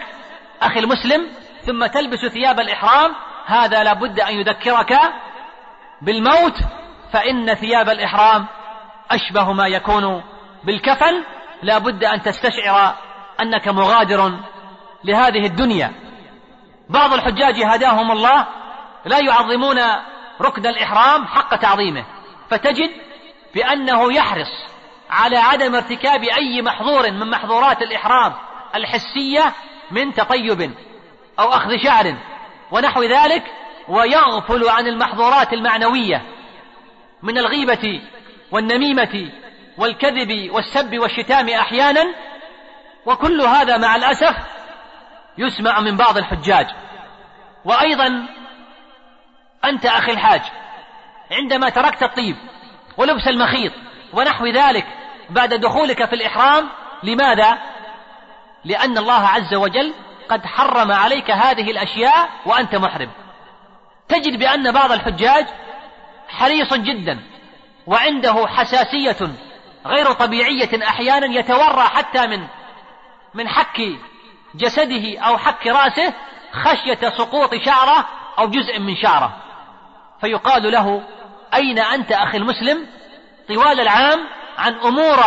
أخي 0.62 0.78
المسلم 0.80 1.26
ثم 1.66 1.86
تلبس 1.86 2.26
ثياب 2.26 2.60
الإحرام 2.60 3.14
هذا 3.50 3.82
لا 3.82 3.92
بد 3.92 4.20
أن 4.20 4.34
يذكرك 4.34 4.98
بالموت 6.02 6.56
فإن 7.12 7.54
ثياب 7.54 7.88
الإحرام 7.88 8.46
أشبه 9.10 9.52
ما 9.52 9.66
يكون 9.66 10.22
بالكفن 10.64 11.24
لا 11.62 11.78
بد 11.78 12.04
أن 12.04 12.22
تستشعر 12.22 12.94
أنك 13.40 13.68
مغادر 13.68 14.32
لهذه 15.04 15.46
الدنيا. 15.46 15.92
بعض 16.88 17.12
الحجاج 17.12 17.62
هداهم 17.62 18.10
الله 18.10 18.46
لا 19.04 19.18
يعظمون 19.18 19.78
ركن 20.40 20.66
الإحرام 20.66 21.26
حق 21.26 21.56
تعظيمه 21.56 22.04
فتجد 22.50 22.90
بأنه 23.54 24.12
يحرص 24.12 24.70
على 25.10 25.36
عدم 25.36 25.74
ارتكاب 25.74 26.22
أي 26.22 26.62
محظور 26.62 27.10
من 27.10 27.30
محظورات 27.30 27.82
الإحرام 27.82 28.32
الحسية 28.74 29.54
من 29.90 30.14
تطيب 30.14 30.74
أو 31.38 31.48
أخذ 31.48 31.76
شعر. 31.84 32.16
ونحو 32.70 33.02
ذلك 33.02 33.42
ويغفل 33.88 34.68
عن 34.68 34.86
المحظورات 34.86 35.52
المعنوية 35.52 36.22
من 37.22 37.38
الغيبة 37.38 38.00
والنميمة 38.52 39.30
والكذب 39.78 40.50
والسب 40.50 40.98
والشتام 40.98 41.48
أحيانا 41.48 42.14
وكل 43.06 43.40
هذا 43.40 43.76
مع 43.76 43.96
الأسف 43.96 44.36
يسمع 45.38 45.80
من 45.80 45.96
بعض 45.96 46.18
الحجاج 46.18 46.66
وأيضا 47.64 48.26
أنت 49.64 49.86
أخي 49.86 50.12
الحاج 50.12 50.42
عندما 51.30 51.68
تركت 51.68 52.02
الطيب 52.02 52.36
ولبس 52.96 53.28
المخيط 53.28 53.72
ونحو 54.12 54.46
ذلك 54.46 54.86
بعد 55.30 55.54
دخولك 55.54 56.04
في 56.04 56.14
الإحرام 56.14 56.68
لماذا؟ 57.02 57.58
لأن 58.64 58.98
الله 58.98 59.26
عز 59.26 59.54
وجل 59.54 59.94
قد 60.30 60.46
حرم 60.46 60.92
عليك 60.92 61.30
هذه 61.30 61.70
الأشياء 61.70 62.28
وأنت 62.46 62.74
محرم. 62.74 63.10
تجد 64.08 64.38
بأن 64.38 64.72
بعض 64.72 64.92
الحجاج 64.92 65.46
حريص 66.28 66.74
جدا 66.74 67.20
وعنده 67.86 68.46
حساسية 68.46 69.30
غير 69.86 70.12
طبيعية 70.12 70.88
أحيانا 70.88 71.26
يتورع 71.26 71.86
حتى 71.86 72.26
من 72.26 72.46
من 73.34 73.48
حك 73.48 73.80
جسده 74.54 75.18
أو 75.18 75.38
حك 75.38 75.66
رأسه 75.66 76.14
خشية 76.52 77.08
سقوط 77.08 77.54
شعره 77.54 78.06
أو 78.38 78.46
جزء 78.46 78.78
من 78.78 78.96
شعره. 78.96 79.36
فيقال 80.20 80.72
له 80.72 81.02
أين 81.54 81.78
أنت 81.78 82.12
أخي 82.12 82.36
المسلم؟ 82.36 82.86
طوال 83.48 83.80
العام 83.80 84.18
عن 84.58 84.74
أمور 84.74 85.18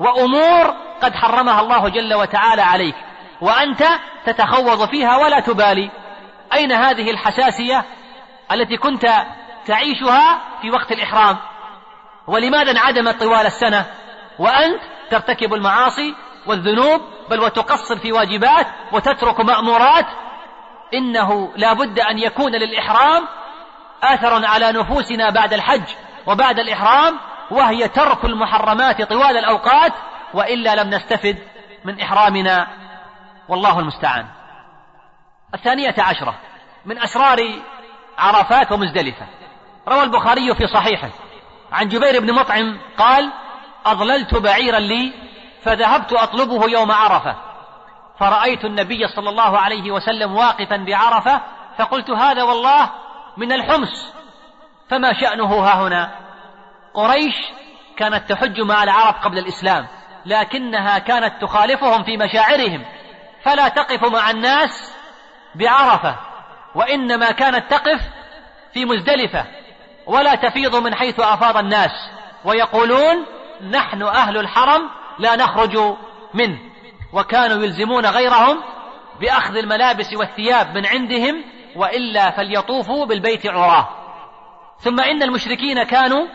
وأمور 0.00 0.74
قد 1.02 1.14
حرمها 1.14 1.60
الله 1.60 1.88
جل 1.88 2.14
وتعالى 2.14 2.62
عليك. 2.62 2.94
وأنت 3.40 3.84
تتخوض 4.26 4.88
فيها 4.88 5.16
ولا 5.16 5.40
تبالي. 5.40 5.90
أين 6.52 6.72
هذه 6.72 7.10
الحساسية 7.10 7.84
التي 8.52 8.76
كنت 8.76 9.06
تعيشها 9.66 10.40
في 10.62 10.70
وقت 10.70 10.92
الإحرام؟ 10.92 11.36
ولماذا 12.26 12.70
انعدمت 12.70 13.20
طوال 13.20 13.46
السنة؟ 13.46 13.86
وأنت 14.38 14.80
ترتكب 15.10 15.54
المعاصي 15.54 16.14
والذنوب 16.46 17.00
بل 17.30 17.40
وتقصر 17.40 17.96
في 17.96 18.12
واجبات 18.12 18.66
وتترك 18.92 19.40
مأمورات؟ 19.40 20.06
إنه 20.94 21.52
لا 21.56 21.72
بد 21.72 21.98
أن 21.98 22.18
يكون 22.18 22.52
للإحرام 22.52 23.28
أثر 24.02 24.46
على 24.46 24.72
نفوسنا 24.72 25.30
بعد 25.30 25.52
الحج 25.52 25.82
وبعد 26.26 26.58
الإحرام 26.58 27.18
وهي 27.50 27.88
ترك 27.88 28.24
المحرمات 28.24 29.02
طوال 29.02 29.36
الأوقات 29.36 29.92
وإلا 30.34 30.74
لم 30.74 30.90
نستفد 30.90 31.38
من 31.84 32.00
إحرامنا. 32.00 32.66
والله 33.50 33.78
المستعان. 33.78 34.26
الثانية 35.54 35.94
عشرة. 35.98 36.34
من 36.84 36.98
أسرار 36.98 37.38
عرفات 38.18 38.72
ومزدلفة. 38.72 39.26
روى 39.88 40.02
البخاري 40.02 40.54
في 40.54 40.66
صحيحه. 40.66 41.10
عن 41.72 41.88
جبير 41.88 42.20
بن 42.20 42.34
مطعم 42.34 42.80
قال 42.98 43.32
أضللت 43.86 44.34
بعيرا 44.34 44.78
لي 44.78 45.12
فذهبت 45.62 46.12
أطلبه 46.12 46.70
يوم 46.70 46.92
عرفة. 46.92 47.36
فرأيت 48.18 48.64
النبي 48.64 49.08
صلى 49.08 49.28
الله 49.28 49.58
عليه 49.58 49.90
وسلم 49.90 50.36
واقفا 50.36 50.76
بعرفة 50.76 51.40
فقلت 51.78 52.10
هذا 52.10 52.42
والله 52.42 52.90
من 53.36 53.52
الحمص. 53.52 54.12
فما 54.90 55.12
شأنه 55.20 55.54
ها 55.54 55.86
هنا؟ 55.86 56.10
قريش 56.94 57.34
كانت 57.96 58.32
تحج 58.32 58.60
مع 58.60 58.82
العرب 58.82 59.14
قبل 59.14 59.38
الإسلام 59.38 59.86
لكنها 60.26 60.98
كانت 60.98 61.42
تخالفهم 61.42 62.02
في 62.02 62.16
مشاعرهم. 62.16 62.84
فلا 63.44 63.68
تقف 63.68 64.04
مع 64.04 64.30
الناس 64.30 64.92
بعرفة 65.54 66.16
وإنما 66.74 67.30
كانت 67.30 67.70
تقف 67.70 68.00
في 68.74 68.84
مزدلفة 68.84 69.44
ولا 70.06 70.34
تفيض 70.34 70.76
من 70.76 70.94
حيث 70.94 71.20
أفاض 71.20 71.56
الناس 71.56 72.10
ويقولون 72.44 73.26
نحن 73.70 74.02
أهل 74.02 74.38
الحرم 74.38 74.90
لا 75.18 75.36
نخرج 75.36 75.78
منه 76.34 76.58
وكانوا 77.12 77.64
يلزمون 77.64 78.06
غيرهم 78.06 78.62
بأخذ 79.20 79.56
الملابس 79.56 80.14
والثياب 80.14 80.74
من 80.74 80.86
عندهم 80.86 81.44
وإلا 81.76 82.30
فليطوفوا 82.30 83.06
بالبيت 83.06 83.46
عراه. 83.46 83.88
ثم 84.78 85.00
إن 85.00 85.22
المشركين 85.22 85.82
كانوا 85.82 86.26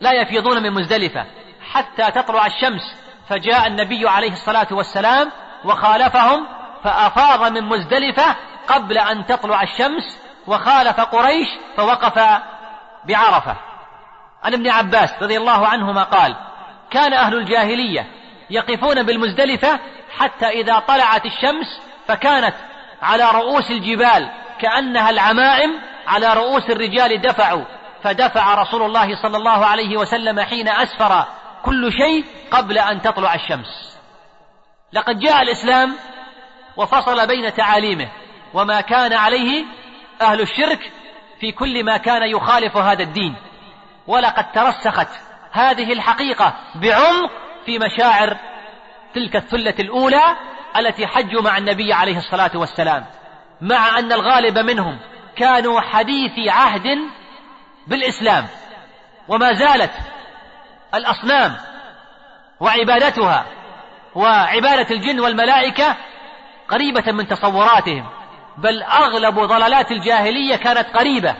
لا 0.00 0.12
يفيضون 0.12 0.62
من 0.62 0.72
مزدلفة 0.72 1.26
حتى 1.72 2.10
تطلع 2.10 2.46
الشمس 2.46 2.96
فجاء 3.28 3.66
النبي 3.66 4.08
عليه 4.08 4.32
الصلاة 4.32 4.68
والسلام 4.70 5.30
وخالفهم 5.64 6.46
فأفاض 6.84 7.52
من 7.52 7.64
مزدلفة 7.64 8.36
قبل 8.68 8.98
أن 8.98 9.26
تطلع 9.26 9.62
الشمس 9.62 10.18
وخالف 10.46 11.00
قريش 11.00 11.48
فوقف 11.76 12.18
بعرفة. 13.04 13.56
عن 14.42 14.54
ابن 14.54 14.70
عباس 14.70 15.10
رضي 15.22 15.36
الله 15.36 15.66
عنهما 15.66 16.02
قال 16.02 16.36
كان 16.90 17.12
أهل 17.12 17.34
الجاهلية 17.34 18.06
يقفون 18.50 19.02
بالمزدلفة 19.02 19.80
حتى 20.18 20.46
إذا 20.46 20.78
طلعت 20.78 21.26
الشمس 21.26 21.80
فكانت 22.08 22.54
على 23.02 23.30
رؤوس 23.30 23.70
الجبال 23.70 24.30
كأنها 24.60 25.10
العمائم 25.10 25.70
على 26.06 26.34
رؤوس 26.34 26.70
الرجال 26.70 27.20
دفعوا. 27.20 27.64
فدفع 28.02 28.54
رسول 28.54 28.82
الله 28.82 29.22
صلى 29.22 29.36
الله 29.36 29.66
عليه 29.66 29.96
وسلم 29.96 30.40
حين 30.40 30.68
أسفر 30.68 31.24
كل 31.62 31.92
شيء 31.92 32.24
قبل 32.50 32.78
أن 32.78 33.02
تطلع 33.02 33.34
الشمس. 33.34 33.93
لقد 34.94 35.18
جاء 35.18 35.42
الإسلام 35.42 35.96
وفصل 36.76 37.26
بين 37.26 37.54
تعاليمه 37.54 38.08
وما 38.54 38.80
كان 38.80 39.12
عليه 39.12 39.64
أهل 40.20 40.40
الشرك 40.40 40.92
في 41.40 41.52
كل 41.52 41.84
ما 41.84 41.96
كان 41.96 42.22
يخالف 42.22 42.76
هذا 42.76 43.02
الدين 43.02 43.36
ولقد 44.06 44.52
ترسخت 44.52 45.08
هذه 45.52 45.92
الحقيقة 45.92 46.54
بعمق 46.74 47.30
في 47.66 47.78
مشاعر 47.78 48.36
تلك 49.14 49.36
الثلة 49.36 49.74
الأولى 49.78 50.36
التي 50.76 51.06
حجوا 51.06 51.42
مع 51.42 51.58
النبي 51.58 51.92
عليه 51.92 52.16
الصلاة 52.18 52.50
والسلام 52.54 53.06
مع 53.60 53.98
أن 53.98 54.12
الغالب 54.12 54.58
منهم 54.58 54.98
كانوا 55.36 55.80
حديثي 55.80 56.50
عهد 56.50 56.98
بالإسلام 57.86 58.46
وما 59.28 59.52
زالت 59.52 59.92
الأصنام 60.94 61.56
وعبادتها 62.60 63.46
وعبادة 64.14 64.94
الجن 64.94 65.20
والملائكة 65.20 65.96
قريبة 66.68 67.12
من 67.12 67.28
تصوراتهم 67.28 68.06
بل 68.58 68.82
أغلب 68.82 69.40
ضلالات 69.40 69.92
الجاهلية 69.92 70.56
كانت 70.56 70.96
قريبة. 70.96 71.34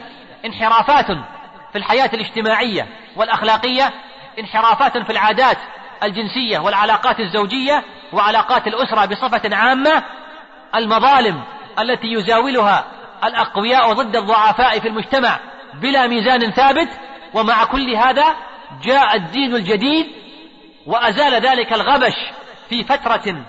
انحرافات 0.44 1.06
في 1.72 1.78
الحياة 1.78 2.10
الاجتماعية 2.14 2.88
والأخلاقية 3.16 3.90
انحرافات 4.38 4.98
في 4.98 5.10
العادات 5.10 5.58
الجنسية 6.02 6.58
والعلاقات 6.58 7.20
الزوجية 7.20 7.84
وعلاقات 8.12 8.66
الأسرة 8.66 9.04
بصفة 9.04 9.56
عامة. 9.56 10.04
المظالم 10.74 11.42
التي 11.78 12.12
يزاولها 12.12 12.84
الأقوياء 13.24 13.92
ضد 13.92 14.16
الضعفاء 14.16 14.80
في 14.80 14.88
المجتمع 14.88 15.40
بلا 15.74 16.06
ميزان 16.06 16.50
ثابت. 16.50 16.88
ومع 17.34 17.64
كل 17.64 17.94
هذا 17.94 18.24
جاء 18.82 19.16
الدين 19.16 19.54
الجديد 19.54 20.06
وأزال 20.86 21.34
ذلك 21.34 21.72
الغبش 21.72 22.14
في 22.74 22.84
فترة 22.84 23.44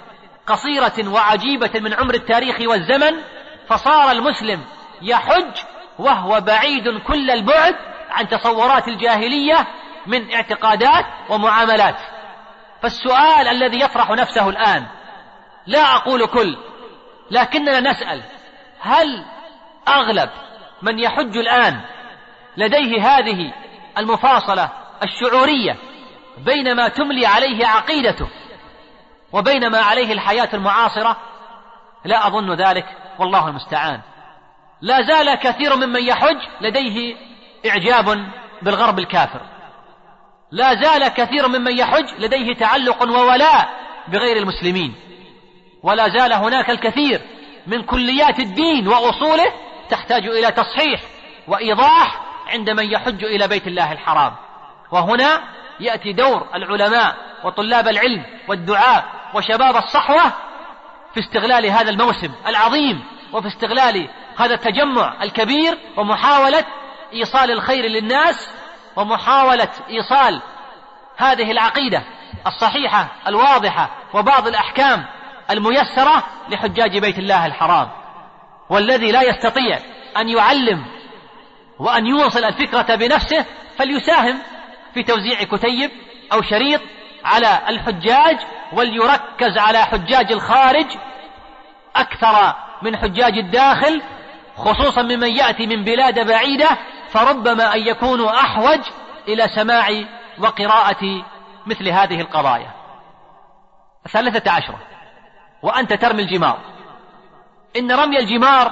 قصيرة 0.48 1.10
وعجيبة 1.10 1.72
من 1.80 1.94
عمر 1.94 2.14
التاريخ 2.14 2.62
والزمن 2.62 3.22
فصار 3.68 4.12
المسلم 4.12 4.66
يحج 5.02 5.54
وهو 6.00 6.42
بعيد 6.42 6.84
كل 7.08 7.32
البعد 7.32 7.76
عن 8.10 8.28
تصورات 8.28 8.88
الجاهلية 8.88 9.68
من 10.08 10.34
اعتقادات 10.34 11.06
ومعاملات. 11.30 11.96
فالسؤال 12.82 13.48
الذي 13.48 13.80
يطرح 13.80 14.10
نفسه 14.10 14.50
الآن 14.50 14.86
لا 15.68 15.96
أقول 15.96 16.26
كل 16.26 16.58
لكننا 17.32 17.80
نسأل 17.80 18.24
هل 18.80 19.26
أغلب 19.88 20.30
من 20.82 21.00
يحج 21.00 21.38
الآن 21.38 21.82
لديه 22.58 23.02
هذه 23.02 23.54
المفاصلة 23.98 24.70
الشعورية 25.04 25.78
بين 26.38 26.76
ما 26.76 26.88
تملي 26.88 27.26
عليه 27.26 27.66
عقيدته؟ 27.68 28.28
وبين 29.36 29.72
ما 29.72 29.78
عليه 29.78 30.14
الحياة 30.14 30.50
المعاصرة 30.54 31.18
لا 32.06 32.28
أظن 32.28 32.54
ذلك 32.54 32.86
والله 33.20 33.48
المستعان. 33.48 34.02
لا 34.82 35.02
زال 35.02 35.36
كثير 35.36 35.76
ممن 35.76 36.04
يحج 36.04 36.38
لديه 36.62 37.16
إعجاب 37.66 38.28
بالغرب 38.62 39.00
الكافر. 39.00 39.42
لا 40.52 40.76
زال 40.76 41.08
كثير 41.08 41.48
ممن 41.48 41.78
يحج 41.78 42.06
لديه 42.20 42.56
تعلق 42.56 43.04
وولاء 43.04 43.70
بغير 44.08 44.38
المسلمين. 44.38 44.96
ولا 45.84 46.10
زال 46.10 46.34
هناك 46.34 46.70
الكثير 46.70 47.22
من 47.68 47.84
كليات 47.84 48.40
الدين 48.40 48.88
وأصوله 48.88 49.52
تحتاج 49.90 50.28
إلى 50.28 50.52
تصحيح 50.52 51.02
وإيضاح 51.48 52.22
عند 52.48 52.70
من 52.70 52.92
يحج 52.92 53.24
إلى 53.24 53.48
بيت 53.48 53.68
الله 53.68 53.92
الحرام. 53.92 54.36
وهنا 54.92 55.42
يأتي 55.80 56.14
دور 56.14 56.48
العلماء 56.56 57.16
وطلاب 57.46 57.88
العلم 57.88 58.26
والدعاء 58.48 59.06
وشباب 59.34 59.76
الصحوة 59.76 60.34
في 61.14 61.20
استغلال 61.20 61.66
هذا 61.66 61.90
الموسم 61.90 62.32
العظيم 62.48 63.04
وفي 63.34 63.48
استغلال 63.48 64.10
هذا 64.38 64.54
التجمع 64.54 65.24
الكبير 65.24 65.78
ومحاولة 65.98 66.66
إيصال 67.14 67.52
الخير 67.52 67.86
للناس 67.86 68.50
ومحاولة 68.96 69.70
إيصال 69.90 70.42
هذه 71.18 71.52
العقيدة 71.52 72.04
الصحيحة 72.48 73.08
الواضحة 73.28 73.90
وبعض 74.14 74.48
الأحكام 74.48 75.06
الميسرة 75.50 76.24
لحجاج 76.50 76.98
بيت 76.98 77.20
الله 77.20 77.46
الحرام 77.46 77.90
والذي 78.70 79.12
لا 79.12 79.22
يستطيع 79.22 79.80
أن 80.18 80.30
يعلم 80.30 80.86
وأن 81.80 82.06
يوصل 82.06 82.44
الفكرة 82.44 82.96
بنفسه 82.96 83.46
فليساهم 83.78 84.40
في 84.94 85.04
توزيع 85.04 85.44
كتيب 85.44 85.92
أو 86.34 86.42
شريط 86.42 86.82
على 87.26 87.60
الحجاج 87.70 88.38
وليركز 88.74 89.58
على 89.58 89.78
حجاج 89.78 90.32
الخارج 90.32 90.88
أكثر 91.96 92.56
من 92.82 92.98
حجاج 92.98 93.38
الداخل 93.38 94.02
خصوصا 94.58 95.02
ممن 95.02 95.28
يأتي 95.28 95.68
من 95.68 95.84
بلاد 95.84 96.28
بعيدة 96.28 96.70
فربما 97.10 97.74
أن 97.74 97.80
يكونوا 97.80 98.40
أحوج 98.40 98.80
إلى 99.28 99.48
سماع 99.56 99.88
وقراءة 100.40 101.24
مثل 101.66 101.90
هذه 101.90 102.22
القضايا. 102.22 102.72
الثالثة 104.06 104.52
عشرة 104.52 104.80
وأنت 105.64 105.94
ترمي 105.94 106.22
الجمار. 106.22 106.60
إن 107.78 107.92
رمي 107.92 108.20
الجمار 108.20 108.72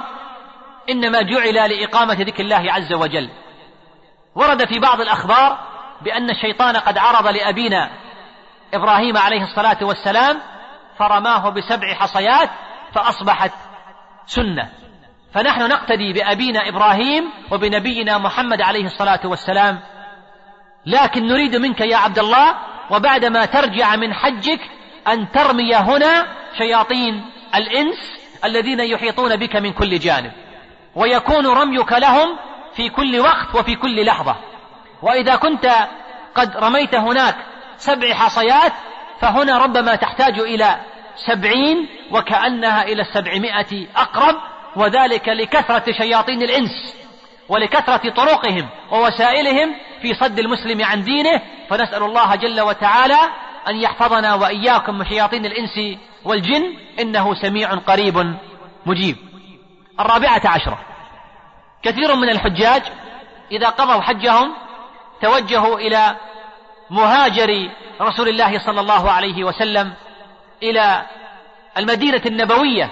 إنما 0.90 1.22
جعل 1.22 1.54
لإقامة 1.54 2.14
ذكر 2.14 2.42
الله 2.42 2.72
عز 2.72 2.92
وجل. 2.92 3.30
ورد 4.34 4.68
في 4.68 4.78
بعض 4.78 5.00
الأخبار 5.00 5.58
بأن 6.02 6.30
الشيطان 6.30 6.76
قد 6.76 6.98
عرض 6.98 7.26
لأبينا 7.26 8.03
إبراهيم 8.76 9.16
عليه 9.16 9.42
الصلاة 9.42 9.78
والسلام 9.82 10.40
فرماه 10.98 11.50
بسبع 11.50 11.94
حصيات 11.94 12.50
فأصبحت 12.94 13.52
سنة. 14.26 14.68
فنحن 15.34 15.68
نقتدي 15.68 16.12
بأبينا 16.12 16.68
إبراهيم 16.68 17.30
وبنبينا 17.52 18.18
محمد 18.18 18.62
عليه 18.62 18.84
الصلاة 18.84 19.20
والسلام. 19.24 19.80
لكن 20.86 21.26
نريد 21.26 21.56
منك 21.56 21.80
يا 21.80 21.96
عبد 21.96 22.18
الله 22.18 22.54
وبعدما 22.90 23.44
ترجع 23.44 23.96
من 23.96 24.14
حجك 24.14 24.60
أن 25.08 25.30
ترمي 25.30 25.74
هنا 25.74 26.26
شياطين 26.58 27.30
الإنس 27.54 27.96
الذين 28.44 28.80
يحيطون 28.80 29.36
بك 29.36 29.56
من 29.56 29.72
كل 29.72 29.98
جانب. 29.98 30.32
ويكون 30.94 31.46
رميك 31.46 31.92
لهم 31.92 32.38
في 32.74 32.88
كل 32.88 33.20
وقت 33.20 33.54
وفي 33.54 33.76
كل 33.76 34.04
لحظة. 34.04 34.36
وإذا 35.02 35.36
كنت 35.36 35.70
قد 36.34 36.56
رميت 36.56 36.94
هناك 36.94 37.36
سبع 37.78 38.14
حصيات 38.14 38.72
فهنا 39.20 39.58
ربما 39.58 39.94
تحتاج 39.94 40.38
إلى 40.38 40.76
سبعين 41.26 41.88
وكأنها 42.10 42.82
إلى 42.82 43.02
السبعمائة 43.02 43.86
أقرب 43.96 44.34
وذلك 44.76 45.28
لكثرة 45.28 45.92
شياطين 45.92 46.42
الإنس 46.42 46.96
ولكثرة 47.48 48.10
طرقهم 48.10 48.68
ووسائلهم 48.90 49.74
في 50.02 50.14
صد 50.14 50.38
المسلم 50.38 50.84
عن 50.84 51.02
دينه 51.02 51.40
فنسأل 51.70 52.02
الله 52.02 52.34
جل 52.34 52.60
وتعالى 52.60 53.18
أن 53.68 53.76
يحفظنا 53.76 54.34
وإياكم 54.34 54.98
من 54.98 55.04
شياطين 55.04 55.46
الإنس 55.46 55.98
والجن 56.24 56.76
إنه 57.00 57.34
سميع 57.34 57.74
قريب 57.74 58.36
مجيب. 58.86 59.16
الرابعة 60.00 60.42
عشرة. 60.44 60.78
كثير 61.82 62.16
من 62.16 62.28
الحجاج 62.28 62.82
إذا 63.52 63.68
قضوا 63.68 64.00
حجهم 64.00 64.54
توجهوا 65.22 65.78
إلى 65.78 66.16
مهاجر 66.90 67.70
رسول 68.00 68.28
الله 68.28 68.66
صلى 68.66 68.80
الله 68.80 69.10
عليه 69.10 69.44
وسلم 69.44 69.92
إلى 70.62 71.02
المدينة 71.78 72.22
النبوية 72.26 72.90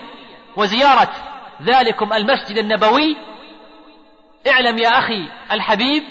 وزيارة 0.57 1.11
ذلكم 1.63 2.13
المسجد 2.13 2.59
النبوي. 2.59 3.17
اعلم 4.49 4.79
يا 4.79 4.99
أخي 4.99 5.29
الحبيب 5.53 6.03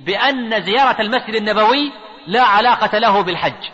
بأن 0.00 0.62
زيارة 0.62 1.00
المسجد 1.00 1.34
النبوي 1.34 1.92
لا 2.26 2.42
علاقة 2.42 2.98
له 2.98 3.20
بالحج 3.20 3.68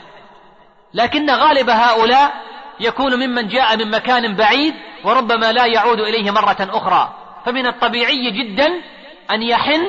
لكن 0.94 1.30
غالب 1.30 1.70
هؤلاء 1.70 2.32
يكون 2.80 3.26
ممن 3.26 3.48
جاء 3.48 3.76
من 3.76 3.90
مكان 3.90 4.34
بعيد 4.36 4.74
وربما 5.04 5.52
لا 5.52 5.66
يعود 5.66 6.00
إليه 6.00 6.30
مرة 6.30 6.56
أخرى. 6.60 7.14
فمن 7.44 7.66
الطبيعي 7.66 8.30
جدا 8.30 8.66
أن 9.30 9.42
يحن 9.42 9.86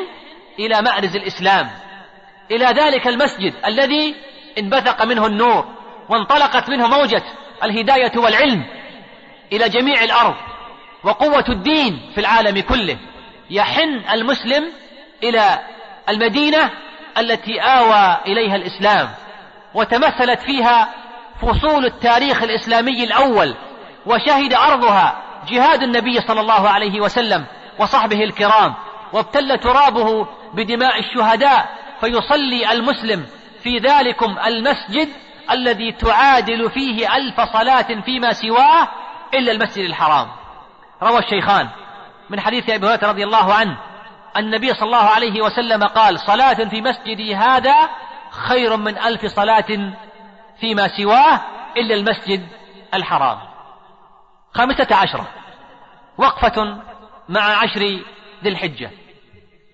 إلى 0.59 0.81
مأرز 0.81 1.15
الإسلام. 1.15 1.69
إلى 2.51 2.65
ذلك 2.65 3.07
المسجد 3.07 3.53
الذي 3.65 4.15
انبثق 4.57 5.05
منه 5.05 5.25
النور 5.25 5.65
وانطلقت 6.09 6.69
منه 6.69 6.87
موجة 6.87 7.23
الهداية 7.63 8.11
والعلم 8.15 8.65
إلى 9.53 9.69
جميع 9.69 10.03
الأرض 10.03 10.35
وقوة 11.03 11.45
الدين 11.49 12.11
في 12.15 12.21
العالم 12.21 12.61
كله. 12.61 12.97
يحن 13.49 14.01
المسلم 14.13 14.63
إلى 15.23 15.59
المدينة 16.09 16.71
التي 17.17 17.61
آوى 17.61 18.17
إليها 18.27 18.55
الإسلام 18.55 19.09
وتمثلت 19.73 20.39
فيها 20.39 20.89
فصول 21.41 21.85
التاريخ 21.85 22.43
الإسلامي 22.43 23.03
الأول 23.03 23.55
وشهد 24.05 24.53
أرضها 24.53 25.23
جهاد 25.49 25.83
النبي 25.83 26.21
صلى 26.21 26.41
الله 26.41 26.69
عليه 26.69 27.01
وسلم 27.01 27.45
وصحبه 27.79 28.23
الكرام 28.23 28.73
وابتل 29.13 29.57
ترابه 29.57 30.27
بدماء 30.53 30.99
الشهداء 30.99 31.69
فيصلي 32.01 32.71
المسلم 32.71 33.25
في 33.63 33.77
ذلكم 33.77 34.35
المسجد 34.45 35.09
الذي 35.51 35.91
تعادل 35.91 36.69
فيه 36.71 37.15
ألف 37.15 37.41
صلاة 37.41 38.01
فيما 38.05 38.33
سواه 38.33 38.87
إلا 39.33 39.51
المسجد 39.51 39.85
الحرام. 39.85 40.27
روى 41.03 41.19
الشيخان 41.19 41.69
من 42.29 42.39
حديث 42.39 42.69
أبي 42.69 42.87
هريرة 42.87 43.09
رضي 43.09 43.23
الله 43.23 43.53
عنه 43.53 43.77
النبي 44.37 44.73
صلى 44.73 44.85
الله 44.85 45.09
عليه 45.09 45.41
وسلم 45.41 45.83
قال 45.83 46.19
صلاة 46.19 46.53
في 46.53 46.81
مسجدي 46.81 47.35
هذا 47.35 47.89
خير 48.31 48.77
من 48.77 48.97
ألف 48.97 49.25
صلاة 49.25 49.93
فيما 50.59 50.87
سواه 50.87 51.41
إلا 51.77 51.95
المسجد 51.95 52.47
الحرام. 52.93 53.37
خامسة 54.53 54.95
عشرة. 54.95 55.27
وقفة 56.17 56.77
مع 57.29 57.41
عشر 57.41 57.81
ذي 58.43 58.49
الحجة. 58.49 58.91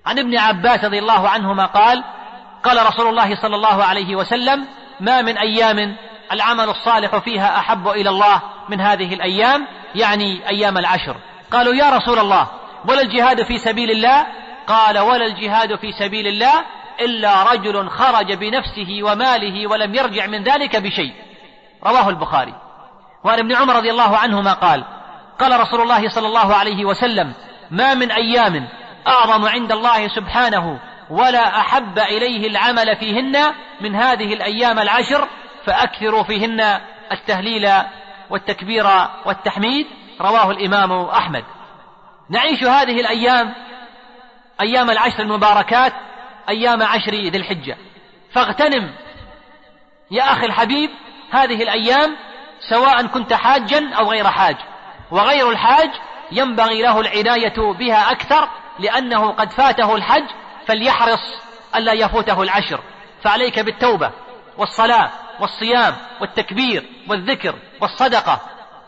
عن 0.05 0.19
ابن 0.19 0.37
عباس 0.37 0.83
رضي 0.83 0.99
الله 0.99 1.29
عنهما 1.29 1.65
قال 1.65 2.03
قال 2.63 2.87
رسول 2.87 3.07
الله 3.07 3.41
صلى 3.41 3.55
الله 3.55 3.83
عليه 3.83 4.15
وسلم 4.15 4.67
ما 4.99 5.21
من 5.21 5.37
أيام 5.37 5.95
العمل 6.31 6.69
الصالح 6.69 7.17
فيها 7.17 7.57
أحب 7.57 7.87
إلى 7.87 8.09
الله 8.09 8.41
من 8.69 8.81
هذه 8.81 9.13
الأيام 9.13 9.67
يعني 9.95 10.49
أيام 10.49 10.77
العشر. 10.77 11.15
قالوا 11.51 11.73
يا 11.73 11.89
رسول 11.89 12.19
الله 12.19 12.47
ولا 12.89 13.01
الجهاد 13.01 13.43
في 13.43 13.57
سبيل 13.57 13.91
الله؟ 13.91 14.25
قال 14.67 14.99
ولا 14.99 15.25
الجهاد 15.25 15.75
في 15.75 15.91
سبيل 15.91 16.27
الله 16.27 16.53
إلا 17.01 17.43
رجل 17.43 17.89
خرج 17.89 18.33
بنفسه 18.33 18.99
وماله 19.01 19.67
ولم 19.67 19.95
يرجع 19.95 20.27
من 20.27 20.43
ذلك 20.43 20.75
بشيء. 20.75 21.13
رواه 21.83 22.09
البخاري. 22.09 22.53
وعن 23.23 23.39
ابن 23.39 23.55
عمر 23.55 23.75
رضي 23.75 23.91
الله 23.91 24.17
عنهما 24.17 24.53
قال 24.53 24.83
قال 25.39 25.59
رسول 25.59 25.81
الله 25.81 26.09
صلى 26.09 26.27
الله 26.27 26.55
عليه 26.55 26.85
وسلم 26.85 27.33
ما 27.71 27.93
من 27.93 28.11
أيام 28.11 28.67
أعظم 29.07 29.45
عند 29.45 29.71
الله 29.71 30.07
سبحانه 30.07 30.79
ولا 31.09 31.59
أحب 31.59 31.99
إليه 31.99 32.47
العمل 32.47 32.95
فيهن 32.95 33.53
من 33.81 33.95
هذه 33.95 34.33
الأيام 34.33 34.79
العشر 34.79 35.27
فأكثروا 35.65 36.23
فيهن 36.23 36.79
التهليل 37.11 37.69
والتكبير 38.29 38.87
والتحميد 39.25 39.87
رواه 40.21 40.51
الإمام 40.51 40.91
أحمد. 40.91 41.43
نعيش 42.29 42.63
هذه 42.63 42.99
الأيام 42.99 43.53
أيام 44.61 44.89
العشر 44.89 45.19
المباركات 45.19 45.93
أيام 46.49 46.83
عشر 46.83 47.11
ذي 47.11 47.37
الحجة. 47.37 47.77
فاغتنم 48.31 48.91
يا 50.11 50.23
أخي 50.23 50.45
الحبيب 50.45 50.89
هذه 51.31 51.63
الأيام 51.63 52.15
سواء 52.69 53.05
كنت 53.07 53.33
حاجا 53.33 53.93
أو 53.93 54.11
غير 54.11 54.27
حاج. 54.27 54.55
وغير 55.11 55.49
الحاج 55.49 55.89
ينبغي 56.31 56.81
له 56.81 56.99
العناية 56.99 57.73
بها 57.79 58.11
أكثر 58.11 58.49
لأنه 58.79 59.31
قد 59.31 59.51
فاته 59.51 59.95
الحج 59.95 60.25
فليحرص 60.67 61.41
ألا 61.75 61.93
يفوته 61.93 62.41
العشر. 62.41 62.79
فعليك 63.23 63.59
بالتوبة 63.59 64.11
والصلاة 64.57 65.11
والصيام 65.39 65.95
والتكبير 66.21 66.89
والذكر 67.09 67.55
والصدقة. 67.81 68.41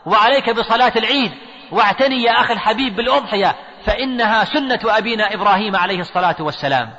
وعليك 0.06 0.50
بصلاة 0.50 0.92
العيد. 0.96 1.32
واعتني 1.72 2.22
يا 2.22 2.40
أخي 2.40 2.52
الحبيب 2.52 2.96
بالأضحية 2.96 3.56
فإنها 3.86 4.44
سنة 4.44 4.80
أبينا 4.84 5.34
إبراهيم 5.34 5.76
عليه 5.76 6.00
الصلاة 6.00 6.36
والسلام. 6.40 6.90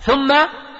ثم 0.00 0.34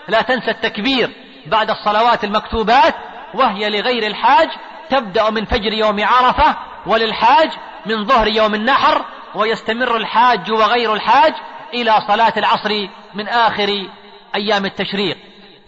لا 0.09 0.23
تنسى 0.23 0.51
التكبير 0.51 1.11
بعد 1.47 1.71
الصلوات 1.71 2.25
المكتوبات 2.25 2.95
وهي 3.35 3.71
لغير 3.71 4.07
الحاج 4.07 4.49
تبدأ 4.91 5.31
من 5.31 5.45
فجر 5.45 5.73
يوم 5.73 6.05
عرفة 6.05 6.57
وللحاج 6.87 7.51
من 7.87 8.05
ظهر 8.05 8.29
يوم 8.29 8.55
النحر 8.55 9.05
ويستمر 9.35 9.97
الحاج 9.97 10.51
وغير 10.53 10.95
الحاج 10.95 11.35
إلى 11.75 12.01
صلاة 12.09 12.33
العصر 12.37 12.89
من 13.15 13.29
آخر 13.29 13.89
أيام 14.35 14.65
التشريق. 14.65 15.19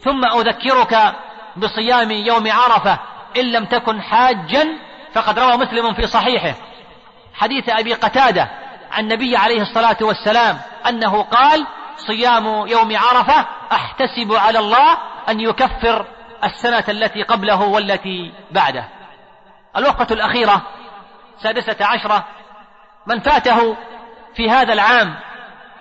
ثم 0.05 0.24
أذكرك 0.24 1.14
بصيام 1.57 2.11
يوم 2.11 2.53
عرفة 2.53 2.99
إن 3.36 3.53
لم 3.53 3.64
تكن 3.64 4.03
حاجا 4.03 4.68
فقد 5.14 5.38
روى 5.38 5.57
مسلم 5.57 5.94
في 5.94 6.07
صحيحه. 6.07 6.55
حديث 7.34 7.68
أبي 7.68 7.94
قتادة 7.94 8.49
عن 8.92 9.05
النبي 9.05 9.36
عليه 9.36 9.62
الصلاة 9.62 9.96
والسلام 10.01 10.61
أنه 10.88 11.22
قال 11.22 11.66
صيام 11.96 12.66
يوم 12.66 12.96
عرفة 12.96 13.46
أحتسب 13.72 14.32
على 14.32 14.59
الله 14.59 14.99
أن 15.28 15.40
يكفر 15.40 16.07
السنة 16.44 16.84
التي 16.88 17.22
قبله 17.22 17.62
والتي 17.62 18.32
بعده. 18.51 18.88
الوقفة 19.76 20.14
الأخيرة 20.14 20.62
سادسة 21.42 21.86
عشرة 21.86 22.24
من 23.07 23.20
فاته 23.20 23.76
في 24.34 24.51
هذا 24.51 24.72
العام 24.72 25.14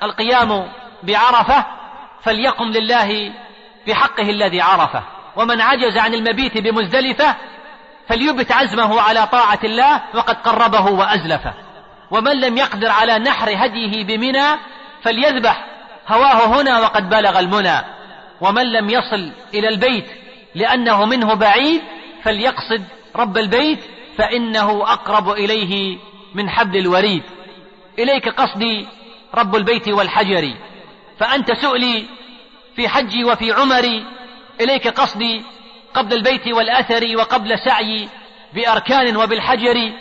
القيام 0.03 0.71
بعرفة 1.03 1.65
فليقم 2.23 2.65
لله 2.65 3.33
بحقه 3.87 4.29
الذي 4.29 4.61
عرفه. 4.61 5.03
ومن 5.35 5.61
عجز 5.61 5.97
عن 5.97 6.13
المبيت 6.13 6.57
بمزدلفة 6.57 7.35
فليبت 8.09 8.51
عزمه 8.51 9.01
على 9.01 9.27
طاعة 9.27 9.59
الله 9.63 10.01
وقد 10.13 10.35
قربه 10.35 10.91
وأزلفه. 10.91 11.53
ومن 12.11 12.41
لم 12.41 12.57
يقدر 12.57 12.89
على 12.89 13.19
نحر 13.19 13.49
هديه 13.55 14.03
بمنى 14.03 14.59
فليذبح 15.03 15.65
هواه 16.07 16.61
هنا 16.61 16.79
وقد 16.79 17.09
بلغ 17.09 17.39
المنى. 17.39 17.81
ومن 18.41 18.71
لم 18.71 18.89
يصل 18.89 19.31
إلى 19.53 19.67
البيت 19.67 20.05
لأنه 20.55 21.05
منه 21.05 21.33
بعيد 21.33 21.81
فليقصد 22.23 22.83
رب 23.15 23.37
البيت 23.37 23.79
فإنه 24.17 24.93
أقرب 24.93 25.29
إليه 25.29 25.97
من 26.35 26.49
حبل 26.49 26.77
الوريد. 26.77 27.23
إليك 27.99 28.29
قصدي 28.29 28.87
رب 29.35 29.55
البيت 29.55 29.89
والحجر. 29.89 30.53
فأنت 31.19 31.51
سؤلي 31.51 32.05
في 32.75 32.89
حجي 32.89 33.23
وفي 33.23 33.51
عمري 33.51 34.05
إليك 34.61 34.87
قصدي 34.87 35.43
قبل 35.93 36.13
البيت 36.13 36.47
والأثر 36.47 37.17
وقبل 37.17 37.59
سعي 37.59 38.09
بأركان 38.53 39.17
وبالحجر. 39.17 39.93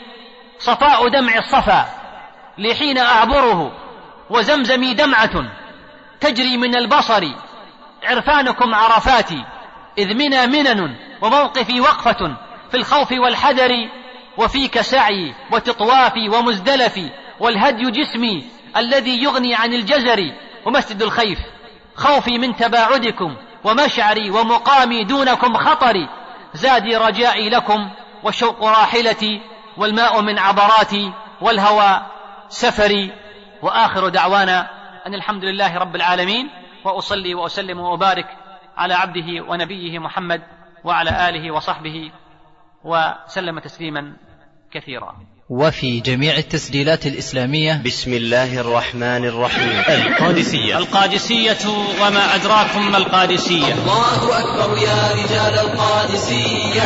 صفاء 0.59 1.09
دمع 1.09 1.39
الصفا 1.39 1.87
لحين 2.59 2.99
أعبره 2.99 3.73
وزمزمي 4.31 4.95
دمعة 4.95 5.45
تجري 6.21 6.57
من 6.57 6.77
البصر. 6.77 7.25
عرفانكم 8.03 8.75
عرفاتي 8.75 9.45
إذ 9.99 10.15
منا 10.15 10.47
منن 10.47 10.97
وموقفي 11.23 11.81
وقفة 11.81 12.37
في 12.71 12.77
الخوف 12.77 13.13
والحذر. 13.13 13.89
وفيك 14.39 14.81
سعي 14.81 15.35
وتطوافي 15.53 16.29
ومزدلفي 16.29 17.11
والهدي 17.41 17.91
جسمي 17.91 18.45
الذي 18.77 19.23
يغني 19.23 19.55
عن 19.55 19.73
الجزر 19.73 20.33
ومسجد 20.67 21.03
الخيف. 21.03 21.39
خوفي 21.95 22.39
من 22.39 22.57
تباعدكم 22.57 23.37
ومشعري 23.65 24.31
ومقامي 24.31 25.05
دونكم 25.05 25.57
خطري. 25.57 26.09
زادي 26.55 26.97
رجائي 26.97 27.51
لكم 27.51 27.91
والشوق 28.23 28.65
راحلتي 28.65 29.41
والماء 29.77 30.23
من 30.23 30.39
عبراتي 30.39 31.13
والهوى 31.41 32.07
سفري. 32.49 33.13
وآخر 33.63 34.09
دعوانا 34.09 34.71
أن 35.07 35.15
الحمد 35.15 35.45
لله 35.45 35.79
رب 35.79 35.97
العالمين 35.97 36.51
وأصلي 36.85 37.35
وأسلم 37.35 37.81
وأبارك 37.81 38.27
على 38.77 38.95
عبده 38.95 39.45
ونبيه 39.49 39.99
محمد 39.99 40.43
وعلى 40.85 41.29
آله 41.29 41.51
وصحبه 41.51 42.11
وسلم 42.85 43.59
تسليما 43.59 44.17
كثيرا. 44.71 45.36
وفي 45.51 46.01
جميع 46.01 46.37
التسجيلات 46.37 47.07
الإسلامية. 47.07 47.83
بسم 47.87 48.13
الله 48.13 48.61
الرحمن 48.61 49.25
الرحيم. 49.25 49.83
القادسية. 49.89 50.79
القادسية 50.79 51.59
وما 52.03 52.35
أدراكم 52.35 52.93
ما 52.93 52.99
القادسية. 52.99 53.73
الله 53.73 54.39
أكبر 54.39 54.79
يا 54.79 55.13
رجال 55.13 55.59
القادسية. 55.59 56.83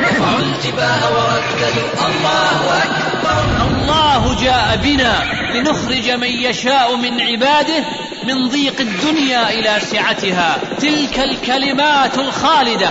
رفعوا 0.00 0.38
الجباه 0.38 1.12
ورددوا. 1.12 2.06
الله 2.06 2.82
أكبر. 2.82 3.66
الله 3.66 4.42
جاء 4.42 4.76
بنا 4.76 5.24
لنخرج 5.54 6.10
من 6.10 6.28
يشاء 6.28 6.96
من 6.96 7.20
عباده 7.20 7.84
من 8.24 8.48
ضيق 8.48 8.80
الدنيا 8.80 9.50
إلى 9.50 9.80
سعتها. 9.80 10.58
تلك 10.80 11.20
الكلمات 11.20 12.18
الخالدة. 12.18 12.90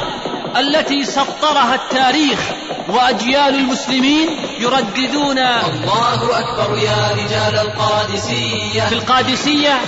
التي 0.58 1.06
سطرها 1.06 1.76
التاريخ 1.76 2.40
وأجيال 2.88 3.56
المسلمين 3.56 4.30
يرددون 4.60 5.38
الله 5.38 6.40
أكبر 6.40 6.78
يا 6.78 7.12
رجال 7.12 7.60
القادسية. 7.68 8.82
في 8.90 8.96
القادسية 8.96 9.80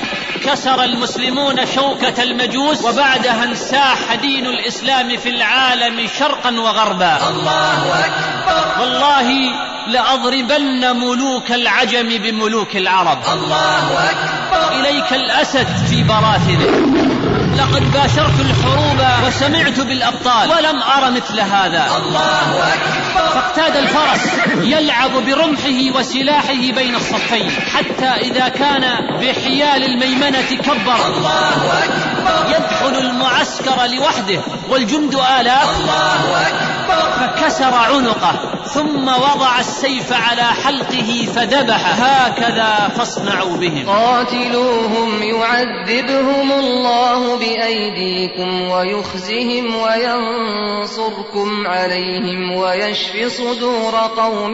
كسر 0.46 0.84
المسلمون 0.84 1.66
شوكة 1.76 2.24
المجوس 2.24 2.84
وبعدها 2.84 3.44
انساح 3.44 4.16
دين 4.22 4.46
الإسلام 4.46 5.18
في 5.18 5.30
العالم 5.30 6.08
شرقا 6.20 6.60
وغربا. 6.60 7.18
الله 7.30 8.06
أكبر. 8.06 8.82
والله 8.82 9.52
لأضربن 9.88 10.96
ملوك 10.96 11.52
العجم 11.52 12.10
بملوك 12.10 12.76
العرب. 12.76 13.20
الله 13.34 14.10
أكبر. 14.10 14.80
إليك 14.80 15.14
الأسد 15.14 15.68
في 15.90 16.04
براثنه. 16.04 17.21
لقد 17.58 17.92
باشرت 17.92 18.40
الحروب 18.40 19.28
وسمعت 19.28 19.80
بالأبطال 19.80 20.50
ولم 20.50 20.82
أر 20.82 21.12
مثل 21.12 21.40
هذا. 21.40 21.88
الله 21.98 22.74
أكبر. 22.74 23.30
فاقتاد 23.34 23.76
الفرس 23.76 24.30
يلعب 24.62 25.12
برمحه 25.12 26.00
وسلاحه 26.00 26.72
بين 26.76 26.96
الصفين 26.96 27.52
حتى 27.74 28.06
إذا 28.06 28.48
كان 28.48 28.82
بحيال 29.22 29.84
الميمنة 29.84 30.42
كبر. 30.42 31.08
الله 31.08 31.84
أكبر. 31.84 32.56
يدخل 32.56 32.96
المعسكر 33.00 33.86
لوحده 33.86 34.42
والجند 34.70 35.16
آلاف. 35.40 35.70
الله 35.80 36.48
أكبر. 36.48 36.71
فكسر 36.92 37.74
عنقه 37.74 38.34
ثم 38.66 39.08
وضع 39.08 39.60
السيف 39.60 40.14
على 40.14 40.44
حلقه 40.44 41.28
فذبح 41.36 42.02
هكذا 42.02 42.92
فاصنعوا 42.98 43.58
بهم. 43.58 43.90
قاتلوهم 43.90 45.24
يعذبهم 45.24 46.52
الله 46.52 47.38
بأيديكم 47.38 48.62
ويخزهم 48.62 49.76
وينصركم 49.76 51.68
عليهم 51.68 52.52
ويشف 52.52 53.38
صدور 53.38 53.96
قوم 53.96 54.54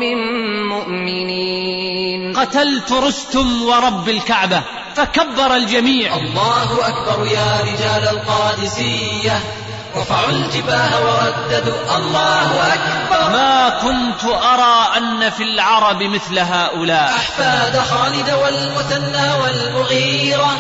مؤمنين. 0.70 2.34
قتلت 2.38 2.92
رستم 2.92 3.64
ورب 3.64 4.10
الكعبة 4.10 4.64
فكبر 4.96 5.56
الجميع. 5.56 6.16
الله 6.16 6.88
أكبر 6.88 7.26
يا 7.26 7.60
رجال 7.62 8.08
القادسية. 8.18 9.40
رفعوا 9.96 10.30
الجباه 10.30 11.02
ورددوا. 11.02 11.98
الله 11.98 12.74
أكبر. 12.74 13.30
ما 13.30 13.70
كنت 13.70 14.24
أرى 14.24 14.98
أن 14.98 15.30
في 15.30 15.44
العرب 15.44 16.04
مثل 16.04 16.40
هؤلاء. 16.40 17.10
أحفاد 17.10 17.80
خالد 17.80 18.30
والمثنى 18.30 19.34
والمغيرة. 19.34 20.52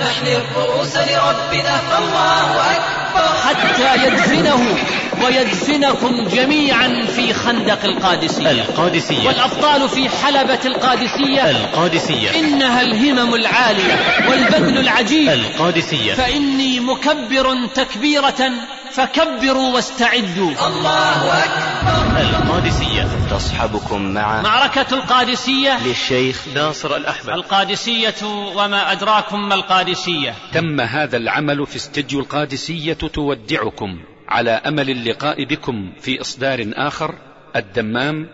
نحن 0.00 0.26
الرؤوس 0.26 0.96
لربنا 0.96 1.78
فالله 1.90 2.72
أكبر. 2.72 3.07
حتى 3.44 4.06
يدفنه 4.06 4.76
ويدفنكم 5.24 6.28
جميعا 6.28 7.06
في 7.16 7.34
خندق 7.34 7.84
القادسية. 7.84 8.50
القادسية. 8.50 9.26
والأبطال 9.26 9.88
في 9.88 10.08
حلبة 10.08 10.58
القادسية. 10.64 11.50
القادسية. 11.50 12.40
إنها 12.40 12.82
الهمم 12.82 13.34
العالية 13.34 13.94
والبذل 14.28 14.78
العجيب. 14.78 15.28
القادسية. 15.28 16.14
فإني 16.14 16.80
مكبر 16.80 17.66
تكبيرة 17.74 18.50
فكبروا 18.92 19.74
واستعدوا. 19.74 20.50
الله 20.66 21.44
أكبر. 21.44 22.20
القادسية. 22.20 23.08
تصحبكم 23.30 24.02
مع 24.14 24.42
معركة 24.42 24.86
القادسية. 24.92 25.78
للشيخ 25.86 26.42
ناصر 26.54 26.96
الأحمد 26.96 27.28
القادسية 27.30 28.14
وما 28.54 28.92
أدراكم 28.92 29.48
ما 29.48 29.54
القادسية. 29.54 30.34
تم 30.52 30.80
هذا 30.80 31.16
العمل 31.16 31.66
في 31.66 31.76
استديو 31.76 32.20
القادسية 32.20 32.97
تودعكم 33.04 34.00
على 34.28 34.50
أمل 34.50 34.90
اللقاء 34.90 35.44
بكم 35.44 35.92
في 36.00 36.20
إصدار 36.20 36.64
آخر 36.72 37.14
الدمام 37.56 38.28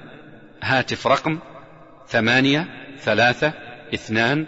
هاتف 0.62 1.06
رقم 1.06 1.38
ثمانية 2.08 2.68
ثلاثة 2.98 3.52
اثنان 3.94 4.46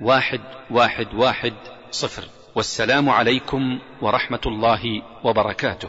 واحد 0.00 0.40
واحد 0.70 1.14
واحد 1.14 1.52
صفر. 1.90 2.24
والسلام 2.54 3.08
عليكم 3.08 3.78
ورحمة 4.00 4.40
الله 4.46 5.02
وبركاته. 5.24 5.88